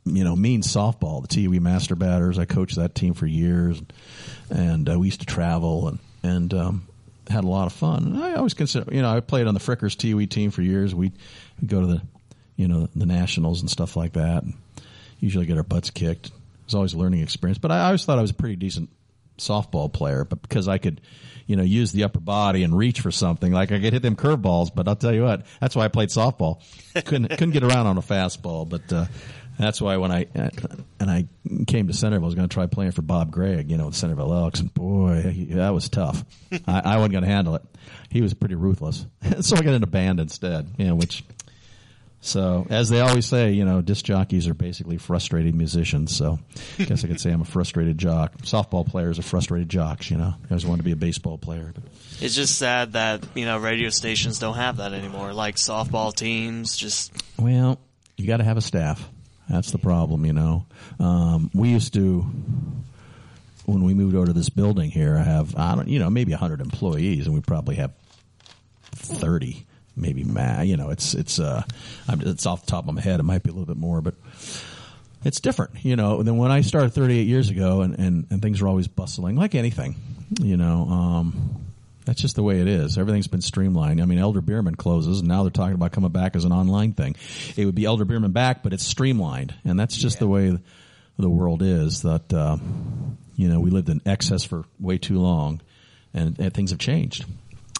[0.07, 2.39] you know, mean softball, the TUE Master Batters.
[2.39, 3.83] I coached that team for years,
[4.49, 6.89] and uh, we used to travel and and um,
[7.28, 8.16] had a lot of fun.
[8.20, 10.95] I always consider, you know, I played on the Frickers TUE team for years.
[10.95, 11.12] We
[11.65, 12.03] go to the,
[12.57, 14.43] you know, the nationals and stuff like that.
[14.43, 14.55] And
[15.20, 16.27] usually get our butts kicked.
[16.27, 16.33] It
[16.66, 17.59] was always a learning experience.
[17.59, 18.91] But I always thought I was a pretty decent
[19.39, 20.24] softball player.
[20.24, 21.01] But because I could,
[21.47, 24.16] you know, use the upper body and reach for something, like I could hit them
[24.16, 24.70] curveballs.
[24.74, 26.62] But I'll tell you what, that's why I played softball.
[26.95, 28.69] couldn't couldn't get around on a fastball.
[28.69, 29.07] But uh,
[29.59, 31.27] that's why when I and I
[31.66, 33.97] came to Centerville, I was going to try playing for Bob Gregg, you know, the
[33.97, 36.24] Centerville Elks, and boy, he, that was tough.
[36.66, 37.62] I, I wasn't going to handle it.
[38.11, 39.07] He was pretty ruthless,
[39.41, 40.69] so I got into band instead.
[40.78, 41.24] You know, which
[42.27, 46.16] so, as they always say, you know, disc jockeys are basically frustrated musicians.
[46.16, 46.41] So,
[46.77, 48.39] I guess I could say I'm a frustrated jock.
[48.39, 50.11] Softball players are frustrated jocks.
[50.11, 51.73] You know, I always wanted to be a baseball player.
[51.73, 51.85] But
[52.20, 55.33] It's just sad that you know radio stations don't have that anymore.
[55.35, 57.78] Like softball teams, just well,
[58.16, 59.09] you got to have a staff.
[59.48, 60.24] That's the problem.
[60.24, 60.66] You know,
[60.98, 62.27] um, we used to
[63.64, 65.16] when we moved over to this building here.
[65.16, 67.93] I have I don't you know maybe hundred employees, and we probably have
[68.93, 69.66] thirty.
[69.98, 71.62] Maybe ma you know it's it's uh
[72.06, 74.02] I'm, it's off the top of my head it might be a little bit more
[74.02, 74.14] but
[75.24, 78.62] it's different, you know, than when I started 38 years ago and, and, and things
[78.62, 79.97] were always bustling like anything,
[80.40, 81.65] you know, um,
[82.07, 82.97] that's just the way it is.
[82.97, 84.01] Everything's been streamlined.
[84.01, 86.93] I mean, Elder Beerman closes and now they're talking about coming back as an online
[86.93, 87.16] thing.
[87.57, 89.55] It would be Elder Beerman back, but it's streamlined.
[89.65, 90.57] And that's just the way
[91.19, 92.57] the world is that, uh,
[93.35, 95.61] you know, we lived in excess for way too long
[96.15, 97.27] and, and things have changed.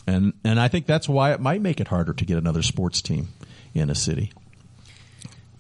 [0.09, 3.01] And, and I think that's why it might make it harder to get another sports
[3.01, 3.29] team
[3.75, 4.33] in a city.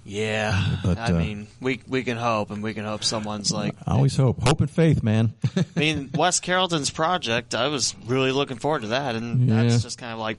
[0.08, 0.76] Yeah.
[0.84, 3.74] But, I uh, mean, we we can hope, and we can hope someone's like.
[3.86, 4.40] I always hope.
[4.46, 5.34] Hope and faith, man.
[5.56, 7.54] I mean, West Carrollton's project.
[7.54, 9.64] I was really looking forward to that, and Yeah.
[9.64, 10.38] that's just kind of like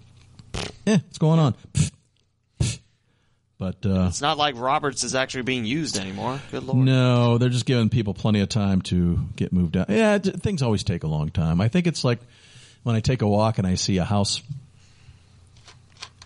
[0.86, 1.56] yeah, what's going on?
[3.60, 6.40] But uh, it's not like Roberts is actually being used anymore.
[6.52, 6.86] Good lord.
[6.86, 9.90] no, they're just giving people plenty of time to get moved out.
[9.90, 11.60] Yeah, things always take a long time.
[11.60, 12.20] I think it's like
[12.84, 14.44] when I take a walk and I see a house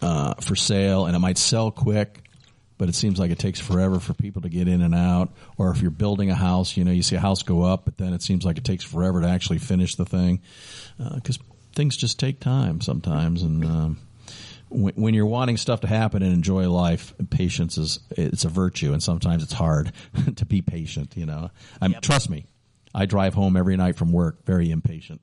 [0.02, 2.21] uh, for sale, and it might sell quick,
[2.82, 5.32] but it seems like it takes forever for people to get in and out.
[5.56, 8.00] Or if you're building a house, you know, you see a house go up, but
[8.00, 10.42] then it seems like it takes forever to actually finish the thing
[10.98, 11.38] because
[11.76, 13.64] things just take time sometimes, and.
[13.64, 14.00] Um,
[14.70, 18.94] when, when you're wanting stuff to happen and enjoy life, patience is it's a virtue,
[18.94, 19.92] and sometimes it's hard
[20.38, 21.16] to be patient.
[21.16, 21.52] You know,
[21.82, 22.46] I'm trust me.
[22.96, 25.22] I drive home every night from work very impatient.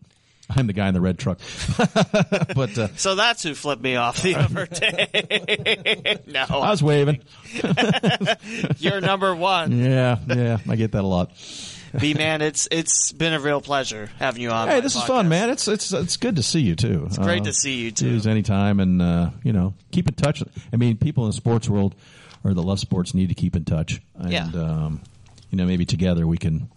[0.51, 1.39] I'm the guy in the red truck,
[2.55, 6.21] but uh, So that's who flipped me off the other day.
[6.27, 7.21] no, I was waving.
[8.79, 9.73] you're number one.
[9.73, 11.33] Yeah, yeah, I get that a lot.
[11.99, 14.69] B man, it's it's been a real pleasure having you on.
[14.69, 15.51] Hey, this is fun, man.
[15.51, 17.05] It's it's it's good to see you too.
[17.07, 18.21] It's great to see you, too.
[18.29, 20.43] Anytime, and uh, you know, keep in touch.
[20.73, 21.95] I mean, people in the sports world
[22.45, 24.45] or that love sports need to keep in touch, and Yeah.
[24.55, 25.01] um,
[25.51, 26.69] you know, maybe together we can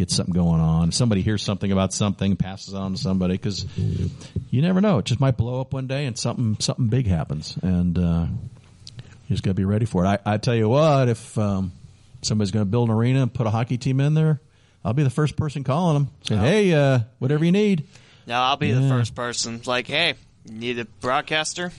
[0.00, 0.92] get something going on.
[0.92, 4.98] Somebody hears something about something, passes on to somebody because you never know.
[4.98, 8.26] It just might blow up one day, and something something big happens, and uh,
[9.28, 10.08] you just got to be ready for it.
[10.08, 11.72] I, I tell you what, if um,
[12.22, 14.40] somebody's going to build an arena and put a hockey team in there.
[14.84, 17.86] I'll be the first person calling them, saying, "Hey, uh, whatever you need."
[18.26, 19.60] Now I'll be the first person.
[19.66, 20.14] Like, hey,
[20.46, 21.72] you need a broadcaster?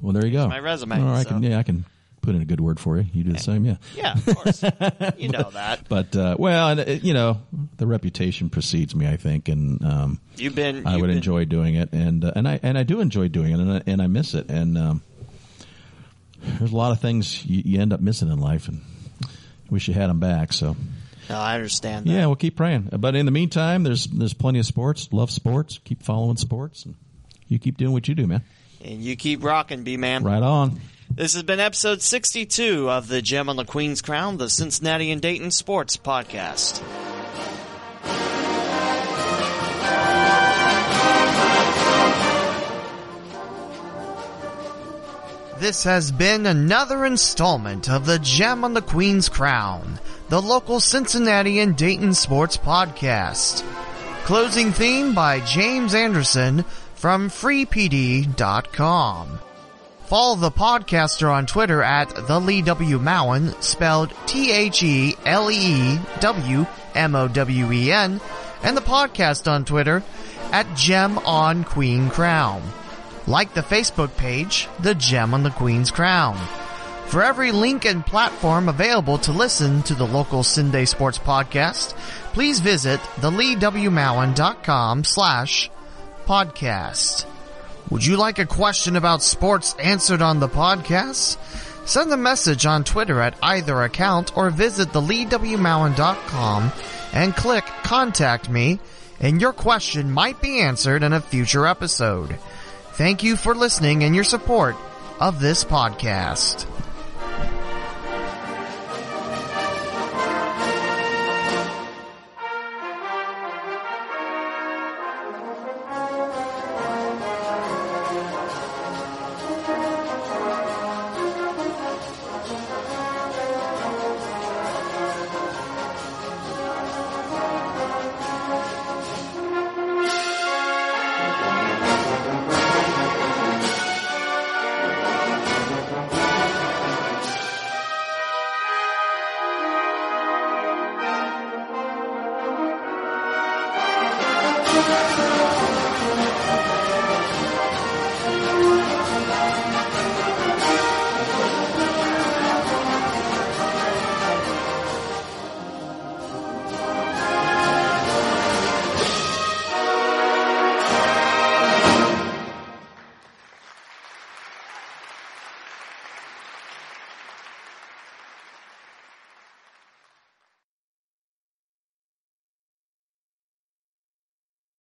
[0.00, 0.48] Well, there you go.
[0.48, 1.28] my resume, Or I so.
[1.30, 1.84] can, yeah, I can
[2.28, 3.06] put in a good word for you.
[3.14, 3.76] You do the same, yeah.
[3.96, 4.62] Yeah, of course.
[5.16, 5.88] you know that.
[5.88, 7.40] But uh, well, and, uh, you know,
[7.78, 10.86] the reputation precedes me, I think, and um, You've been.
[10.86, 13.28] I you've would been- enjoy doing it, and uh, and I and I do enjoy
[13.28, 15.02] doing it, and I, and I miss it, and um,
[16.58, 18.82] there's a lot of things you, you end up missing in life, and
[19.70, 20.52] wish you had them back.
[20.52, 20.76] So
[21.30, 22.12] No, I understand that.
[22.12, 22.90] yeah, we'll keep praying.
[22.92, 25.08] But in the meantime, there's there's plenty of sports.
[25.12, 25.80] Love sports.
[25.84, 26.94] Keep following sports, and
[27.48, 28.42] you keep doing what you do, man.
[28.84, 30.22] And you keep rocking, B man.
[30.24, 30.78] Right on.
[31.18, 35.20] This has been episode 62 of the Gem on the Queen's Crown, the Cincinnati and
[35.20, 36.80] Dayton Sports Podcast.
[45.58, 51.58] This has been another installment of the Gem on the Queen's Crown, the local Cincinnati
[51.58, 53.64] and Dayton sports podcast.
[54.22, 56.64] Closing theme by James Anderson
[56.94, 58.28] from freepd.com.
[60.08, 62.98] Follow the podcaster on Twitter at the Lee W.
[62.98, 68.18] Mowen, spelled T H E L E W M O W E N,
[68.62, 70.02] and the podcast on Twitter
[70.50, 72.62] at Gem on Queen Crown.
[73.26, 76.38] Like the Facebook page, The Gem on the Queen's Crown.
[77.08, 81.92] For every link and platform available to listen to the local CinDay Sports Podcast,
[82.32, 85.70] please visit theleewmowen.com slash
[86.24, 87.26] podcast.
[87.90, 91.38] Would you like a question about sports answered on the podcast?
[91.86, 96.72] Send a message on Twitter at either account or visit theleewmowen.com
[97.14, 98.78] and click Contact Me,
[99.20, 102.38] and your question might be answered in a future episode.
[102.92, 104.76] Thank you for listening and your support
[105.18, 106.66] of this podcast.